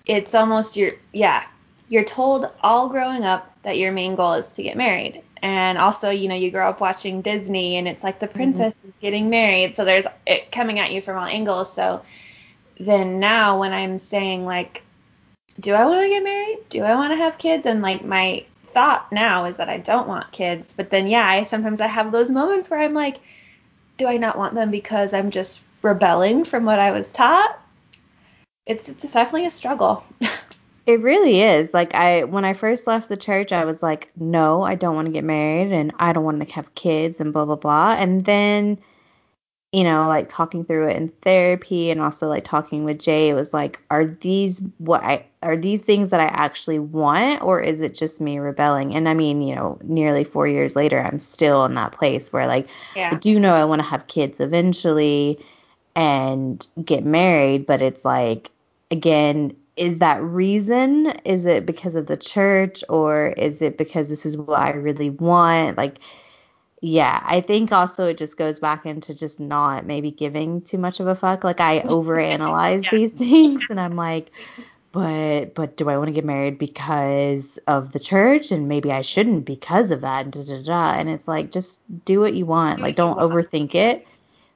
it's 0.06 0.34
almost 0.34 0.76
your 0.76 0.92
yeah 1.12 1.44
you're 1.88 2.04
told 2.04 2.50
all 2.62 2.88
growing 2.88 3.24
up 3.24 3.54
that 3.62 3.78
your 3.78 3.92
main 3.92 4.14
goal 4.14 4.34
is 4.34 4.52
to 4.52 4.62
get 4.62 4.76
married. 4.76 5.22
And 5.40 5.78
also 5.78 6.10
you 6.10 6.28
know 6.28 6.34
you 6.34 6.50
grow 6.50 6.68
up 6.68 6.80
watching 6.80 7.22
Disney 7.22 7.76
and 7.76 7.86
it's 7.88 8.02
like 8.02 8.18
the 8.18 8.26
mm-hmm. 8.26 8.36
princess 8.36 8.74
is 8.86 8.92
getting 9.00 9.30
married. 9.30 9.74
So 9.74 9.84
there's 9.84 10.06
it 10.26 10.50
coming 10.52 10.78
at 10.78 10.92
you 10.92 11.00
from 11.00 11.16
all 11.16 11.26
angles. 11.26 11.72
So 11.72 12.02
then 12.80 13.18
now 13.20 13.58
when 13.60 13.72
I'm 13.72 13.98
saying 13.98 14.44
like 14.44 14.82
do 15.60 15.74
I 15.74 15.84
want 15.86 16.02
to 16.02 16.08
get 16.08 16.22
married? 16.22 16.58
Do 16.68 16.82
I 16.82 16.94
want 16.94 17.12
to 17.12 17.16
have 17.16 17.38
kids? 17.38 17.66
And 17.66 17.82
like 17.82 18.04
my 18.04 18.44
thought 18.68 19.10
now 19.10 19.44
is 19.44 19.56
that 19.56 19.68
I 19.68 19.78
don't 19.78 20.06
want 20.06 20.30
kids. 20.32 20.72
But 20.76 20.90
then 20.90 21.06
yeah 21.06 21.26
I 21.26 21.44
sometimes 21.44 21.80
I 21.80 21.86
have 21.86 22.12
those 22.12 22.30
moments 22.30 22.70
where 22.70 22.80
I'm 22.80 22.94
like 22.94 23.20
do 23.96 24.06
I 24.06 24.16
not 24.16 24.38
want 24.38 24.54
them 24.54 24.70
because 24.70 25.12
I'm 25.12 25.30
just 25.30 25.62
rebelling 25.82 26.44
from 26.44 26.64
what 26.64 26.78
I 26.78 26.92
was 26.92 27.12
taught? 27.12 27.58
it's 28.68 28.88
it's 28.88 29.02
definitely 29.02 29.46
a 29.46 29.50
struggle. 29.50 30.04
It 30.88 31.02
really 31.02 31.42
is. 31.42 31.68
Like 31.74 31.94
I 31.94 32.24
when 32.24 32.46
I 32.46 32.54
first 32.54 32.86
left 32.86 33.10
the 33.10 33.16
church, 33.18 33.52
I 33.52 33.66
was 33.66 33.82
like, 33.82 34.10
no, 34.16 34.62
I 34.62 34.74
don't 34.74 34.94
want 34.96 35.04
to 35.04 35.12
get 35.12 35.22
married 35.22 35.70
and 35.70 35.92
I 35.98 36.14
don't 36.14 36.24
want 36.24 36.40
to 36.40 36.50
have 36.54 36.74
kids 36.76 37.20
and 37.20 37.30
blah 37.30 37.44
blah 37.44 37.56
blah. 37.56 37.92
And 37.92 38.24
then 38.24 38.78
you 39.74 39.84
know, 39.84 40.08
like 40.08 40.30
talking 40.30 40.64
through 40.64 40.88
it 40.88 40.96
in 40.96 41.10
therapy 41.22 41.90
and 41.90 42.00
also 42.00 42.26
like 42.26 42.42
talking 42.42 42.84
with 42.84 42.98
Jay, 42.98 43.28
it 43.28 43.34
was 43.34 43.52
like, 43.52 43.82
are 43.90 44.06
these 44.06 44.62
what 44.78 45.02
I 45.02 45.26
are 45.42 45.58
these 45.58 45.82
things 45.82 46.08
that 46.08 46.20
I 46.20 46.28
actually 46.28 46.78
want 46.78 47.42
or 47.42 47.60
is 47.60 47.82
it 47.82 47.94
just 47.94 48.18
me 48.18 48.38
rebelling? 48.38 48.94
And 48.94 49.10
I 49.10 49.14
mean, 49.14 49.42
you 49.42 49.54
know, 49.54 49.78
nearly 49.84 50.24
four 50.24 50.48
years 50.48 50.74
later, 50.74 51.02
I'm 51.02 51.18
still 51.18 51.66
in 51.66 51.74
that 51.74 51.92
place 51.92 52.32
where 52.32 52.46
like 52.46 52.66
Yeah. 52.96 53.10
I 53.12 53.16
do 53.16 53.38
know 53.38 53.52
I 53.52 53.66
want 53.66 53.80
to 53.80 53.88
have 53.88 54.06
kids 54.06 54.40
eventually 54.40 55.38
and 55.94 56.66
get 56.82 57.04
married, 57.04 57.66
but 57.66 57.82
it's 57.82 58.06
like 58.06 58.50
again, 58.90 59.54
is 59.78 59.98
that 60.00 60.22
reason? 60.22 61.06
Is 61.24 61.46
it 61.46 61.66
because 61.66 61.94
of 61.94 62.06
the 62.06 62.16
church 62.16 62.84
or 62.88 63.28
is 63.28 63.62
it 63.62 63.78
because 63.78 64.08
this 64.08 64.26
is 64.26 64.36
what 64.36 64.60
I 64.60 64.70
really 64.70 65.10
want? 65.10 65.76
Like 65.78 65.98
yeah, 66.80 67.22
I 67.26 67.40
think 67.40 67.72
also 67.72 68.06
it 68.08 68.18
just 68.18 68.36
goes 68.36 68.60
back 68.60 68.86
into 68.86 69.14
just 69.14 69.40
not 69.40 69.84
maybe 69.86 70.12
giving 70.12 70.62
too 70.62 70.78
much 70.78 71.00
of 71.00 71.08
a 71.08 71.14
fuck. 71.16 71.44
Like 71.44 71.60
I 71.60 71.80
overanalyze 71.88 72.82
Yeah. 72.84 72.90
these 72.90 73.12
things 73.14 73.70
and 73.70 73.80
I'm 73.80 73.96
like, 73.96 74.30
but 74.92 75.54
but 75.54 75.76
do 75.76 75.88
I 75.90 75.98
want 75.98 76.08
to 76.08 76.12
get 76.12 76.24
married 76.24 76.58
because 76.58 77.58
of 77.66 77.92
the 77.92 78.00
church 78.00 78.52
and 78.52 78.68
maybe 78.68 78.92
I 78.92 79.02
shouldn't 79.02 79.44
because 79.44 79.90
of 79.90 80.02
that 80.02 80.24
and 80.26 80.32
da 80.32 80.44
da 80.44 80.62
da 80.62 80.92
and 80.98 81.08
it's 81.08 81.28
like 81.28 81.52
just 81.52 81.80
do 82.04 82.20
what 82.20 82.34
you 82.34 82.46
want. 82.46 82.80
Do 82.80 82.82
like 82.82 82.96
don't 82.96 83.16
want. 83.16 83.18
overthink 83.18 83.74
it. 83.74 84.06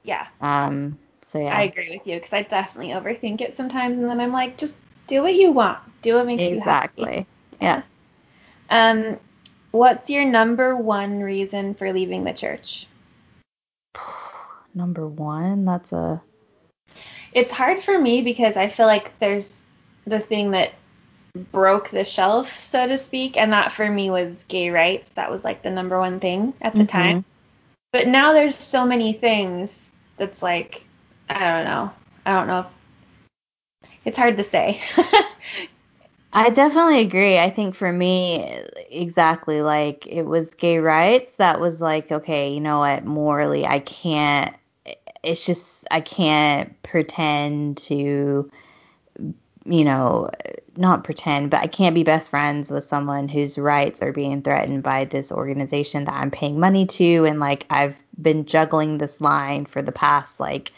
Yeah. 0.03 0.27
Um 0.41 0.99
so 1.31 1.39
yeah. 1.39 1.57
I 1.57 1.63
agree 1.63 1.91
with 1.97 2.07
you 2.07 2.15
because 2.17 2.33
I 2.33 2.43
definitely 2.43 2.93
overthink 2.93 3.41
it 3.41 3.53
sometimes, 3.55 3.97
and 3.99 4.09
then 4.09 4.19
I'm 4.21 4.31
like, 4.31 4.57
just 4.57 4.83
do 5.07 5.21
what 5.21 5.33
you 5.33 5.51
want, 5.51 5.79
do 6.01 6.15
what 6.15 6.25
makes 6.25 6.43
you 6.43 6.59
happy. 6.59 7.03
exactly. 7.03 7.27
Yeah. 7.61 7.81
Um, 8.69 9.19
what's 9.71 10.09
your 10.09 10.25
number 10.25 10.75
one 10.75 11.19
reason 11.21 11.73
for 11.73 11.91
leaving 11.91 12.23
the 12.23 12.33
church? 12.33 12.87
Number 14.75 15.07
1, 15.07 15.65
that's 15.65 15.91
a 15.91 16.21
It's 17.31 17.53
hard 17.53 17.81
for 17.81 17.97
me 17.97 18.21
because 18.21 18.57
I 18.57 18.67
feel 18.67 18.87
like 18.87 19.17
there's 19.19 19.63
the 20.05 20.19
thing 20.19 20.51
that 20.51 20.73
broke 21.51 21.89
the 21.89 22.05
shelf, 22.05 22.57
so 22.59 22.87
to 22.87 22.97
speak, 22.97 23.37
and 23.37 23.53
that 23.53 23.71
for 23.71 23.89
me 23.89 24.09
was 24.09 24.43
gay 24.47 24.69
rights. 24.69 25.09
That 25.09 25.31
was 25.31 25.43
like 25.43 25.61
the 25.61 25.69
number 25.69 25.99
one 25.99 26.19
thing 26.19 26.53
at 26.61 26.73
the 26.73 26.83
Mhm. 26.83 26.87
time. 26.87 27.25
But 27.91 28.07
now 28.07 28.33
there's 28.33 28.55
so 28.55 28.85
many 28.85 29.13
things 29.13 29.89
that's 30.17 30.41
like, 30.41 30.83
I 31.29 31.39
don't 31.39 31.65
know. 31.65 31.91
I 32.25 32.33
don't 32.33 32.47
know 32.47 32.59
if 32.61 32.65
it's 34.05 34.17
hard 34.17 34.37
to 34.37 34.43
say. 34.43 34.81
I 36.33 36.49
definitely 36.49 37.01
agree. 37.01 37.37
I 37.37 37.51
think 37.51 37.75
for 37.75 37.91
me, 37.91 38.43
exactly 38.89 39.61
like 39.61 40.07
it 40.07 40.23
was 40.23 40.55
gay 40.55 40.79
rights 40.79 41.35
that 41.35 41.59
was 41.59 41.79
like, 41.79 42.11
okay, 42.11 42.51
you 42.51 42.59
know 42.59 42.79
what, 42.79 43.05
morally, 43.05 43.67
I 43.67 43.79
can't, 43.79 44.55
it's 45.21 45.45
just, 45.45 45.85
I 45.91 46.01
can't 46.01 46.81
pretend 46.81 47.77
to, 47.77 48.49
you 49.65 49.83
know, 49.85 50.31
not 50.75 51.03
pretend, 51.03 51.51
but 51.51 51.61
I 51.61 51.67
can't 51.67 51.93
be 51.93 52.03
best 52.03 52.31
friends 52.31 52.71
with 52.71 52.83
someone 52.83 53.27
whose 53.27 53.59
rights 53.59 54.01
are 54.01 54.11
being 54.11 54.41
threatened 54.41 54.81
by 54.81 55.05
this 55.05 55.31
organization 55.31 56.05
that 56.05 56.15
I'm 56.15 56.31
paying 56.31 56.59
money 56.59 56.87
to. 56.87 57.25
And 57.25 57.39
like, 57.39 57.67
I've 57.69 57.95
been 58.19 58.45
juggling 58.45 58.97
this 58.97 59.21
line 59.21 59.65
for 59.67 59.83
the 59.83 59.91
past 59.91 60.39
like, 60.39 60.71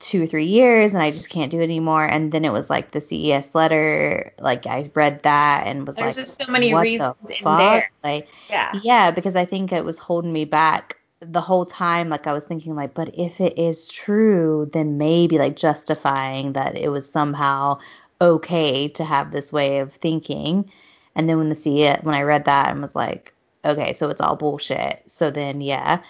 two 0.00 0.22
or 0.22 0.26
three 0.26 0.46
years 0.46 0.94
and 0.94 1.02
I 1.02 1.10
just 1.10 1.28
can't 1.28 1.50
do 1.50 1.60
it 1.60 1.64
anymore. 1.64 2.06
And 2.06 2.30
then 2.30 2.44
it 2.44 2.52
was 2.52 2.70
like 2.70 2.92
the 2.92 3.00
CES 3.00 3.54
letter, 3.54 4.32
like 4.38 4.66
I 4.66 4.90
read 4.94 5.22
that 5.24 5.66
and 5.66 5.86
was 5.86 5.96
There's 5.96 6.16
like, 6.16 6.26
just 6.26 6.40
so 6.40 6.50
many 6.50 6.74
reasons 6.74 7.14
the 7.24 7.36
in 7.36 7.42
fuck? 7.42 7.58
there. 7.58 7.90
Like, 8.04 8.28
yeah. 8.48 8.72
yeah, 8.82 9.10
because 9.10 9.34
I 9.36 9.44
think 9.44 9.72
it 9.72 9.84
was 9.84 9.98
holding 9.98 10.32
me 10.32 10.44
back 10.44 10.96
the 11.20 11.40
whole 11.40 11.66
time. 11.66 12.08
Like 12.08 12.26
I 12.26 12.32
was 12.32 12.44
thinking, 12.44 12.76
like, 12.76 12.94
but 12.94 13.10
if 13.14 13.40
it 13.40 13.58
is 13.58 13.88
true, 13.88 14.70
then 14.72 14.98
maybe 14.98 15.38
like 15.38 15.56
justifying 15.56 16.52
that 16.52 16.76
it 16.76 16.90
was 16.90 17.10
somehow 17.10 17.78
okay 18.20 18.88
to 18.88 19.04
have 19.04 19.32
this 19.32 19.52
way 19.52 19.78
of 19.78 19.92
thinking. 19.92 20.70
And 21.16 21.28
then 21.28 21.38
when 21.38 21.48
the 21.48 21.56
CES, 21.56 22.04
when 22.04 22.14
I 22.14 22.22
read 22.22 22.44
that 22.44 22.70
and 22.70 22.82
was 22.82 22.94
like, 22.94 23.34
okay, 23.64 23.92
so 23.94 24.08
it's 24.10 24.20
all 24.20 24.36
bullshit. 24.36 25.02
So 25.08 25.30
then, 25.32 25.60
yeah. 25.60 26.00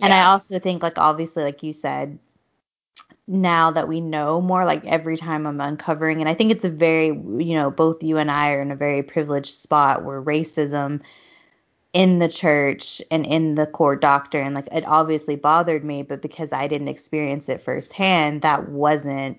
And 0.00 0.12
I 0.12 0.24
also 0.24 0.58
think, 0.58 0.82
like, 0.82 0.98
obviously, 0.98 1.44
like 1.44 1.62
you 1.62 1.72
said, 1.72 2.18
now 3.26 3.70
that 3.70 3.88
we 3.88 4.00
know 4.00 4.40
more, 4.40 4.64
like 4.64 4.84
every 4.84 5.16
time 5.16 5.46
I'm 5.46 5.60
uncovering, 5.60 6.20
and 6.20 6.28
I 6.28 6.34
think 6.34 6.50
it's 6.52 6.64
a 6.64 6.70
very, 6.70 7.06
you 7.08 7.54
know, 7.54 7.70
both 7.70 8.02
you 8.02 8.18
and 8.18 8.30
I 8.30 8.52
are 8.52 8.62
in 8.62 8.70
a 8.70 8.76
very 8.76 9.02
privileged 9.02 9.54
spot 9.54 10.04
where 10.04 10.22
racism 10.22 11.00
in 11.92 12.18
the 12.18 12.28
church 12.28 13.00
and 13.10 13.24
in 13.26 13.54
the 13.54 13.66
court 13.66 14.00
doctrine, 14.00 14.52
like 14.54 14.68
it 14.72 14.84
obviously 14.86 15.36
bothered 15.36 15.84
me, 15.84 16.02
but 16.02 16.20
because 16.22 16.52
I 16.52 16.66
didn't 16.66 16.88
experience 16.88 17.48
it 17.48 17.62
firsthand, 17.62 18.42
that 18.42 18.68
wasn't 18.68 19.38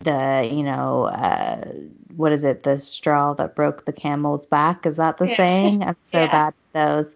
the, 0.00 0.48
you 0.50 0.62
know, 0.62 1.04
uh, 1.04 1.72
what 2.16 2.32
is 2.32 2.44
it, 2.44 2.62
the 2.62 2.80
straw 2.80 3.34
that 3.34 3.56
broke 3.56 3.84
the 3.84 3.92
camel's 3.92 4.46
back? 4.46 4.86
Is 4.86 4.96
that 4.96 5.18
the 5.18 5.26
Yeah. 5.26 5.36
saying? 5.36 5.82
I'm 5.82 5.96
so 6.02 6.20
Yeah. 6.24 6.32
bad 6.32 6.48
at 6.48 6.54
those 6.74 7.14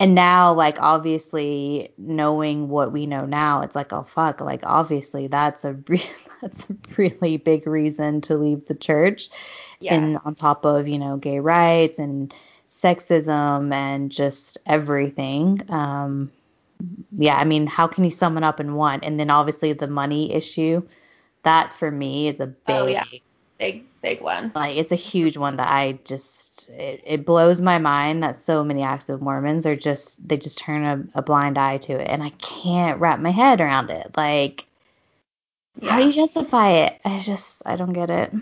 and 0.00 0.14
now 0.14 0.52
like 0.52 0.80
obviously 0.80 1.92
knowing 1.98 2.68
what 2.68 2.92
we 2.92 3.06
know 3.06 3.26
now 3.26 3.62
it's 3.62 3.76
like 3.76 3.92
oh 3.92 4.02
fuck 4.02 4.40
like 4.40 4.60
obviously 4.64 5.28
that's 5.28 5.64
a 5.64 5.74
re- 5.88 6.10
that's 6.42 6.64
a 6.70 6.76
really 6.96 7.36
big 7.36 7.66
reason 7.66 8.20
to 8.22 8.36
leave 8.36 8.66
the 8.66 8.74
church 8.74 9.28
Yeah. 9.80 9.94
and 9.94 10.18
on 10.24 10.34
top 10.34 10.64
of 10.64 10.88
you 10.88 10.98
know 10.98 11.16
gay 11.18 11.38
rights 11.40 11.98
and 11.98 12.34
sexism 12.70 13.72
and 13.72 14.10
just 14.10 14.58
everything 14.66 15.60
um 15.70 16.30
yeah 17.18 17.36
i 17.36 17.44
mean 17.44 17.66
how 17.66 17.86
can 17.86 18.04
you 18.04 18.10
sum 18.10 18.38
it 18.38 18.44
up 18.44 18.58
in 18.58 18.74
one 18.74 19.00
and 19.02 19.20
then 19.20 19.30
obviously 19.30 19.72
the 19.74 19.86
money 19.86 20.32
issue 20.32 20.82
that 21.42 21.72
for 21.74 21.90
me 21.90 22.28
is 22.28 22.40
a 22.40 22.46
big 22.46 22.76
Oh, 22.76 22.86
yeah. 22.86 23.04
big, 23.58 23.84
big 24.02 24.20
one. 24.22 24.52
like 24.54 24.76
it's 24.76 24.92
a 24.92 24.96
huge 24.96 25.36
one 25.36 25.56
that 25.56 25.68
I 25.68 25.98
just 26.04 26.39
it, 26.68 27.02
it 27.04 27.26
blows 27.26 27.60
my 27.60 27.78
mind 27.78 28.22
that 28.22 28.36
so 28.36 28.62
many 28.62 28.82
active 28.82 29.20
Mormons 29.20 29.66
are 29.66 29.76
just 29.76 30.26
they 30.26 30.36
just 30.36 30.58
turn 30.58 30.84
a, 30.84 31.18
a 31.18 31.22
blind 31.22 31.58
eye 31.58 31.78
to 31.78 31.92
it 31.92 32.08
and 32.08 32.22
I 32.22 32.30
can't 32.30 33.00
wrap 33.00 33.20
my 33.20 33.30
head 33.30 33.60
around 33.60 33.90
it. 33.90 34.10
Like 34.16 34.66
how 35.82 35.98
do 35.98 36.06
you 36.06 36.12
justify 36.12 36.70
it? 36.70 37.00
I 37.04 37.20
just 37.20 37.62
I 37.64 37.76
don't 37.76 37.92
get 37.92 38.10
it. 38.10 38.32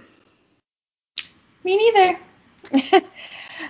Me 1.64 1.76
neither. 1.76 2.18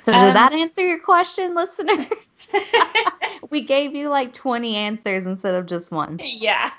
So 0.04 0.12
Um, 0.12 0.26
did 0.26 0.36
that 0.36 0.52
answer 0.52 0.86
your 0.86 1.00
question, 1.00 1.54
listener? 1.54 2.08
we 3.50 3.62
gave 3.62 3.94
you 3.94 4.08
like 4.08 4.32
20 4.32 4.76
answers 4.76 5.26
instead 5.26 5.54
of 5.54 5.66
just 5.66 5.90
one. 5.90 6.20
yeah, 6.22 6.70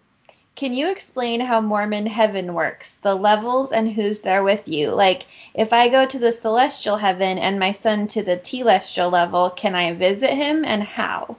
can 0.60 0.74
you 0.74 0.90
explain 0.90 1.40
how 1.40 1.58
Mormon 1.58 2.04
heaven 2.04 2.52
works, 2.52 2.96
the 2.96 3.14
levels 3.14 3.72
and 3.72 3.90
who's 3.90 4.20
there 4.20 4.42
with 4.42 4.68
you? 4.68 4.90
Like, 4.90 5.26
if 5.54 5.72
I 5.72 5.88
go 5.88 6.04
to 6.04 6.18
the 6.18 6.32
celestial 6.32 6.98
heaven 6.98 7.38
and 7.38 7.58
my 7.58 7.72
son 7.72 8.06
to 8.08 8.22
the 8.22 8.36
telestial 8.36 9.10
level, 9.10 9.48
can 9.48 9.74
I 9.74 9.94
visit 9.94 10.28
him 10.28 10.66
and 10.66 10.82
how? 10.82 11.38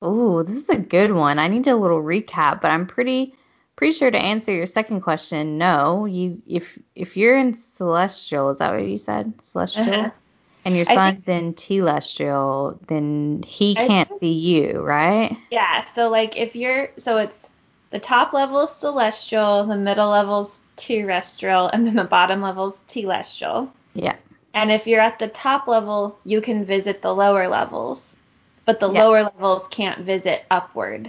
Oh, 0.00 0.44
this 0.44 0.54
is 0.54 0.68
a 0.68 0.76
good 0.76 1.10
one. 1.10 1.40
I 1.40 1.48
need 1.48 1.66
a 1.66 1.74
little 1.74 2.00
recap, 2.00 2.60
but 2.60 2.70
I'm 2.70 2.86
pretty 2.86 3.34
pretty 3.74 3.92
sure 3.92 4.12
to 4.12 4.18
answer 4.18 4.52
your 4.52 4.66
second 4.66 5.00
question, 5.00 5.58
no. 5.58 6.04
You 6.04 6.40
if 6.46 6.78
if 6.94 7.16
you're 7.16 7.36
in 7.36 7.54
celestial, 7.54 8.50
is 8.50 8.58
that 8.58 8.70
what 8.70 8.86
you 8.86 8.98
said? 8.98 9.32
Celestial? 9.42 9.92
Uh-huh. 9.92 10.10
And 10.64 10.76
your 10.76 10.84
son's 10.84 11.26
in 11.26 11.54
telestial, 11.54 12.78
then 12.86 13.42
he 13.44 13.74
can't 13.74 14.08
think- 14.08 14.20
see 14.20 14.32
you, 14.32 14.80
right? 14.80 15.36
Yeah, 15.50 15.82
so 15.82 16.08
like 16.08 16.36
if 16.36 16.54
you're 16.54 16.90
so 16.98 17.18
it's 17.18 17.48
the 17.94 18.00
top 18.00 18.32
level 18.32 18.58
is 18.62 18.70
celestial, 18.70 19.62
the 19.66 19.76
middle 19.76 20.10
level 20.10 20.40
is 20.40 20.60
terrestrial, 20.74 21.68
and 21.68 21.86
then 21.86 21.94
the 21.94 22.02
bottom 22.02 22.42
level 22.42 22.72
is 22.72 22.78
telestial. 22.88 23.68
Yeah. 23.92 24.16
And 24.52 24.72
if 24.72 24.88
you're 24.88 25.00
at 25.00 25.20
the 25.20 25.28
top 25.28 25.68
level, 25.68 26.18
you 26.24 26.40
can 26.40 26.64
visit 26.64 27.02
the 27.02 27.14
lower 27.14 27.46
levels. 27.46 28.16
But 28.64 28.80
the 28.80 28.90
Yeah. 28.90 29.04
lower 29.04 29.22
levels 29.22 29.68
can't 29.68 30.00
visit 30.00 30.44
upward. 30.50 31.08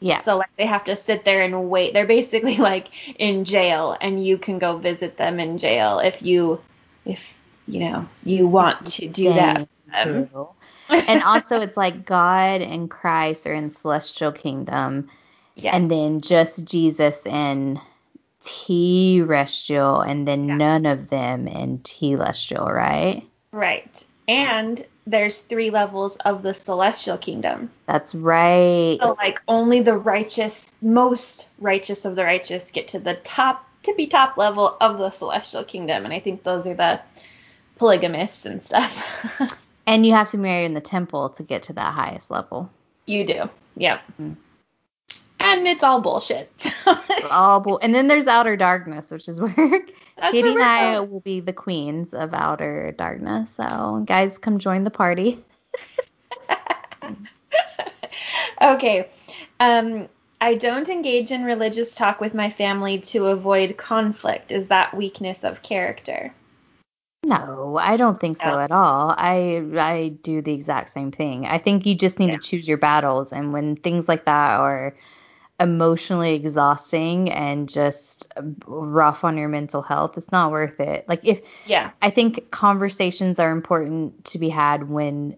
Yeah. 0.00 0.20
So 0.20 0.36
like 0.36 0.50
they 0.58 0.66
have 0.66 0.84
to 0.84 0.96
sit 0.96 1.24
there 1.24 1.40
and 1.40 1.70
wait. 1.70 1.94
They're 1.94 2.04
basically 2.04 2.56
like 2.70 2.88
in 3.18 3.46
jail 3.46 3.96
and 4.02 4.22
you 4.22 4.36
can 4.36 4.58
go 4.58 4.76
visit 4.76 5.16
them 5.16 5.40
in 5.40 5.56
jail 5.56 6.00
if 6.00 6.20
you 6.20 6.60
if 7.06 7.34
you 7.66 7.80
know 7.80 8.06
you 8.24 8.46
want 8.46 8.88
to 8.88 9.08
do 9.08 9.32
that. 9.32 9.66
Dang, 9.94 10.28
for 10.28 10.52
them. 10.90 11.06
and 11.08 11.22
also 11.22 11.60
it's 11.62 11.78
like 11.78 12.04
God 12.04 12.60
and 12.60 12.90
Christ 12.90 13.46
are 13.46 13.54
in 13.54 13.70
celestial 13.70 14.32
kingdom 14.32 15.08
Yes. 15.56 15.74
and 15.74 15.90
then 15.90 16.20
just 16.20 16.64
Jesus 16.66 17.24
in 17.24 17.80
terrestrial 18.42 20.00
and 20.00 20.28
then 20.28 20.48
Yeah. 20.48 20.56
none 20.56 20.86
of 20.86 21.08
them 21.08 21.48
in 21.48 21.78
telestial, 21.78 22.70
right? 22.72 23.22
Right. 23.52 24.04
And 24.28 24.84
there's 25.06 25.38
three 25.38 25.70
levels 25.70 26.16
of 26.16 26.42
the 26.42 26.52
celestial 26.52 27.16
kingdom. 27.16 27.70
That's 27.86 28.14
right. 28.14 28.98
So 29.00 29.16
like 29.18 29.40
only 29.48 29.80
the 29.80 29.96
righteous 29.96 30.70
most 30.82 31.48
righteous 31.58 32.04
of 32.04 32.16
the 32.16 32.24
righteous 32.24 32.70
get 32.70 32.88
to 32.88 32.98
the 32.98 33.14
top 33.14 33.66
tippy 33.82 34.06
top 34.06 34.36
level 34.36 34.76
of 34.80 34.98
the 34.98 35.10
celestial 35.10 35.62
kingdom, 35.64 36.04
and 36.04 36.12
I 36.12 36.18
think 36.18 36.42
those 36.42 36.66
are 36.66 36.74
the 36.74 37.00
polygamists 37.76 38.44
and 38.44 38.60
stuff. 38.60 39.50
and 39.86 40.04
you 40.04 40.12
have 40.12 40.30
to 40.32 40.38
marry 40.38 40.64
in 40.64 40.74
the 40.74 40.80
temple 40.80 41.30
to 41.30 41.42
get 41.42 41.62
to 41.64 41.72
that 41.74 41.94
highest 41.94 42.30
level. 42.30 42.68
You 43.06 43.24
do. 43.24 43.48
Yep. 43.76 44.02
Mm. 44.20 44.36
And 45.46 45.68
it's 45.68 45.84
all 45.84 46.00
bullshit. 46.00 46.50
it's 46.86 47.30
all 47.30 47.60
bull. 47.60 47.78
And 47.80 47.94
then 47.94 48.08
there's 48.08 48.26
outer 48.26 48.56
darkness, 48.56 49.10
which 49.10 49.28
is 49.28 49.40
where 49.40 49.54
That's 50.16 50.32
Katie 50.32 50.48
and 50.48 50.62
I 50.62 51.00
will 51.00 51.20
be 51.20 51.40
the 51.40 51.52
queens 51.52 52.12
of 52.12 52.34
outer 52.34 52.92
darkness. 52.92 53.52
So 53.52 54.02
guys, 54.06 54.38
come 54.38 54.58
join 54.58 54.84
the 54.84 54.90
party. 54.90 55.42
okay. 58.62 59.08
Um, 59.60 60.08
I 60.40 60.54
don't 60.54 60.88
engage 60.88 61.30
in 61.30 61.44
religious 61.44 61.94
talk 61.94 62.20
with 62.20 62.34
my 62.34 62.50
family 62.50 62.98
to 63.00 63.26
avoid 63.26 63.76
conflict. 63.76 64.52
Is 64.52 64.68
that 64.68 64.94
weakness 64.94 65.44
of 65.44 65.62
character? 65.62 66.32
No, 67.24 67.76
I 67.80 67.96
don't 67.96 68.20
think 68.20 68.36
so 68.36 68.58
at 68.58 68.70
all. 68.70 69.14
I 69.16 69.64
I 69.76 70.08
do 70.22 70.42
the 70.42 70.52
exact 70.52 70.90
same 70.90 71.10
thing. 71.10 71.46
I 71.46 71.58
think 71.58 71.84
you 71.84 71.94
just 71.94 72.20
need 72.20 72.30
yeah. 72.30 72.36
to 72.36 72.38
choose 72.38 72.68
your 72.68 72.78
battles 72.78 73.32
and 73.32 73.52
when 73.52 73.76
things 73.76 74.08
like 74.08 74.26
that 74.26 74.60
are 74.60 74.94
emotionally 75.58 76.34
exhausting 76.34 77.30
and 77.30 77.68
just 77.68 78.32
rough 78.66 79.24
on 79.24 79.38
your 79.38 79.48
mental 79.48 79.82
health, 79.82 80.16
it's 80.16 80.30
not 80.30 80.50
worth 80.50 80.78
it. 80.80 81.08
Like 81.08 81.20
if 81.22 81.40
Yeah. 81.66 81.90
I 82.02 82.10
think 82.10 82.50
conversations 82.50 83.38
are 83.38 83.50
important 83.50 84.24
to 84.26 84.38
be 84.38 84.48
had 84.48 84.90
when 84.90 85.36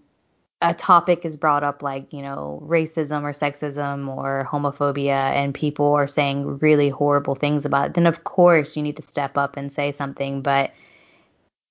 a 0.61 0.75
topic 0.75 1.25
is 1.25 1.37
brought 1.37 1.63
up 1.63 1.83
like, 1.83 2.13
you 2.13 2.21
know, 2.21 2.61
racism 2.67 3.23
or 3.23 3.33
sexism 3.33 4.09
or 4.09 4.49
homophobia 4.51 5.11
and 5.11 5.55
people 5.55 5.93
are 5.93 6.09
saying 6.09 6.59
really 6.59 6.89
horrible 6.89 7.37
things 7.37 7.65
about 7.65 7.87
it, 7.87 7.95
then 7.95 8.07
of 8.07 8.25
course 8.25 8.77
you 8.77 8.83
need 8.83 8.97
to 8.97 9.03
step 9.03 9.39
up 9.39 9.57
and 9.57 9.73
say 9.73 9.93
something. 9.93 10.43
But 10.43 10.73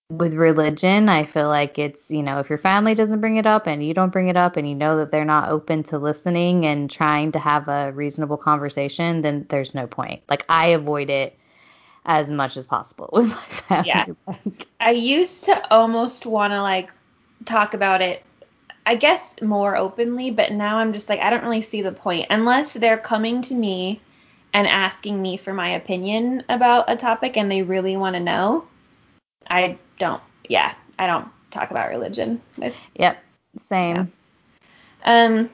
with 0.10 0.34
religion, 0.34 1.10
I 1.10 1.26
feel 1.26 1.50
like 1.50 1.78
it's, 1.78 2.10
you 2.10 2.24
know, 2.24 2.40
if 2.40 2.50
your 2.50 2.58
family 2.58 2.96
doesn't 2.96 3.20
bring 3.20 3.36
it 3.36 3.46
up 3.46 3.68
and 3.68 3.86
you 3.86 3.94
don't 3.94 4.12
bring 4.12 4.30
it 4.30 4.38
up 4.38 4.56
and 4.56 4.68
you 4.68 4.76
know 4.76 4.98
that 4.98 5.12
they're 5.12 5.26
not 5.26 5.50
open 5.50 5.84
to 5.84 5.98
listening 5.98 6.66
and 6.66 6.90
trying 6.90 7.34
to 7.34 7.40
have 7.40 7.68
a 7.68 7.92
reasonable 7.92 8.38
conversation, 8.38 9.22
then 9.22 9.46
there's 9.50 9.76
no 9.76 9.86
point. 9.86 10.22
Like 10.30 10.46
I 10.48 10.68
avoid 10.68 11.10
it 11.10 11.38
as 12.06 12.32
much 12.32 12.56
as 12.56 12.66
possible 12.66 13.10
with 13.14 13.28
my 13.28 13.84
family. 13.84 13.88
Yeah. 13.88 14.06
I 14.80 14.92
used 14.92 15.44
to 15.46 15.74
almost 15.74 16.26
want 16.26 16.54
to 16.54 16.62
like 16.62 16.92
talk 17.46 17.74
about 17.74 18.02
it 18.02 18.24
I 18.86 18.96
guess 18.96 19.22
more 19.42 19.76
openly, 19.76 20.32
but 20.32 20.54
now 20.54 20.78
I'm 20.78 20.94
just 20.94 21.10
like 21.10 21.20
I 21.20 21.30
don't 21.30 21.44
really 21.44 21.62
see 21.62 21.82
the 21.82 21.92
point 21.92 22.28
unless 22.30 22.74
they're 22.74 22.98
coming 22.98 23.42
to 23.42 23.54
me 23.54 24.00
and 24.54 24.66
asking 24.66 25.22
me 25.22 25.36
for 25.36 25.54
my 25.54 25.72
opinion 25.72 26.44
about 26.48 26.86
a 26.88 26.96
topic 26.96 27.36
and 27.36 27.52
they 27.52 27.64
really 27.64 27.98
want 27.98 28.16
to 28.16 28.22
know. 28.22 28.66
I 29.50 29.78
don't. 29.98 30.22
Yeah, 30.48 30.74
I 30.98 31.08
don't 31.08 31.28
talk 31.52 31.72
about 31.72 31.90
religion 31.90 32.42
with. 32.58 32.76
Yep, 32.96 33.24
same. 33.68 34.12
Yeah. 35.06 35.26
Um, 35.26 35.50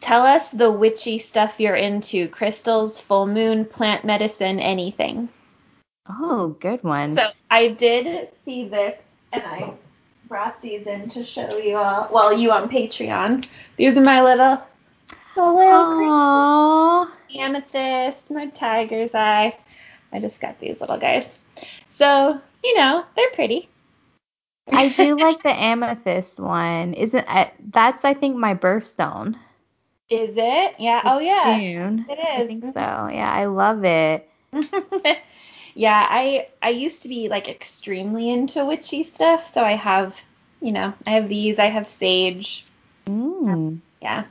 tell 0.00 0.22
us 0.22 0.50
the 0.50 0.70
witchy 0.70 1.18
stuff 1.18 1.60
you're 1.60 1.74
into: 1.74 2.28
crystals, 2.28 3.00
full 3.00 3.26
moon, 3.26 3.64
plant 3.64 4.04
medicine, 4.04 4.60
anything. 4.60 5.28
Oh, 6.08 6.56
good 6.60 6.82
one. 6.82 7.16
So 7.16 7.30
I 7.50 7.68
did 7.68 8.28
see 8.44 8.68
this, 8.68 8.96
and 9.32 9.42
I 9.44 9.72
brought 10.28 10.60
these 10.62 10.86
in 10.86 11.08
to 11.10 11.22
show 11.22 11.56
you 11.58 11.76
all. 11.76 12.08
Well, 12.10 12.32
you 12.36 12.50
on 12.52 12.68
Patreon. 12.68 13.46
These 13.76 13.96
are 13.96 14.02
my 14.02 14.22
little, 14.22 14.66
little 15.36 17.08
amethyst, 17.34 18.30
my 18.30 18.46
tiger's 18.46 19.14
eye. 19.14 19.56
I 20.12 20.18
just 20.20 20.40
got 20.40 20.58
these 20.58 20.80
little 20.80 20.98
guys. 20.98 21.28
So, 21.92 22.40
you 22.64 22.76
know, 22.76 23.04
they're 23.14 23.30
pretty. 23.30 23.68
I 24.72 24.88
do 24.88 25.18
like 25.18 25.42
the 25.42 25.52
amethyst 25.52 26.40
one. 26.40 26.94
Isn't 26.94 27.26
uh, 27.28 27.50
that's 27.70 28.04
I 28.04 28.14
think 28.14 28.36
my 28.36 28.54
birthstone. 28.54 29.34
Is 30.08 30.34
it? 30.36 30.74
Yeah. 30.78 30.98
It's 30.98 31.06
oh 31.06 31.18
yeah. 31.18 31.58
June. 31.58 32.06
It 32.08 32.12
is. 32.12 32.18
I 32.18 32.46
think 32.46 32.64
so. 32.64 32.80
Yeah, 32.80 33.30
I 33.30 33.44
love 33.44 33.84
it. 33.84 34.28
yeah, 35.74 36.06
I 36.08 36.48
I 36.62 36.70
used 36.70 37.02
to 37.02 37.08
be 37.08 37.28
like 37.28 37.48
extremely 37.48 38.30
into 38.30 38.64
witchy 38.64 39.04
stuff, 39.04 39.46
so 39.46 39.62
I 39.62 39.72
have, 39.72 40.18
you 40.60 40.72
know, 40.72 40.94
I 41.06 41.10
have 41.10 41.28
these, 41.28 41.58
I 41.58 41.66
have 41.66 41.88
sage. 41.88 42.64
Mm. 43.06 43.80
Yeah. 44.00 44.24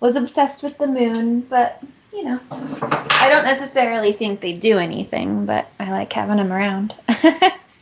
Was 0.00 0.16
obsessed 0.16 0.62
with 0.62 0.78
the 0.78 0.86
moon, 0.86 1.40
but 1.40 1.82
you 2.18 2.24
know, 2.24 2.40
I 2.50 3.28
don't 3.28 3.44
necessarily 3.44 4.10
think 4.10 4.40
they 4.40 4.52
do 4.52 4.78
anything, 4.78 5.46
but 5.46 5.70
I 5.78 5.92
like 5.92 6.12
having 6.12 6.38
them 6.38 6.52
around. 6.52 6.96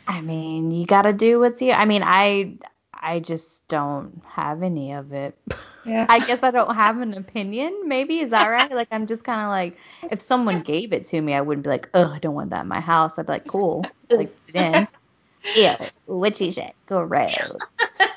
I 0.07 0.21
mean, 0.21 0.71
you 0.71 0.85
got 0.85 1.03
to 1.03 1.15
do 1.15 1.41
what's 1.41 1.63
you. 1.63 1.73
I 1.73 1.87
mean, 1.87 2.03
I 2.05 2.59
I 2.93 3.21
just 3.21 3.67
don't 3.69 4.21
have 4.29 4.63
any 4.63 4.93
of 4.93 5.15
it. 5.15 5.39
Yeah. 5.87 6.05
I 6.11 6.19
guess 6.19 6.43
I 6.43 6.51
don't 6.51 6.75
have 6.75 6.99
an 7.01 7.15
opinion. 7.15 7.89
Maybe 7.89 8.21
is 8.21 8.29
that 8.31 8.49
right? 8.49 8.71
like 8.71 8.89
I'm 8.91 9.07
just 9.07 9.25
kind 9.25 9.41
of 9.41 9.49
like, 9.49 9.79
if 10.13 10.21
someone 10.21 10.61
gave 10.61 10.93
it 10.93 11.07
to 11.07 11.21
me, 11.23 11.33
I 11.33 11.41
wouldn't 11.41 11.65
be 11.65 11.71
like, 11.71 11.89
oh, 11.95 12.13
I 12.13 12.19
don't 12.19 12.35
want 12.35 12.51
that 12.51 12.63
in 12.63 12.69
my 12.69 12.81
house. 12.81 13.19
I'd 13.19 13.27
be 13.27 13.33
like, 13.33 13.47
cool, 13.47 13.87
like 14.11 14.37
then, 14.53 14.87
ew, 15.57 15.77
witchy 16.07 16.51
shit, 16.51 16.75
go 16.87 17.01
road, 17.01 17.33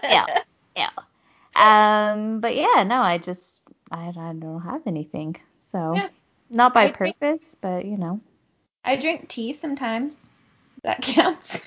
yeah. 0.03 0.26
ew. 0.76 1.61
Um, 1.61 2.41
but 2.41 2.57
yeah, 2.57 2.84
no, 2.84 3.01
I 3.01 3.20
just 3.20 3.61
I, 3.89 4.09
I 4.09 4.34
don't 4.34 4.61
have 4.61 4.82
anything. 4.86 5.38
So 5.72 5.93
yeah. 5.95 6.09
not 6.49 6.74
by 6.74 6.86
I 6.86 6.91
purpose, 6.91 7.20
drink, 7.20 7.43
but 7.61 7.86
you 7.86 7.97
know. 7.97 8.22
I 8.84 8.95
drink 8.95 9.28
tea 9.28 9.53
sometimes. 9.53 10.30
That 10.84 11.01
counts. 11.01 11.65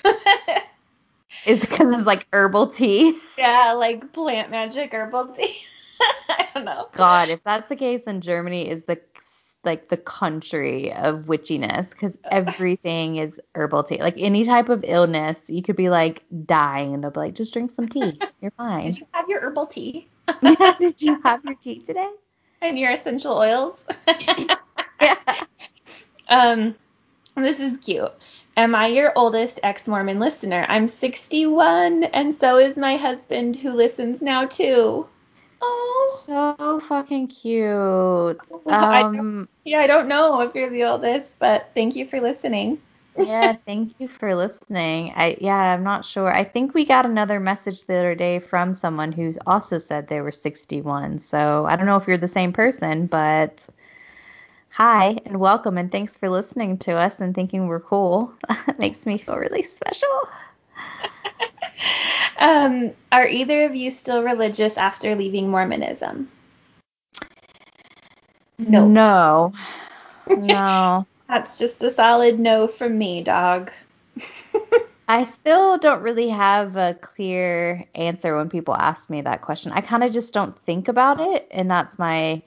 Is 1.47 1.61
because 1.61 1.91
it's 1.93 2.07
like 2.07 2.27
herbal 2.33 2.69
tea? 2.69 3.19
Yeah, 3.37 3.73
like 3.73 4.13
plant 4.13 4.51
magic 4.51 4.93
herbal 4.93 5.35
tea. 5.35 5.57
I 6.29 6.49
don't 6.55 6.65
know. 6.65 6.89
God, 6.93 7.29
if 7.29 7.43
that's 7.45 7.69
the 7.69 7.77
case, 7.77 8.05
then 8.05 8.21
Germany 8.21 8.69
is 8.69 8.85
the 8.85 9.01
like 9.65 9.89
the 9.89 9.97
country 9.97 10.93
of 10.93 11.27
witchiness 11.27 11.91
because 11.91 12.19
everything 12.31 13.17
is 13.17 13.41
herbal 13.55 13.85
tea. 13.85 13.99
Like 13.99 14.15
any 14.17 14.45
type 14.45 14.69
of 14.69 14.85
illness, 14.87 15.49
you 15.49 15.63
could 15.63 15.77
be 15.77 15.91
like 15.91 16.25
dying 16.45 16.95
and 16.95 17.03
they'll 17.03 17.11
be 17.11 17.21
like, 17.21 17.35
just 17.35 17.53
drink 17.53 17.71
some 17.71 17.89
tea. 17.89 18.19
You're 18.41 18.51
fine. 18.53 18.87
Did 18.87 18.99
you 18.99 19.07
have 19.13 19.29
your 19.29 19.41
herbal 19.41 19.67
tea? 19.67 20.09
yeah, 20.43 20.77
did 20.79 21.01
you 21.01 21.21
have 21.23 21.45
your 21.45 21.55
tea 21.55 21.81
today? 21.81 22.11
And 22.63 22.79
your 22.79 22.93
essential 22.93 23.37
oils? 23.37 23.79
yeah. 25.01 25.17
Um, 26.29 26.75
this 27.37 27.61
is 27.61 27.77
cute. 27.79 28.13
Am 28.57 28.75
I 28.75 28.87
your 28.87 29.13
oldest 29.17 29.61
ex 29.63 29.89
Mormon 29.89 30.21
listener? 30.21 30.65
I'm 30.69 30.87
61, 30.87 32.05
and 32.05 32.35
so 32.35 32.59
is 32.59 32.77
my 32.77 32.97
husband 32.97 33.57
who 33.57 33.73
listens 33.73 34.23
now 34.23 34.47
too. 34.47 35.07
Oh, 35.61 36.25
so 36.27 36.81
fucking 36.81 37.29
cute. 37.29 38.41
Um, 38.67 39.49
I 39.65 39.69
yeah, 39.69 39.79
I 39.81 39.87
don't 39.87 40.09
know 40.09 40.41
if 40.43 40.55
you're 40.55 40.71
the 40.71 40.85
oldest, 40.85 41.39
but 41.39 41.71
thank 41.75 41.97
you 41.97 42.07
for 42.07 42.21
listening. 42.21 42.81
Yeah, 43.17 43.55
thank 43.67 43.95
you 43.99 44.09
for 44.09 44.35
listening. 44.35 45.13
I 45.17 45.37
yeah, 45.41 45.57
I'm 45.57 45.85
not 45.85 46.05
sure. 46.05 46.33
I 46.33 46.45
think 46.45 46.75
we 46.75 46.85
got 46.85 47.05
another 47.07 47.41
message 47.41 47.85
the 47.85 47.97
other 47.97 48.15
day 48.15 48.39
from 48.39 48.75
someone 48.75 49.13
who's 49.13 49.39
also 49.47 49.79
said 49.79 50.09
they 50.09 50.21
were 50.21 50.33
61. 50.33 51.19
So 51.19 51.67
I 51.69 51.77
don't 51.77 51.87
know 51.87 51.97
if 51.97 52.07
you're 52.07 52.17
the 52.17 52.29
same 52.29 52.53
person, 52.53 53.07
but 53.07 53.69
Hi 54.77 55.19
and 55.27 55.39
welcome 55.39 55.77
and 55.77 55.93
thanks 55.93 56.17
for 56.17 56.31
listening 56.31 56.79
to 56.79 56.93
us 56.93 57.21
and 57.21 57.35
thinking 57.35 57.67
we're 57.67 57.79
cool. 57.79 58.33
it 58.67 58.79
makes 58.79 59.05
me 59.05 59.19
feel 59.19 59.37
really 59.37 59.63
special. 59.63 60.09
um, 62.39 62.91
are 63.13 63.27
either 63.27 63.67
of 63.67 63.77
you 63.77 63.91
still 63.91 64.23
religious 64.23 64.79
after 64.79 65.15
leaving 65.15 65.51
Mormonism? 65.51 66.27
No. 68.59 68.87
No. 68.87 69.53
No. 70.35 71.07
That's 71.33 71.59
just 71.59 71.83
a 71.83 71.91
solid 71.91 72.39
no 72.39 72.67
from 72.67 72.99
me, 72.99 73.23
dog. 73.23 73.71
I 75.09 75.25
still 75.25 75.79
don't 75.79 76.03
really 76.03 76.29
have 76.29 76.77
a 76.77 76.93
clear 77.01 77.87
answer 77.95 78.37
when 78.37 78.51
people 78.51 78.75
ask 78.75 79.09
me 79.09 79.23
that 79.23 79.41
question. 79.41 79.73
I 79.73 79.81
kind 79.81 80.05
of 80.05 80.13
just 80.13 80.35
don't 80.35 80.59
think 80.67 80.89
about 80.89 81.21
it 81.21 81.49
and 81.51 81.71
that's 81.71 81.99
my 81.99 82.43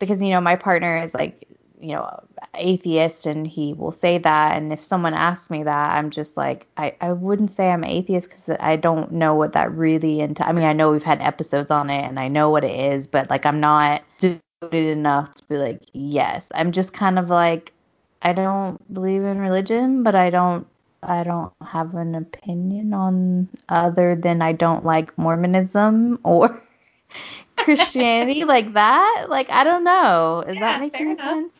because 0.00 0.20
you 0.20 0.30
know 0.30 0.40
my 0.40 0.56
partner 0.56 0.98
is 0.98 1.14
like 1.14 1.46
you 1.84 1.92
know, 1.92 2.18
atheist 2.54 3.26
and 3.26 3.46
he 3.46 3.74
will 3.74 3.92
say 3.92 4.16
that. 4.16 4.56
And 4.56 4.72
if 4.72 4.82
someone 4.82 5.12
asks 5.12 5.50
me 5.50 5.64
that, 5.64 5.90
I'm 5.92 6.08
just 6.10 6.34
like, 6.34 6.66
I, 6.78 6.94
I 7.02 7.12
wouldn't 7.12 7.50
say 7.50 7.70
I'm 7.70 7.84
atheist 7.84 8.30
because 8.30 8.56
I 8.58 8.76
don't 8.76 9.12
know 9.12 9.34
what 9.34 9.52
that 9.52 9.70
really 9.70 10.20
into. 10.20 10.48
I 10.48 10.52
mean, 10.52 10.64
I 10.64 10.72
know 10.72 10.90
we've 10.90 11.02
had 11.02 11.20
episodes 11.20 11.70
on 11.70 11.90
it 11.90 12.02
and 12.02 12.18
I 12.18 12.28
know 12.28 12.48
what 12.48 12.64
it 12.64 12.74
is, 12.74 13.06
but 13.06 13.28
like, 13.28 13.44
I'm 13.44 13.60
not 13.60 14.02
devoted 14.18 14.86
enough 14.86 15.34
to 15.34 15.44
be 15.44 15.58
like, 15.58 15.82
yes. 15.92 16.50
I'm 16.54 16.72
just 16.72 16.94
kind 16.94 17.18
of 17.18 17.28
like, 17.28 17.73
I 18.24 18.32
don't 18.32 18.78
believe 18.92 19.22
in 19.24 19.38
religion, 19.40 20.02
but 20.02 20.14
I 20.16 20.30
don't 20.30 20.66
I 21.02 21.22
don't 21.24 21.52
have 21.62 21.94
an 21.94 22.14
opinion 22.16 22.94
on 22.94 23.48
other 23.68 24.16
than 24.16 24.42
I 24.42 24.52
don't 24.52 24.84
like 24.84 25.16
Mormonism 25.18 26.20
or 26.24 26.60
Christianity 27.56 28.44
like 28.44 28.72
that? 28.74 29.26
Like 29.28 29.50
I 29.50 29.64
don't 29.64 29.84
know. 29.84 30.42
Is 30.46 30.58
Yeah, 30.58 30.60
that 30.60 30.78
making 30.78 31.18
enough. 31.18 31.22
sense? 31.22 31.54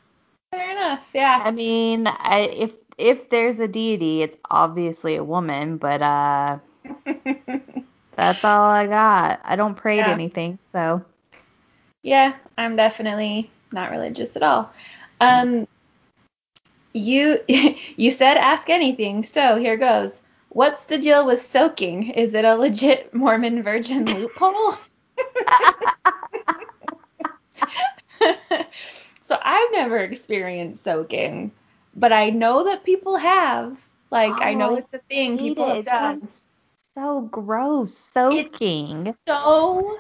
Fair 0.51 0.71
enough. 0.73 1.11
Yeah. 1.15 1.45
I 1.45 1.51
mean, 1.51 2.07
I, 2.07 2.41
if 2.41 2.73
if 2.99 3.29
there's 3.31 3.59
a 3.61 3.69
deity, 3.69 4.23
it's 4.23 4.37
obviously 4.51 5.17
a 5.17 5.25
woman, 5.25 5.77
but 5.79 6.03
uh 6.03 6.59
that's 8.17 8.45
all 8.45 8.71
I 8.71 8.87
got. 8.87 9.41
I 9.45 9.57
don't 9.57 9.75
pray 9.77 10.03
to 10.03 10.11
anything, 10.11 10.59
so 10.73 11.05
yeah, 12.03 12.35
I'm 12.57 12.77
definitely 12.77 13.51
not 13.73 13.91
religious 13.91 14.37
at 14.37 14.43
all. 14.43 14.73
Um, 15.21 15.67
you 16.95 17.41
you 17.97 18.11
said 18.11 18.37
ask 18.39 18.71
anything, 18.71 19.23
so 19.25 19.57
here 19.57 19.77
goes. 19.77 20.23
What's 20.51 20.85
the 20.85 20.99
deal 20.99 21.27
with 21.27 21.43
soaking? 21.45 22.11
Is 22.13 22.33
it 22.33 22.45
a 22.45 22.55
legit 22.55 23.13
Mormon 23.13 23.63
virgin 23.65 24.05
loophole? 24.07 24.77
so 29.23 29.37
I've 29.43 29.73
never 29.73 29.99
experienced 29.99 30.85
soaking, 30.85 31.51
but 31.97 32.13
I 32.13 32.31
know 32.31 32.65
that 32.65 32.85
people 32.85 33.17
have. 33.17 33.85
Like 34.11 34.41
I 34.41 34.55
Oh, 34.55 34.59
know 34.59 34.77
it's 34.77 34.95
a 34.95 34.99
thing 35.11 35.39
people 35.39 35.67
it. 35.67 35.77
have 35.77 35.85
done. 35.85 36.29
so 36.95 37.23
gross. 37.23 37.93
Soaking. 37.97 39.17
so 39.27 39.99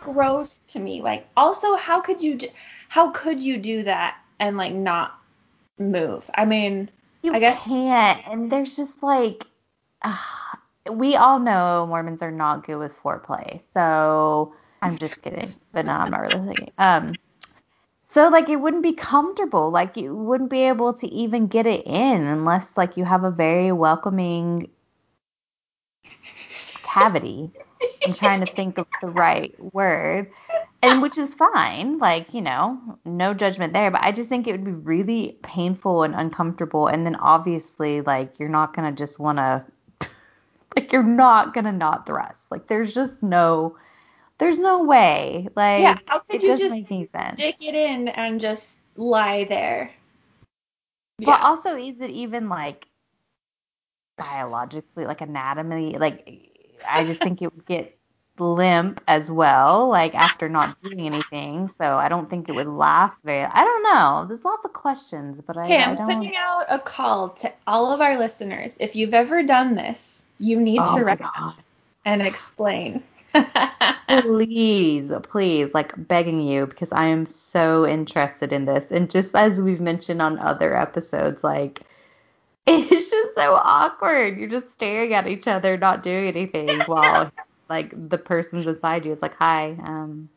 gross 0.00 0.60
to 0.68 0.78
me. 0.78 1.02
Like, 1.02 1.26
also, 1.36 1.74
how 1.76 2.00
could 2.00 2.22
you, 2.22 2.36
d- 2.36 2.52
how 2.88 3.10
could 3.10 3.40
you 3.40 3.58
do 3.58 3.82
that 3.82 4.16
and 4.38 4.56
like 4.56 4.74
not 4.74 5.18
move? 5.78 6.30
I 6.34 6.44
mean, 6.44 6.90
You 7.22 7.32
I 7.34 7.38
guess- 7.38 7.60
can't. 7.60 8.20
And 8.28 8.50
there's 8.52 8.76
just 8.76 9.02
like, 9.02 9.46
ah, 10.02 10.58
we 10.90 11.16
all 11.16 11.38
know 11.38 11.86
Mormons 11.88 12.22
are 12.22 12.30
not 12.30 12.66
good 12.66 12.76
with 12.76 12.96
foreplay. 13.02 13.60
So 13.72 14.54
I'm 14.82 14.98
just 14.98 15.22
kidding. 15.22 15.54
But 15.72 15.86
no, 15.86 15.92
I'm 15.92 16.10
not 16.10 16.20
really 16.20 16.46
thinking. 16.46 16.72
Um, 16.78 17.14
so 18.06 18.28
like 18.28 18.48
it 18.48 18.56
wouldn't 18.56 18.82
be 18.82 18.92
comfortable. 18.92 19.70
Like 19.70 19.96
you 19.96 20.14
wouldn't 20.14 20.50
be 20.50 20.62
able 20.62 20.92
to 20.94 21.06
even 21.08 21.46
get 21.46 21.66
it 21.66 21.86
in 21.86 22.22
unless 22.26 22.76
like 22.76 22.96
you 22.96 23.04
have 23.04 23.24
a 23.24 23.30
very 23.30 23.72
welcoming 23.72 24.68
cavity. 26.82 27.50
I'm 28.06 28.12
trying 28.14 28.44
to 28.44 28.52
think 28.52 28.78
of 28.78 28.86
the 29.00 29.08
right 29.08 29.54
word. 29.72 30.30
And 30.82 31.00
which 31.00 31.16
is 31.16 31.34
fine, 31.34 31.98
like, 31.98 32.34
you 32.34 32.40
know, 32.40 32.76
no 33.04 33.34
judgment 33.34 33.72
there, 33.72 33.92
but 33.92 34.02
I 34.02 34.10
just 34.10 34.28
think 34.28 34.48
it 34.48 34.52
would 34.52 34.64
be 34.64 34.72
really 34.72 35.38
painful 35.44 36.02
and 36.02 36.12
uncomfortable. 36.12 36.88
And 36.88 37.06
then 37.06 37.14
obviously, 37.16 38.00
like, 38.00 38.40
you're 38.40 38.48
not 38.48 38.74
going 38.74 38.92
to 38.92 38.96
just 38.96 39.20
want 39.20 39.38
to, 39.38 39.64
like, 40.76 40.92
you're 40.92 41.04
not 41.04 41.54
going 41.54 41.66
to 41.66 41.72
not 41.72 42.04
thrust. 42.04 42.50
Like, 42.50 42.66
there's 42.66 42.92
just 42.94 43.22
no, 43.22 43.76
there's 44.38 44.58
no 44.58 44.82
way. 44.82 45.46
Like, 45.54 45.82
yeah, 45.82 45.98
how 46.06 46.18
could 46.18 46.42
you 46.42 46.56
just 46.56 46.74
make 46.74 46.90
any 46.90 47.06
sense. 47.06 47.38
stick 47.38 47.56
it 47.60 47.76
in 47.76 48.08
and 48.08 48.40
just 48.40 48.80
lie 48.96 49.44
there? 49.44 49.92
But 51.18 51.28
Yeah. 51.28 51.38
also, 51.42 51.76
is 51.76 52.00
it 52.00 52.10
even 52.10 52.48
like 52.48 52.88
biologically, 54.18 55.06
like 55.06 55.20
anatomy? 55.20 55.96
Like, 55.96 56.26
I 56.88 57.04
just 57.04 57.22
think 57.22 57.40
it 57.40 57.54
would 57.54 57.66
get 57.66 57.96
limp 58.38 59.00
as 59.08 59.30
well, 59.30 59.88
like 59.88 60.14
after 60.14 60.48
not 60.48 60.80
doing 60.82 61.00
anything. 61.00 61.68
So 61.78 61.96
I 61.96 62.08
don't 62.08 62.28
think 62.30 62.48
it 62.48 62.52
would 62.52 62.66
last 62.66 63.22
very. 63.22 63.44
I 63.44 63.64
don't 63.64 63.82
know. 63.84 64.24
There's 64.26 64.44
lots 64.44 64.64
of 64.64 64.72
questions, 64.72 65.40
but 65.46 65.56
I, 65.56 65.64
Okay, 65.64 65.78
I 65.82 65.90
I'm 65.90 65.96
don't. 65.96 66.06
putting 66.18 66.36
out 66.36 66.64
a 66.68 66.78
call 66.78 67.30
to 67.30 67.52
all 67.66 67.92
of 67.92 68.00
our 68.00 68.18
listeners. 68.18 68.76
If 68.80 68.96
you've 68.96 69.14
ever 69.14 69.42
done 69.42 69.74
this, 69.74 70.24
you 70.38 70.60
need 70.60 70.80
Oh 70.82 70.98
to 70.98 71.16
God. 71.16 71.54
and 72.04 72.22
explain. 72.22 73.02
Please, 74.08 75.10
please, 75.22 75.72
like 75.74 75.92
begging 76.08 76.40
you 76.40 76.66
because 76.66 76.92
I 76.92 77.06
am 77.06 77.24
so 77.26 77.86
interested 77.86 78.52
in 78.52 78.64
this. 78.66 78.90
And 78.90 79.10
just 79.10 79.34
as 79.34 79.60
we've 79.60 79.80
mentioned 79.80 80.20
on 80.20 80.38
other 80.38 80.76
episodes, 80.76 81.42
like 81.42 81.80
it's 82.66 83.10
just 83.10 83.34
so 83.34 83.54
awkward. 83.54 84.38
You're 84.38 84.48
just 84.48 84.70
staring 84.74 85.14
at 85.14 85.26
each 85.26 85.48
other, 85.48 85.76
not 85.78 86.02
doing 86.02 86.28
anything 86.28 86.84
while 86.86 87.30
like 87.72 88.10
the 88.10 88.18
person's 88.18 88.66
inside 88.66 89.06
you 89.06 89.12
is 89.12 89.22
like, 89.22 89.34
"Hi, 89.36 89.70
um, 89.82 90.28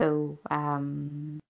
so 0.00 0.38
um, 0.48 1.40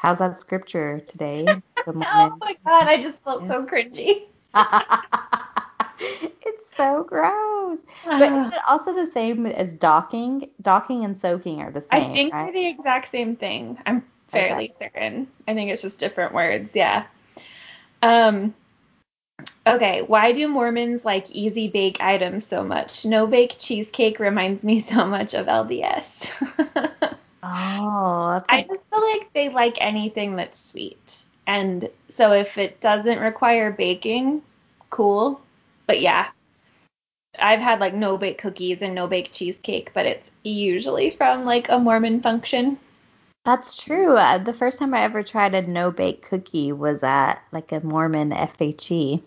how's 0.00 0.18
that 0.18 0.40
scripture 0.40 1.00
today?" 1.06 1.46
The 1.86 1.92
oh 1.92 2.36
my 2.40 2.56
god, 2.64 2.88
I 2.88 2.96
just 2.96 3.22
felt 3.22 3.42
Yeah. 3.42 3.48
so 3.48 3.66
cringy. 3.66 4.24
it's 6.00 6.66
so 6.76 7.04
gross. 7.04 7.78
But 8.04 8.32
is 8.32 8.46
it 8.52 8.60
also 8.66 8.92
the 8.94 9.06
same 9.06 9.46
as 9.46 9.74
docking? 9.74 10.50
Docking 10.62 11.04
and 11.04 11.16
soaking 11.16 11.60
are 11.60 11.70
the 11.70 11.82
same, 11.82 12.10
I 12.10 12.14
think 12.14 12.32
right? 12.32 12.44
they're 12.52 12.62
the 12.62 12.68
exact 12.68 13.10
same 13.10 13.36
thing. 13.36 13.78
I'm 13.86 14.02
fairly 14.28 14.72
certain. 14.78 15.28
I 15.46 15.54
think 15.54 15.70
it's 15.70 15.82
just 15.82 16.00
different 16.00 16.34
words. 16.34 16.70
Yeah. 16.74 17.04
Um. 18.02 18.54
Okay. 19.66 20.02
Why 20.02 20.32
do 20.32 20.46
Mormons 20.48 21.04
like 21.04 21.30
easy 21.30 21.68
bake 21.68 22.00
items 22.00 22.46
so 22.46 22.62
much? 22.62 23.04
No 23.04 23.26
bake 23.26 23.56
cheesecake 23.58 24.18
reminds 24.20 24.62
me 24.62 24.80
so 24.92 25.04
much 25.06 25.34
of 25.34 25.46
LDS. 25.46 27.16
Oh, 27.48 28.42
I 28.48 28.62
just 28.62 28.90
feel 28.90 29.00
like 29.00 29.32
they 29.32 29.50
like 29.50 29.76
anything 29.80 30.34
that's 30.34 30.58
sweet, 30.58 31.22
and 31.46 31.88
so 32.08 32.32
if 32.32 32.58
it 32.58 32.80
doesn't 32.80 33.20
require 33.20 33.70
baking, 33.70 34.42
cool. 34.90 35.40
But 35.86 36.00
yeah. 36.00 36.28
I've 37.38 37.60
had 37.60 37.78
like 37.78 37.94
no 37.94 38.18
bake 38.18 38.38
cookies 38.38 38.82
and 38.82 38.96
no 38.96 39.06
bake 39.06 39.30
cheesecake, 39.30 39.92
but 39.94 40.06
it's 40.06 40.32
usually 40.42 41.10
from 41.10 41.44
like 41.44 41.68
a 41.68 41.78
Mormon 41.78 42.20
function. 42.20 42.78
That's 43.46 43.76
true. 43.76 44.16
Uh, 44.16 44.38
the 44.38 44.52
first 44.52 44.80
time 44.80 44.92
I 44.92 45.02
ever 45.02 45.22
tried 45.22 45.54
a 45.54 45.62
no 45.62 45.92
bake 45.92 46.28
cookie 46.28 46.72
was 46.72 47.04
at 47.04 47.36
like 47.52 47.70
a 47.70 47.78
Mormon 47.78 48.32
FHE. 48.32 49.22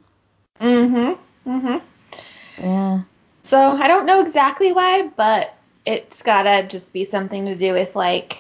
Mm-hmm. 0.60 1.50
Mm-hmm. 1.50 2.62
Yeah. 2.62 3.02
So 3.46 3.58
I 3.58 3.88
don't 3.88 4.06
know 4.06 4.22
exactly 4.22 4.74
why, 4.74 5.08
but 5.16 5.56
it's 5.86 6.22
gotta 6.22 6.68
just 6.68 6.92
be 6.92 7.06
something 7.06 7.46
to 7.46 7.56
do 7.56 7.72
with 7.72 7.96
like 7.96 8.40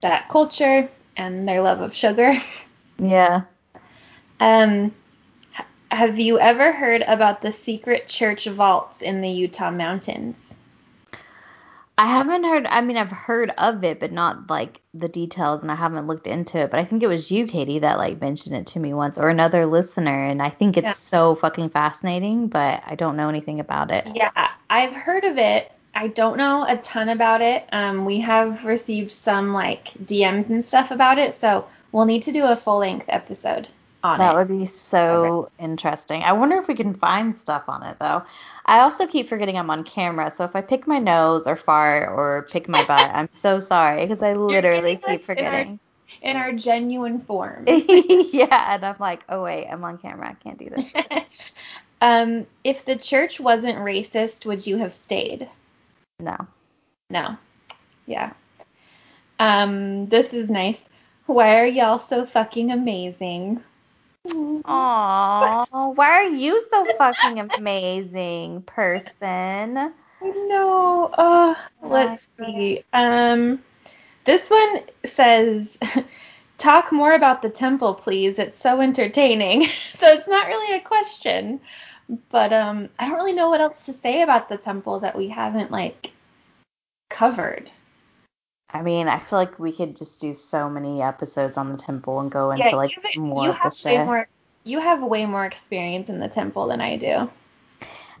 that 0.00 0.28
culture 0.28 0.88
and 1.16 1.48
their 1.48 1.62
love 1.62 1.80
of 1.80 1.94
sugar. 1.94 2.34
Yeah. 2.96 3.42
Um, 4.38 4.94
have 5.90 6.16
you 6.20 6.38
ever 6.38 6.70
heard 6.70 7.02
about 7.02 7.42
the 7.42 7.50
secret 7.50 8.06
church 8.06 8.46
vaults 8.46 9.02
in 9.02 9.20
the 9.20 9.28
Utah 9.28 9.72
mountains? 9.72 10.53
I 11.96 12.06
haven't 12.06 12.42
heard, 12.42 12.66
I 12.66 12.80
mean, 12.80 12.96
I've 12.96 13.10
heard 13.12 13.50
of 13.56 13.84
it, 13.84 14.00
but 14.00 14.10
not 14.10 14.50
like 14.50 14.80
the 14.94 15.08
details, 15.08 15.62
and 15.62 15.70
I 15.70 15.76
haven't 15.76 16.08
looked 16.08 16.26
into 16.26 16.58
it. 16.58 16.70
But 16.72 16.80
I 16.80 16.84
think 16.84 17.02
it 17.04 17.06
was 17.06 17.30
you, 17.30 17.46
Katie, 17.46 17.78
that 17.80 17.98
like 17.98 18.20
mentioned 18.20 18.56
it 18.56 18.66
to 18.68 18.80
me 18.80 18.92
once, 18.92 19.16
or 19.16 19.28
another 19.28 19.64
listener, 19.66 20.24
and 20.24 20.42
I 20.42 20.50
think 20.50 20.76
it's 20.76 20.84
Yeah. 20.86 20.92
so 20.92 21.34
fucking 21.36 21.70
fascinating, 21.70 22.48
but 22.48 22.82
I 22.86 22.96
don't 22.96 23.16
know 23.16 23.28
anything 23.28 23.60
about 23.60 23.92
it. 23.92 24.08
Yeah, 24.12 24.30
I've 24.68 24.94
heard 24.96 25.24
of 25.24 25.38
it. 25.38 25.70
I 25.94 26.08
don't 26.08 26.36
know 26.36 26.64
a 26.66 26.76
ton 26.78 27.08
about 27.10 27.40
it. 27.42 27.64
Um, 27.72 28.04
we 28.04 28.18
have 28.20 28.64
received 28.64 29.12
some 29.12 29.52
like 29.52 29.92
DMs 30.04 30.48
and 30.50 30.64
stuff 30.64 30.90
about 30.90 31.18
it, 31.18 31.32
so 31.34 31.66
we'll 31.92 32.06
need 32.06 32.22
to 32.24 32.32
do 32.32 32.44
a 32.46 32.56
full 32.56 32.78
length 32.78 33.06
episode 33.08 33.68
on 34.02 34.18
That 34.18 34.24
it. 34.24 34.34
That 34.34 34.36
would 34.36 34.48
be 34.48 34.66
so 34.66 35.50
interesting. 35.60 36.22
I 36.24 36.32
wonder 36.32 36.58
if 36.58 36.66
we 36.66 36.74
can 36.74 36.94
find 36.94 37.38
stuff 37.38 37.64
on 37.68 37.82
it 37.84 37.96
though. 38.00 38.22
I 38.66 38.80
also 38.80 39.06
keep 39.06 39.28
forgetting 39.28 39.58
I'm 39.58 39.70
on 39.70 39.84
camera, 39.84 40.30
so 40.30 40.44
if 40.44 40.56
I 40.56 40.62
pick 40.62 40.86
my 40.86 40.98
nose 40.98 41.46
or 41.46 41.56
fart 41.56 42.08
or 42.08 42.48
pick 42.50 42.68
my 42.68 42.82
butt, 42.84 43.10
I'm 43.12 43.28
so 43.36 43.58
sorry 43.60 44.02
because 44.02 44.22
I 44.22 44.32
literally 44.32 44.96
keep 44.96 45.04
us 45.04 45.08
in 45.08 45.12
our- 45.12 45.18
forgetting. 45.18 45.80
in 46.22 46.36
our 46.36 46.52
genuine 46.52 47.20
form. 47.20 47.64
yeah, 47.66 48.74
and 48.74 48.84
I'm 48.84 48.96
like, 48.98 49.24
oh 49.28 49.42
wait, 49.42 49.66
I'm 49.66 49.84
on 49.84 49.98
camera. 49.98 50.30
I 50.30 50.34
can't 50.42 50.58
do 50.58 50.70
this. 50.70 50.84
um, 52.00 52.46
if 52.62 52.84
the 52.84 52.96
church 52.96 53.38
wasn't 53.38 53.78
racist, 53.78 54.46
would 54.46 54.66
you 54.66 54.78
have 54.78 54.94
stayed? 54.94 55.48
No. 56.20 56.36
No. 57.10 57.36
Yeah. 58.06 58.32
Um, 59.38 60.06
this 60.06 60.32
is 60.32 60.50
nice. 60.50 60.82
Why 61.26 61.60
are 61.60 61.66
y'all 61.66 61.98
so 61.98 62.24
fucking 62.24 62.70
amazing? 62.70 63.62
Aw, 64.26 65.66
why 65.90 66.10
are 66.10 66.28
you 66.28 66.66
so 66.70 66.86
fucking 66.96 67.40
amazing, 67.40 68.62
person? 68.62 69.92
No. 70.22 71.10
Uh, 71.12 71.54
let's 71.82 72.28
see. 72.38 72.82
Um, 72.94 73.62
this 74.24 74.48
one 74.48 74.80
says, 75.04 75.76
"Talk 76.58 76.90
more 76.90 77.12
about 77.12 77.42
the 77.42 77.50
temple, 77.50 77.94
please. 77.94 78.38
It's 78.38 78.56
so 78.56 78.80
entertaining." 78.80 79.66
so 79.92 80.06
it's 80.06 80.28
not 80.28 80.46
really 80.46 80.76
a 80.76 80.80
question, 80.80 81.60
but 82.30 82.52
um, 82.52 82.88
I 82.98 83.06
don't 83.08 83.16
really 83.16 83.34
know 83.34 83.50
what 83.50 83.60
else 83.60 83.84
to 83.86 83.92
say 83.92 84.22
about 84.22 84.48
the 84.48 84.56
temple 84.56 85.00
that 85.00 85.16
we 85.16 85.28
haven't 85.28 85.70
like 85.70 86.12
covered. 87.10 87.70
I 88.74 88.82
mean, 88.82 89.06
I 89.06 89.20
feel 89.20 89.38
like 89.38 89.58
we 89.60 89.70
could 89.70 89.96
just 89.96 90.20
do 90.20 90.34
so 90.34 90.68
many 90.68 91.00
episodes 91.00 91.56
on 91.56 91.70
the 91.70 91.78
temple 91.78 92.18
and 92.18 92.28
go 92.30 92.50
into 92.50 92.70
Yeah, 92.70 92.76
like 92.76 92.90
you, 93.14 93.22
more 93.22 93.44
you 93.44 93.50
of 93.50 93.56
the 93.56 93.62
have 93.62 93.72
way 93.84 93.98
shit. 93.98 94.04
more. 94.04 94.28
You 94.64 94.80
have 94.80 95.02
way 95.02 95.26
more 95.26 95.44
experience 95.44 96.08
in 96.08 96.18
the 96.18 96.28
temple 96.28 96.66
than 96.66 96.80
I 96.80 96.96
do. 96.96 97.30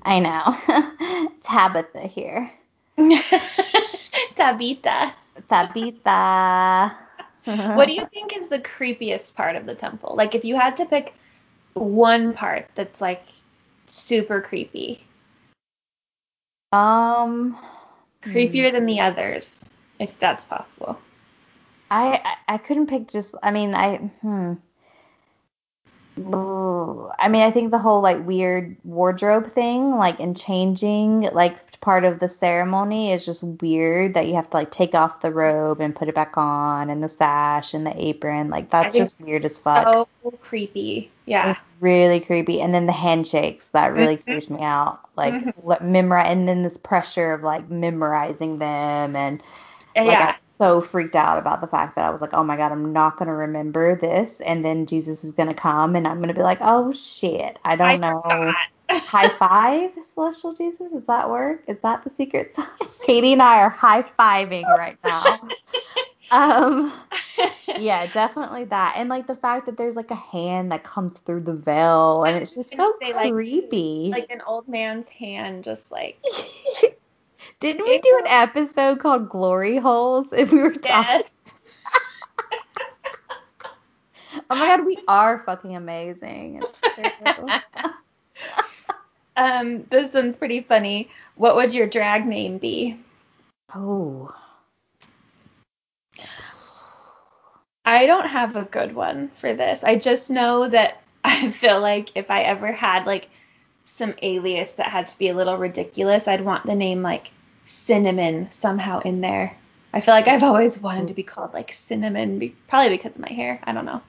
I 0.02 0.20
know. 0.20 1.28
Tabitha 1.42 2.02
here. 2.02 2.52
Tabitha. 4.36 5.12
Tabitha. 5.48 6.96
what 7.74 7.86
do 7.86 7.92
you 7.92 8.06
think 8.12 8.36
is 8.36 8.48
the 8.48 8.60
creepiest 8.60 9.34
part 9.34 9.56
of 9.56 9.66
the 9.66 9.74
temple? 9.74 10.14
Like 10.14 10.36
if 10.36 10.44
you 10.44 10.54
had 10.54 10.76
to 10.76 10.86
pick 10.86 11.14
one 11.72 12.32
part 12.32 12.68
that's 12.76 13.00
like 13.00 13.24
super 13.86 14.40
creepy. 14.40 15.02
Um 16.72 17.58
creepier 18.22 18.70
than 18.70 18.86
the 18.86 19.00
others, 19.00 19.63
if 19.98 20.18
that's 20.18 20.44
possible. 20.44 20.98
I 21.90 22.36
I, 22.48 22.58
couldn't 22.58 22.88
pick 22.88 23.08
just 23.08 23.34
I 23.42 23.50
mean 23.50 23.74
I 23.74 23.96
hmm. 23.96 24.54
I 26.16 27.28
mean, 27.28 27.42
I 27.42 27.50
think 27.50 27.70
the 27.70 27.78
whole 27.78 28.00
like 28.00 28.24
weird 28.24 28.76
wardrobe 28.84 29.50
thing, 29.50 29.96
like 29.96 30.20
and 30.20 30.36
changing, 30.36 31.22
like 31.32 31.80
part 31.80 32.04
of 32.04 32.20
the 32.20 32.28
ceremony 32.28 33.12
is 33.12 33.26
just 33.26 33.42
weird 33.42 34.14
that 34.14 34.26
you 34.26 34.34
have 34.34 34.48
to 34.50 34.56
like 34.56 34.70
take 34.70 34.94
off 34.94 35.20
the 35.22 35.32
robe 35.32 35.80
and 35.80 35.94
put 35.94 36.08
it 36.08 36.14
back 36.14 36.36
on 36.36 36.88
and 36.88 37.02
the 37.02 37.08
sash 37.08 37.74
and 37.74 37.84
the 37.84 37.94
apron. 38.00 38.48
Like 38.48 38.70
that's 38.70 38.94
just 38.94 39.20
weird 39.20 39.44
as 39.44 39.58
fuck. 39.58 40.08
So 40.22 40.30
creepy. 40.40 41.10
Yeah. 41.26 41.52
It's 41.52 41.60
really 41.80 42.20
creepy. 42.20 42.60
And 42.60 42.72
then 42.72 42.86
the 42.86 42.92
handshakes, 42.92 43.70
that 43.70 43.92
really 43.92 44.16
mm-hmm. 44.16 44.30
creeps 44.30 44.48
me 44.48 44.60
out. 44.62 45.00
Like 45.16 45.34
mm-hmm. 45.34 45.92
memorize 45.92 46.30
and 46.30 46.48
then 46.48 46.62
this 46.62 46.78
pressure 46.78 47.32
of 47.32 47.42
like 47.42 47.68
memorizing 47.70 48.58
them 48.58 49.16
and 49.16 49.42
like, 49.96 50.06
yeah 50.06 50.36
so 50.58 50.80
freaked 50.80 51.16
out 51.16 51.38
about 51.38 51.60
the 51.60 51.66
fact 51.66 51.96
that 51.96 52.04
I 52.04 52.10
was 52.10 52.20
like, 52.20 52.32
oh 52.32 52.44
my 52.44 52.56
God, 52.56 52.72
I'm 52.72 52.92
not 52.92 53.16
going 53.16 53.26
to 53.26 53.34
remember 53.34 53.96
this. 53.96 54.40
And 54.40 54.64
then 54.64 54.86
Jesus 54.86 55.24
is 55.24 55.32
going 55.32 55.48
to 55.48 55.54
come 55.54 55.96
and 55.96 56.06
I'm 56.06 56.18
going 56.18 56.28
to 56.28 56.34
be 56.34 56.42
like, 56.42 56.58
oh 56.60 56.92
shit, 56.92 57.58
I 57.64 57.76
don't 57.76 57.88
I 57.88 57.96
know. 57.96 58.52
high 58.90 59.28
five, 59.30 59.90
celestial 60.14 60.54
Jesus? 60.54 60.92
Is 60.92 61.04
that 61.06 61.28
work? 61.28 61.64
Is 61.66 61.78
that 61.82 62.04
the 62.04 62.10
secret 62.10 62.54
sign? 62.54 62.66
Katie 63.06 63.32
and 63.32 63.42
I 63.42 63.60
are 63.62 63.70
high 63.70 64.02
fiving 64.18 64.66
right 64.66 64.98
now. 65.04 65.40
um, 66.30 66.92
yeah, 67.78 68.06
definitely 68.06 68.64
that. 68.64 68.94
And 68.96 69.08
like 69.08 69.26
the 69.26 69.34
fact 69.34 69.66
that 69.66 69.76
there's 69.76 69.96
like 69.96 70.10
a 70.10 70.16
hand 70.16 70.70
that 70.70 70.84
comes 70.84 71.18
through 71.20 71.40
the 71.40 71.54
veil 71.54 72.24
and 72.24 72.36
it's 72.36 72.54
just 72.54 72.76
so 72.76 72.94
say, 73.00 73.12
creepy. 73.30 74.10
Like, 74.12 74.28
like 74.28 74.30
an 74.30 74.42
old 74.46 74.68
man's 74.68 75.08
hand, 75.08 75.64
just 75.64 75.90
like. 75.90 76.22
Didn't 77.64 77.86
we 77.86 77.98
do 77.98 78.20
an 78.22 78.26
episode 78.26 79.00
called 79.00 79.30
Glory 79.30 79.78
Holes 79.78 80.26
if 80.32 80.52
we 80.52 80.58
were 80.58 80.74
talking? 80.74 81.22
Yes. 81.46 81.54
oh 84.50 84.50
my 84.50 84.66
god, 84.66 84.84
we 84.84 84.98
are 85.08 85.38
fucking 85.46 85.74
amazing. 85.74 86.62
um, 89.38 89.82
this 89.84 90.12
one's 90.12 90.36
pretty 90.36 90.60
funny. 90.60 91.08
What 91.36 91.56
would 91.56 91.72
your 91.72 91.86
drag 91.86 92.26
name 92.26 92.58
be? 92.58 93.00
Oh. 93.74 94.34
I 97.86 98.04
don't 98.04 98.26
have 98.26 98.56
a 98.56 98.64
good 98.64 98.94
one 98.94 99.30
for 99.36 99.54
this. 99.54 99.82
I 99.82 99.96
just 99.96 100.28
know 100.28 100.68
that 100.68 101.02
I 101.24 101.50
feel 101.50 101.80
like 101.80 102.10
if 102.14 102.30
I 102.30 102.42
ever 102.42 102.70
had 102.70 103.06
like 103.06 103.30
some 103.86 104.12
alias 104.20 104.74
that 104.74 104.88
had 104.88 105.06
to 105.06 105.16
be 105.16 105.30
a 105.30 105.34
little 105.34 105.56
ridiculous, 105.56 106.28
I'd 106.28 106.42
want 106.42 106.66
the 106.66 106.74
name 106.74 107.00
like 107.00 107.30
cinnamon 107.84 108.50
somehow 108.50 109.00
in 109.00 109.20
there. 109.20 109.56
I 109.92 110.00
feel 110.00 110.14
like 110.14 110.26
I've 110.26 110.42
always 110.42 110.78
wanted 110.78 111.08
to 111.08 111.14
be 111.14 111.22
called 111.22 111.52
like 111.52 111.72
cinnamon, 111.72 112.38
be- 112.38 112.56
probably 112.68 112.90
because 112.90 113.12
of 113.12 113.20
my 113.20 113.30
hair. 113.30 113.60
I 113.64 113.72
don't 113.72 113.84
know. 113.84 114.02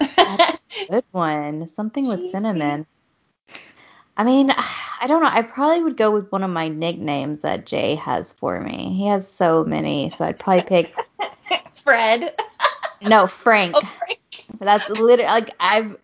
good 0.90 1.04
one. 1.12 1.68
Something 1.68 2.08
with 2.08 2.20
Jeez. 2.20 2.32
cinnamon. 2.32 2.86
I 4.16 4.24
mean, 4.24 4.50
I 4.50 5.06
don't 5.06 5.22
know. 5.22 5.30
I 5.32 5.42
probably 5.42 5.82
would 5.82 5.96
go 5.96 6.10
with 6.10 6.30
one 6.30 6.42
of 6.42 6.50
my 6.50 6.68
nicknames 6.68 7.40
that 7.40 7.66
Jay 7.66 7.94
has 7.94 8.32
for 8.32 8.60
me. 8.60 8.94
He 8.96 9.06
has 9.06 9.26
so 9.26 9.64
many, 9.64 10.10
so 10.10 10.26
I'd 10.26 10.38
probably 10.38 10.62
pick 10.62 10.94
Fred. 11.72 12.34
no, 13.00 13.26
Frank. 13.26 13.76
Oh, 13.76 13.80
Frank. 13.98 14.46
That's 14.58 14.88
literally 14.88 15.24
like 15.24 15.54
I've. 15.60 15.96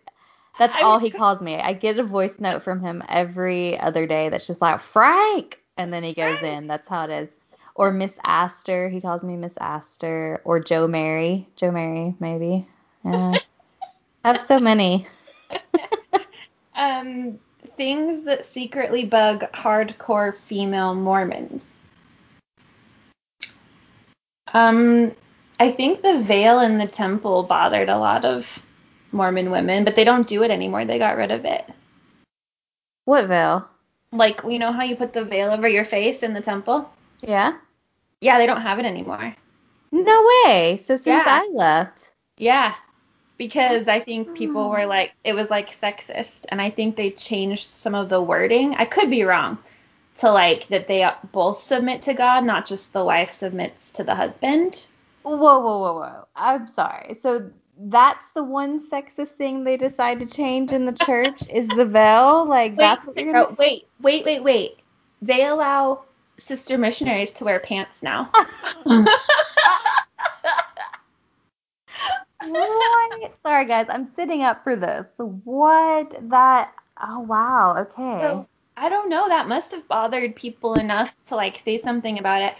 That's 0.57 0.75
I 0.75 0.81
all 0.81 0.97
he 0.97 1.11
calls 1.11 1.41
me. 1.41 1.57
I 1.57 1.73
get 1.73 1.99
a 1.99 2.03
voice 2.03 2.39
note 2.39 2.63
from 2.63 2.81
him 2.81 3.03
every 3.07 3.79
other 3.79 4.07
day 4.07 4.29
that's 4.29 4.47
just 4.47 4.61
like 4.61 4.79
Frank 4.79 5.59
and 5.77 5.93
then 5.93 6.03
he 6.03 6.13
goes 6.13 6.43
in. 6.43 6.67
That's 6.67 6.87
how 6.87 7.05
it 7.05 7.11
is. 7.11 7.29
Or 7.75 7.91
Miss 7.91 8.17
Astor, 8.23 8.89
he 8.89 8.99
calls 8.99 9.23
me 9.23 9.35
Miss 9.35 9.57
Astor, 9.57 10.41
or 10.43 10.59
Joe 10.59 10.87
Mary, 10.87 11.47
Joe 11.55 11.71
Mary 11.71 12.15
maybe. 12.19 12.67
Yeah. 13.05 13.35
I 14.23 14.27
have 14.31 14.41
so 14.41 14.59
many. 14.59 15.07
um, 16.75 17.39
things 17.77 18.23
that 18.23 18.45
secretly 18.45 19.05
bug 19.05 19.51
hardcore 19.53 20.35
female 20.35 20.95
Mormons. 20.95 21.85
Um, 24.53 25.11
I 25.59 25.71
think 25.71 26.01
the 26.01 26.19
veil 26.19 26.59
in 26.59 26.77
the 26.77 26.87
temple 26.87 27.43
bothered 27.43 27.89
a 27.89 27.97
lot 27.97 28.25
of 28.25 28.61
Mormon 29.11 29.51
women, 29.51 29.83
but 29.83 29.95
they 29.95 30.03
don't 30.03 30.27
do 30.27 30.43
it 30.43 30.51
anymore. 30.51 30.85
They 30.85 30.99
got 30.99 31.17
rid 31.17 31.31
of 31.31 31.45
it. 31.45 31.65
What 33.05 33.27
veil? 33.27 33.67
Like, 34.11 34.41
you 34.43 34.59
know 34.59 34.71
how 34.71 34.83
you 34.83 34.95
put 34.95 35.13
the 35.13 35.25
veil 35.25 35.51
over 35.51 35.67
your 35.67 35.85
face 35.85 36.23
in 36.23 36.33
the 36.33 36.41
temple? 36.41 36.89
Yeah. 37.21 37.57
Yeah, 38.21 38.37
they 38.37 38.47
don't 38.47 38.61
have 38.61 38.79
it 38.79 38.85
anymore. 38.85 39.35
No 39.91 40.27
way. 40.45 40.77
So 40.77 40.95
since 40.95 41.05
yeah. 41.05 41.23
I 41.25 41.49
left. 41.53 42.09
Yeah. 42.37 42.75
Because 43.37 43.87
I 43.87 43.99
think 43.99 44.35
people 44.35 44.61
oh. 44.61 44.69
were 44.69 44.85
like, 44.85 45.13
it 45.23 45.35
was 45.35 45.49
like 45.49 45.79
sexist. 45.79 46.45
And 46.49 46.61
I 46.61 46.69
think 46.69 46.95
they 46.95 47.11
changed 47.11 47.73
some 47.73 47.95
of 47.95 48.09
the 48.09 48.21
wording. 48.21 48.75
I 48.75 48.85
could 48.85 49.09
be 49.09 49.23
wrong. 49.23 49.57
To 50.21 50.31
like 50.31 50.67
that 50.69 50.87
they 50.87 51.07
both 51.31 51.59
submit 51.59 52.01
to 52.03 52.15
God, 52.15 52.43
not 52.43 52.65
just 52.65 52.91
the 52.91 53.05
wife 53.05 53.31
submits 53.31 53.91
to 53.91 54.03
the 54.03 54.15
husband. 54.15 54.87
Whoa, 55.21 55.35
whoa, 55.35 55.59
whoa, 55.59 55.93
whoa. 55.93 56.27
I'm 56.35 56.67
sorry. 56.67 57.13
So 57.13 57.51
that's 57.79 58.29
the 58.31 58.43
one 58.43 58.79
sexist 58.89 59.29
thing 59.29 59.63
they 59.63 59.77
decide 59.77 60.19
to 60.19 60.25
change 60.25 60.71
in 60.71 60.85
the 60.85 60.93
church 60.93 61.43
is 61.49 61.67
the 61.67 61.85
veil. 61.85 62.45
Like 62.45 62.71
wait, 62.71 62.77
that's 62.77 63.05
what 63.05 63.17
you're 63.17 63.31
gonna. 63.31 63.55
Wait, 63.57 63.87
wait, 64.01 64.25
wait, 64.25 64.43
wait. 64.43 64.79
They 65.21 65.45
allow 65.45 66.03
sister 66.37 66.77
missionaries 66.77 67.31
to 67.33 67.45
wear 67.45 67.59
pants 67.59 68.03
now. 68.03 68.31
what? 72.45 73.31
Sorry 73.43 73.65
guys, 73.65 73.87
I'm 73.89 74.13
sitting 74.15 74.41
up 74.43 74.63
for 74.63 74.75
this. 74.75 75.07
What 75.17 76.15
that? 76.29 76.73
Oh 77.01 77.19
wow. 77.21 77.75
Okay. 77.77 78.19
So, 78.21 78.47
I 78.75 78.89
don't 78.89 79.09
know. 79.09 79.27
That 79.27 79.47
must 79.47 79.71
have 79.71 79.87
bothered 79.87 80.35
people 80.35 80.75
enough 80.75 81.15
to 81.27 81.35
like 81.35 81.57
say 81.57 81.79
something 81.79 82.19
about 82.19 82.41
it. 82.41 82.55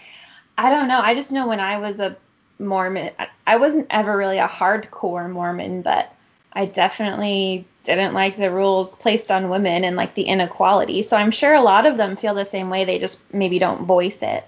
I 0.56 0.70
don't 0.70 0.88
know. 0.88 1.00
I 1.00 1.14
just 1.14 1.30
know 1.32 1.46
when 1.46 1.60
I 1.60 1.78
was 1.78 2.00
a 2.00 2.16
Mormon. 2.58 3.12
I 3.46 3.56
wasn't 3.56 3.86
ever 3.90 4.16
really 4.16 4.38
a 4.38 4.48
hardcore 4.48 5.30
Mormon, 5.30 5.82
but 5.82 6.12
I 6.52 6.66
definitely 6.66 7.66
didn't 7.84 8.14
like 8.14 8.36
the 8.36 8.50
rules 8.50 8.94
placed 8.94 9.30
on 9.30 9.48
women 9.48 9.84
and 9.84 9.96
like 9.96 10.14
the 10.14 10.24
inequality. 10.24 11.02
So 11.02 11.16
I'm 11.16 11.30
sure 11.30 11.54
a 11.54 11.62
lot 11.62 11.86
of 11.86 11.96
them 11.96 12.16
feel 12.16 12.34
the 12.34 12.44
same 12.44 12.68
way. 12.70 12.84
They 12.84 12.98
just 12.98 13.20
maybe 13.32 13.58
don't 13.58 13.86
voice 13.86 14.22
it. 14.22 14.44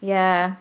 Yeah. 0.00 0.56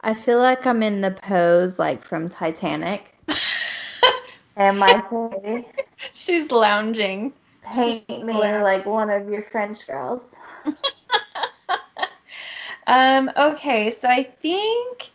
I 0.00 0.14
feel 0.14 0.38
like 0.38 0.66
I'm 0.66 0.82
in 0.82 1.00
the 1.00 1.12
pose 1.12 1.78
like 1.78 2.04
from 2.04 2.28
Titanic. 2.28 3.14
Am 4.56 4.82
I? 4.82 5.64
She's 6.12 6.50
lounging. 6.50 7.32
Paint 7.62 8.24
me 8.24 8.34
like 8.34 8.84
one 8.84 9.10
of 9.10 9.28
your 9.28 9.42
French 9.42 9.86
girls. 9.86 10.24
Um, 12.86 13.30
okay, 13.36 13.92
so 13.92 14.08
I 14.08 14.24
think 14.24 15.10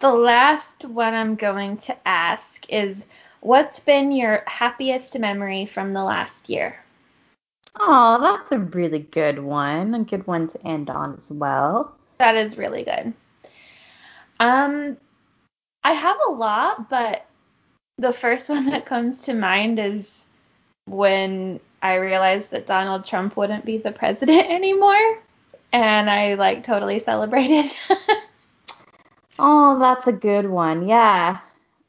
the 0.00 0.12
last 0.12 0.84
one 0.84 1.14
I'm 1.14 1.34
going 1.34 1.78
to 1.78 1.96
ask 2.06 2.66
is 2.68 3.06
what's 3.40 3.80
been 3.80 4.12
your 4.12 4.42
happiest 4.46 5.18
memory 5.18 5.66
from 5.66 5.94
the 5.94 6.04
last 6.04 6.50
year? 6.50 6.78
Oh, 7.78 8.20
that's 8.20 8.52
a 8.52 8.58
really 8.58 9.00
good 9.00 9.38
one. 9.38 9.94
A 9.94 10.04
good 10.04 10.26
one 10.26 10.48
to 10.48 10.66
end 10.66 10.90
on 10.90 11.14
as 11.14 11.30
well. 11.30 11.94
That 12.18 12.36
is 12.36 12.58
really 12.58 12.84
good. 12.84 13.12
Um, 14.40 14.96
I 15.84 15.92
have 15.92 16.16
a 16.26 16.30
lot, 16.30 16.90
but 16.90 17.26
the 17.98 18.12
first 18.12 18.48
one 18.50 18.66
that 18.66 18.86
comes 18.86 19.22
to 19.22 19.34
mind 19.34 19.78
is 19.78 20.24
when 20.86 21.60
I 21.82 21.94
realized 21.94 22.50
that 22.50 22.66
Donald 22.66 23.04
Trump 23.04 23.36
wouldn't 23.36 23.64
be 23.64 23.78
the 23.78 23.92
president 23.92 24.46
anymore 24.50 25.18
and 25.72 26.10
I 26.10 26.34
like 26.34 26.64
totally 26.64 26.98
celebrated. 26.98 27.66
oh, 29.38 29.78
that's 29.78 30.06
a 30.06 30.12
good 30.12 30.46
one. 30.46 30.88
Yeah. 30.88 31.40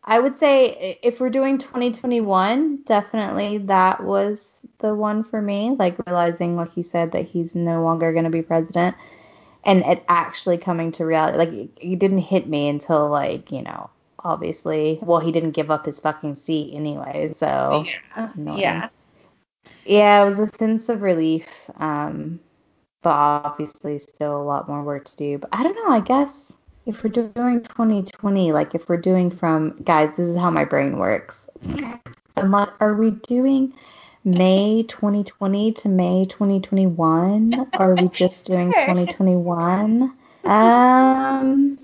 I 0.07 0.19
would 0.19 0.37
say 0.37 0.97
if 1.03 1.19
we're 1.19 1.29
doing 1.29 1.57
2021, 1.57 2.83
definitely 2.85 3.57
that 3.59 4.01
was 4.01 4.59
the 4.79 4.95
one 4.95 5.23
for 5.25 5.41
me. 5.41 5.75
Like 5.77 5.97
realizing, 6.07 6.55
like 6.55 6.77
you 6.77 6.83
said, 6.83 7.11
that 7.11 7.25
he's 7.25 7.55
no 7.55 7.83
longer 7.83 8.13
going 8.13 8.23
to 8.23 8.29
be 8.29 8.41
president, 8.41 8.95
and 9.65 9.83
it 9.83 10.05
actually 10.07 10.59
coming 10.59 10.93
to 10.93 11.05
reality. 11.05 11.37
Like 11.37 11.51
it, 11.51 11.69
it 11.81 11.99
didn't 11.99 12.19
hit 12.19 12.47
me 12.47 12.69
until 12.69 13.09
like 13.09 13.51
you 13.51 13.61
know, 13.61 13.89
obviously. 14.19 14.97
Well, 15.01 15.19
he 15.19 15.33
didn't 15.33 15.51
give 15.51 15.69
up 15.69 15.85
his 15.85 15.99
fucking 15.99 16.37
seat 16.37 16.73
anyway, 16.73 17.33
so 17.35 17.83
yeah, 18.15 18.31
annoying. 18.33 18.59
yeah, 18.59 18.89
yeah. 19.85 20.21
It 20.21 20.25
was 20.25 20.39
a 20.39 20.47
sense 20.47 20.87
of 20.87 21.01
relief. 21.01 21.69
Um, 21.75 22.39
but 23.07 23.15
obviously 23.15 23.97
still 23.97 24.35
a 24.35 24.43
lot 24.43 24.67
more 24.67 24.83
work 24.83 25.05
to 25.05 25.15
do. 25.15 25.37
But 25.37 25.49
I 25.53 25.63
don't 25.63 25.75
know. 25.75 25.95
I 25.95 26.01
guess 26.01 26.51
if 26.85 27.05
we're 27.05 27.09
doing 27.09 27.63
2020, 27.63 28.51
like 28.51 28.75
if 28.75 28.89
we're 28.89 28.97
doing 28.97 29.31
from 29.31 29.81
guys, 29.81 30.17
this 30.17 30.27
is 30.27 30.35
how 30.35 30.49
my 30.49 30.65
brain 30.65 30.97
works. 30.97 31.47
I'm 32.35 32.51
like, 32.51 32.67
are 32.81 32.95
we 32.95 33.11
doing 33.11 33.71
May 34.25 34.83
2020 34.89 35.71
to 35.71 35.87
May 35.87 36.25
2021? 36.25 37.69
Or 37.79 37.91
are 37.91 37.95
we 37.95 38.09
just 38.09 38.45
doing 38.51 38.73
2021? 38.73 40.13
Um, 40.43 41.79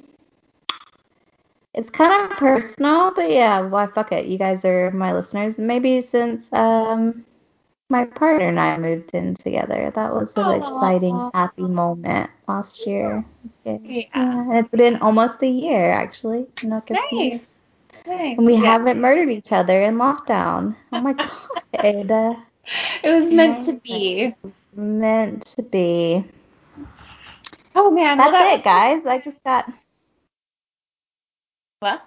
it's 1.74 1.90
kind 1.90 2.30
of 2.34 2.38
personal, 2.38 3.14
but 3.16 3.30
yeah, 3.30 3.62
why 3.62 3.88
fuck 3.88 4.12
it? 4.12 4.26
You 4.26 4.38
guys 4.38 4.66
are 4.66 4.92
my 4.92 5.14
listeners. 5.14 5.58
Maybe 5.58 6.02
since 6.02 6.52
um 6.52 7.24
my 7.90 8.06
partner 8.06 8.48
and 8.48 8.60
I 8.60 8.78
moved 8.78 9.14
in 9.14 9.36
together, 9.36 9.92
that 9.96 10.14
was 10.14 10.34
an 10.36 10.44
Aw. 10.44 10.52
exciting, 10.58 11.32
happy 11.34 11.64
moment 11.64 12.30
last 12.48 12.86
year. 12.88 13.24
Yeah. 13.66 14.04
and 14.14 14.54
it's 14.54 14.70
been 14.70 14.98
almost 14.98 15.42
a 15.44 15.48
year 15.48 15.92
actually. 15.92 16.48
Not 16.64 16.88
good 16.88 16.98
for. 17.10 17.16
Nice. 17.16 17.42
Nice. 18.06 18.38
And 18.38 18.46
we 18.46 18.56
Yeah. 18.56 18.62
haven't 18.62 19.00
murdered 19.00 19.30
each 19.30 19.52
other 19.52 19.84
in 19.84 19.96
lockdown. 19.98 20.76
Oh 20.92 21.02
my 21.02 21.14
god, 21.14 21.32
Ada. 21.84 22.38
Uh, 22.66 23.00
it 23.04 23.12
was 23.12 23.30
meant 23.30 23.66
to 23.66 23.74
be. 23.74 24.34
Meant 24.74 25.46
to 25.48 25.62
be. 25.64 26.24
Oh 27.76 27.92
man. 27.92 28.18
That's 28.18 28.32
well, 28.32 28.42
that 28.42 28.60
it, 28.60 28.64
guys. 28.64 29.06
I 29.06 29.20
just 29.20 29.44
got 29.44 29.70
What? 31.80 32.02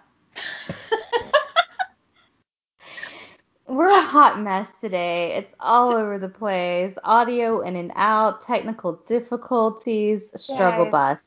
We're 3.68 3.90
a 3.90 4.02
hot 4.02 4.40
mess 4.40 4.70
today. 4.80 5.34
It's 5.34 5.52
all 5.58 5.90
over 5.92 6.18
the 6.18 6.28
place. 6.28 6.96
Audio 7.02 7.60
in 7.62 7.74
and 7.74 7.90
out, 7.96 8.42
technical 8.42 8.92
difficulties, 9.08 10.30
struggle 10.36 10.84
Yes. 10.84 10.92
bus. 10.92 11.18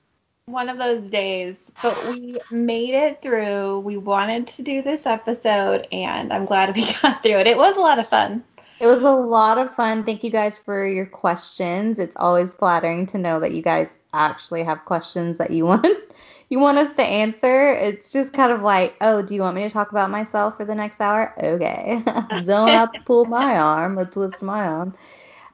One 0.46 0.70
of 0.70 0.78
those 0.78 1.10
days, 1.10 1.72
but 1.82 2.08
we 2.08 2.40
made 2.50 2.96
it 2.96 3.22
through. 3.22 3.82
We 3.82 3.98
wanted 3.98 4.48
to 4.48 4.64
do 4.64 4.82
this 4.82 5.06
episode, 5.06 5.88
and 5.92 6.32
I'm 6.32 6.46
glad 6.46 6.76
we 6.76 6.92
got 7.02 7.22
through 7.22 7.40
it. 7.40 7.48
It 7.48 7.58
was 7.58 7.76
a 7.76 7.82
lot 7.82 8.00
of 8.00 8.08
fun. 8.08 8.44
It 8.80 8.88
was 8.88 9.04
a 9.04 9.12
lot 9.12 9.58
of 9.58 9.76
fun. 9.76 10.06
Thank 10.06 10.24
you 10.24 10.32
guys 10.32 10.58
for 10.58 10.88
your 10.88 11.06
questions. 11.06 12.00
It's 12.00 12.16
always 12.16 12.56
flattering 12.56 13.06
to 13.08 13.18
know 13.18 13.40
that 13.42 13.52
you 13.52 13.62
guys 13.62 13.94
actually 14.14 14.64
have 14.64 14.86
questions 14.86 15.38
that 15.38 15.52
you 15.52 15.66
want 15.68 15.86
you 16.50 16.60
want 16.60 16.78
us 16.78 16.94
to 16.96 17.04
answer. 17.04 17.74
It's 17.74 18.12
just 18.12 18.34
kind 18.34 18.52
of 18.52 18.62
like, 18.62 18.96
oh, 19.02 19.22
do 19.22 19.36
you 19.36 19.42
want 19.42 19.56
me 19.56 19.64
to 19.64 19.70
talk 19.70 19.92
about 19.92 20.10
myself 20.10 20.58
for 20.58 20.66
the 20.66 20.76
next 20.76 21.00
hour? 21.00 21.34
Okay. 21.42 22.04
Don't 22.46 22.74
have 22.74 22.94
to 22.94 23.00
pull 23.06 23.26
my 23.26 23.58
arm 23.58 23.98
or 24.00 24.06
twist 24.06 24.42
my 24.42 24.66
arm. 24.66 24.96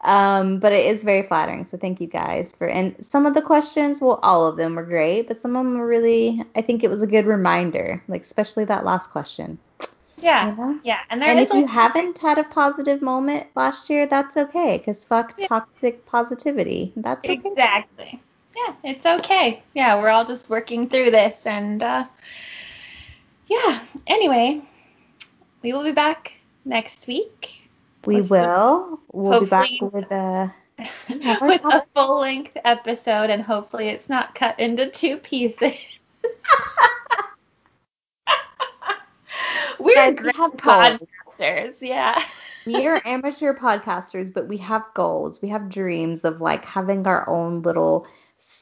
Um, 0.01 0.59
but 0.59 0.71
it 0.71 0.85
is 0.85 1.03
very 1.03 1.23
flattering. 1.23 1.63
So 1.63 1.77
thank 1.77 1.99
you 1.99 2.07
guys 2.07 2.53
for 2.53 2.67
and 2.67 2.95
some 3.03 3.25
of 3.25 3.33
the 3.33 3.41
questions, 3.41 4.01
well, 4.01 4.19
all 4.23 4.45
of 4.47 4.55
them 4.55 4.75
were 4.75 4.83
great, 4.83 5.27
but 5.27 5.39
some 5.39 5.55
of 5.55 5.65
them 5.65 5.77
were 5.77 5.87
really 5.87 6.41
I 6.55 6.61
think 6.61 6.83
it 6.83 6.89
was 6.89 7.01
a 7.01 7.07
good 7.07 7.25
reminder, 7.25 8.03
like 8.07 8.21
especially 8.21 8.65
that 8.65 8.85
last 8.85 9.09
question. 9.09 9.57
Yeah. 10.17 10.51
You 10.51 10.55
know? 10.55 10.79
Yeah. 10.83 10.99
And 11.09 11.23
And 11.23 11.39
if 11.39 11.53
you 11.53 11.65
haven't 11.67 12.19
had 12.19 12.37
a 12.37 12.43
positive 12.43 13.01
moment 13.01 13.47
last 13.55 13.89
year, 13.89 14.05
that's 14.07 14.37
okay, 14.37 14.77
because 14.77 15.03
fuck 15.05 15.33
Yeah. 15.37 15.47
toxic 15.47 16.05
positivity. 16.05 16.93
That's 16.95 17.25
okay. 17.25 17.33
exactly. 17.43 18.21
Yeah, 18.55 18.73
it's 18.83 19.05
okay. 19.05 19.61
Yeah, 19.73 19.99
we're 19.99 20.09
all 20.09 20.25
just 20.25 20.49
working 20.49 20.87
through 20.87 21.11
this, 21.11 21.45
and 21.45 21.83
uh, 21.83 22.05
yeah. 23.47 23.81
Anyway, 24.07 24.61
we 25.61 25.73
will 25.73 25.83
be 25.83 25.91
back 25.91 26.33
next 26.63 27.05
week. 27.07 27.67
We 28.05 28.21
will. 28.21 28.99
We'll 29.11 29.41
be 29.41 29.47
back 29.47 29.69
with 29.81 30.11
our 30.11 30.53
with 30.77 31.65
a 31.65 31.85
full 31.95 32.19
length 32.21 32.57
episode, 32.63 33.29
and 33.29 33.41
hopefully 33.41 33.89
it's 33.89 34.07
not 34.07 34.35
cut 34.35 34.59
into 34.59 34.89
two 34.89 35.17
pieces. 35.17 35.99
We're 39.79 39.95
Guys, 39.95 40.11
we 40.11 40.15
great 40.15 40.35
goals. 40.35 40.53
podcasters, 40.55 41.75
yeah. 41.81 42.23
we 42.65 42.87
are 42.87 43.01
amateur 43.05 43.53
podcasters, 43.53 44.33
but 44.33 44.47
we 44.47 44.57
have 44.57 44.83
goals. 44.93 45.41
We 45.41 45.49
have 45.49 45.69
dreams 45.69 46.23
of 46.23 46.41
like 46.41 46.63
having 46.63 47.05
our 47.05 47.29
own 47.29 47.61
little 47.61 48.07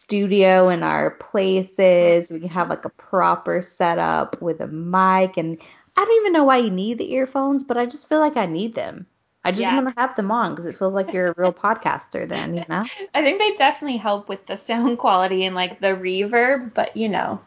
studio 0.04 0.68
in 0.70 0.84
our 0.84 1.12
places. 1.12 2.30
We 2.32 2.40
can 2.42 2.50
have 2.50 2.70
like 2.70 2.84
a 2.84 2.90
proper 2.90 3.62
setup 3.62 4.42
with 4.42 4.60
a 4.60 4.68
mic 4.68 5.38
and 5.38 5.58
I 5.96 6.04
don't 6.04 6.22
even 6.22 6.34
know 6.34 6.44
why 6.44 6.58
you 6.58 6.70
need 6.70 6.98
the 6.98 7.14
earphones, 7.14 7.64
but 7.64 7.78
I 7.78 7.86
just 7.86 8.10
feel 8.10 8.20
like 8.20 8.36
I 8.36 8.46
need 8.46 8.76
them. 8.76 9.06
I 9.46 9.52
just 9.52 9.62
Yeah. 9.62 9.76
want 9.76 9.96
to 9.96 10.02
have 10.02 10.16
them 10.16 10.32
on 10.32 10.52
because 10.52 10.66
it 10.66 10.78
feels 10.78 10.94
like 10.94 11.14
you're 11.14 11.30
a 11.30 11.34
real 11.38 11.54
podcaster 11.66 12.28
then, 12.28 12.56
you 12.56 12.66
know? 12.68 12.84
I 13.14 13.24
think 13.24 13.40
they 13.40 13.54
definitely 13.54 13.98
help 13.98 14.28
with 14.28 14.46
the 14.46 14.58
sound 14.58 14.98
quality 14.98 15.46
and 15.46 15.56
like 15.56 15.80
the 15.80 15.96
reverb, 15.96 16.74
but 16.74 16.96
you 16.98 17.08
know, 17.08 17.40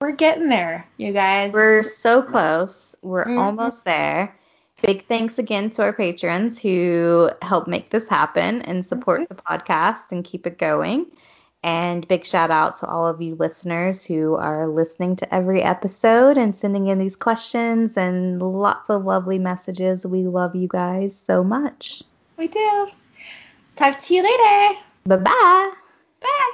we're 0.00 0.12
getting 0.12 0.48
there, 0.48 0.86
you 0.96 1.12
guys. 1.12 1.52
We're 1.52 1.82
so 1.82 2.22
close. 2.22 2.96
We're 3.02 3.26
Mhm. 3.26 3.38
almost 3.38 3.84
there. 3.84 4.34
Big 4.82 5.06
thanks 5.06 5.38
again 5.38 5.68
to 5.72 5.82
our 5.82 5.92
patrons 5.92 6.58
who 6.58 7.30
help 7.42 7.66
make 7.66 7.90
this 7.90 8.06
happen 8.06 8.62
and 8.62 8.84
support 8.86 9.28
the 9.28 9.34
podcast 9.34 10.12
and 10.12 10.24
keep 10.24 10.46
it 10.46 10.56
going. 10.58 11.04
And 11.62 12.08
big 12.08 12.24
shout 12.24 12.50
out 12.50 12.76
to 12.76 12.86
all 12.86 13.06
of 13.06 13.20
you 13.20 13.34
listeners 13.34 14.04
who 14.04 14.34
are 14.36 14.66
listening 14.66 15.16
to 15.16 15.34
every 15.34 15.62
episode 15.62 16.38
and 16.38 16.56
sending 16.56 16.86
in 16.86 16.98
these 16.98 17.16
questions 17.16 17.96
and 17.98 18.40
lots 18.40 18.88
of 18.88 19.04
lovely 19.04 19.38
messages. 19.38 20.06
We 20.06 20.24
love 20.24 20.56
you 20.56 20.68
guys 20.68 21.14
so 21.14 21.44
much. 21.44 22.02
we 22.38 22.48
do. 22.48 22.88
Talk 23.76 24.02
to 24.02 24.14
you 24.14 24.22
later. 24.22 24.80
Bye 25.04 25.16
bye. 25.16 25.72
Bye. 26.20 26.52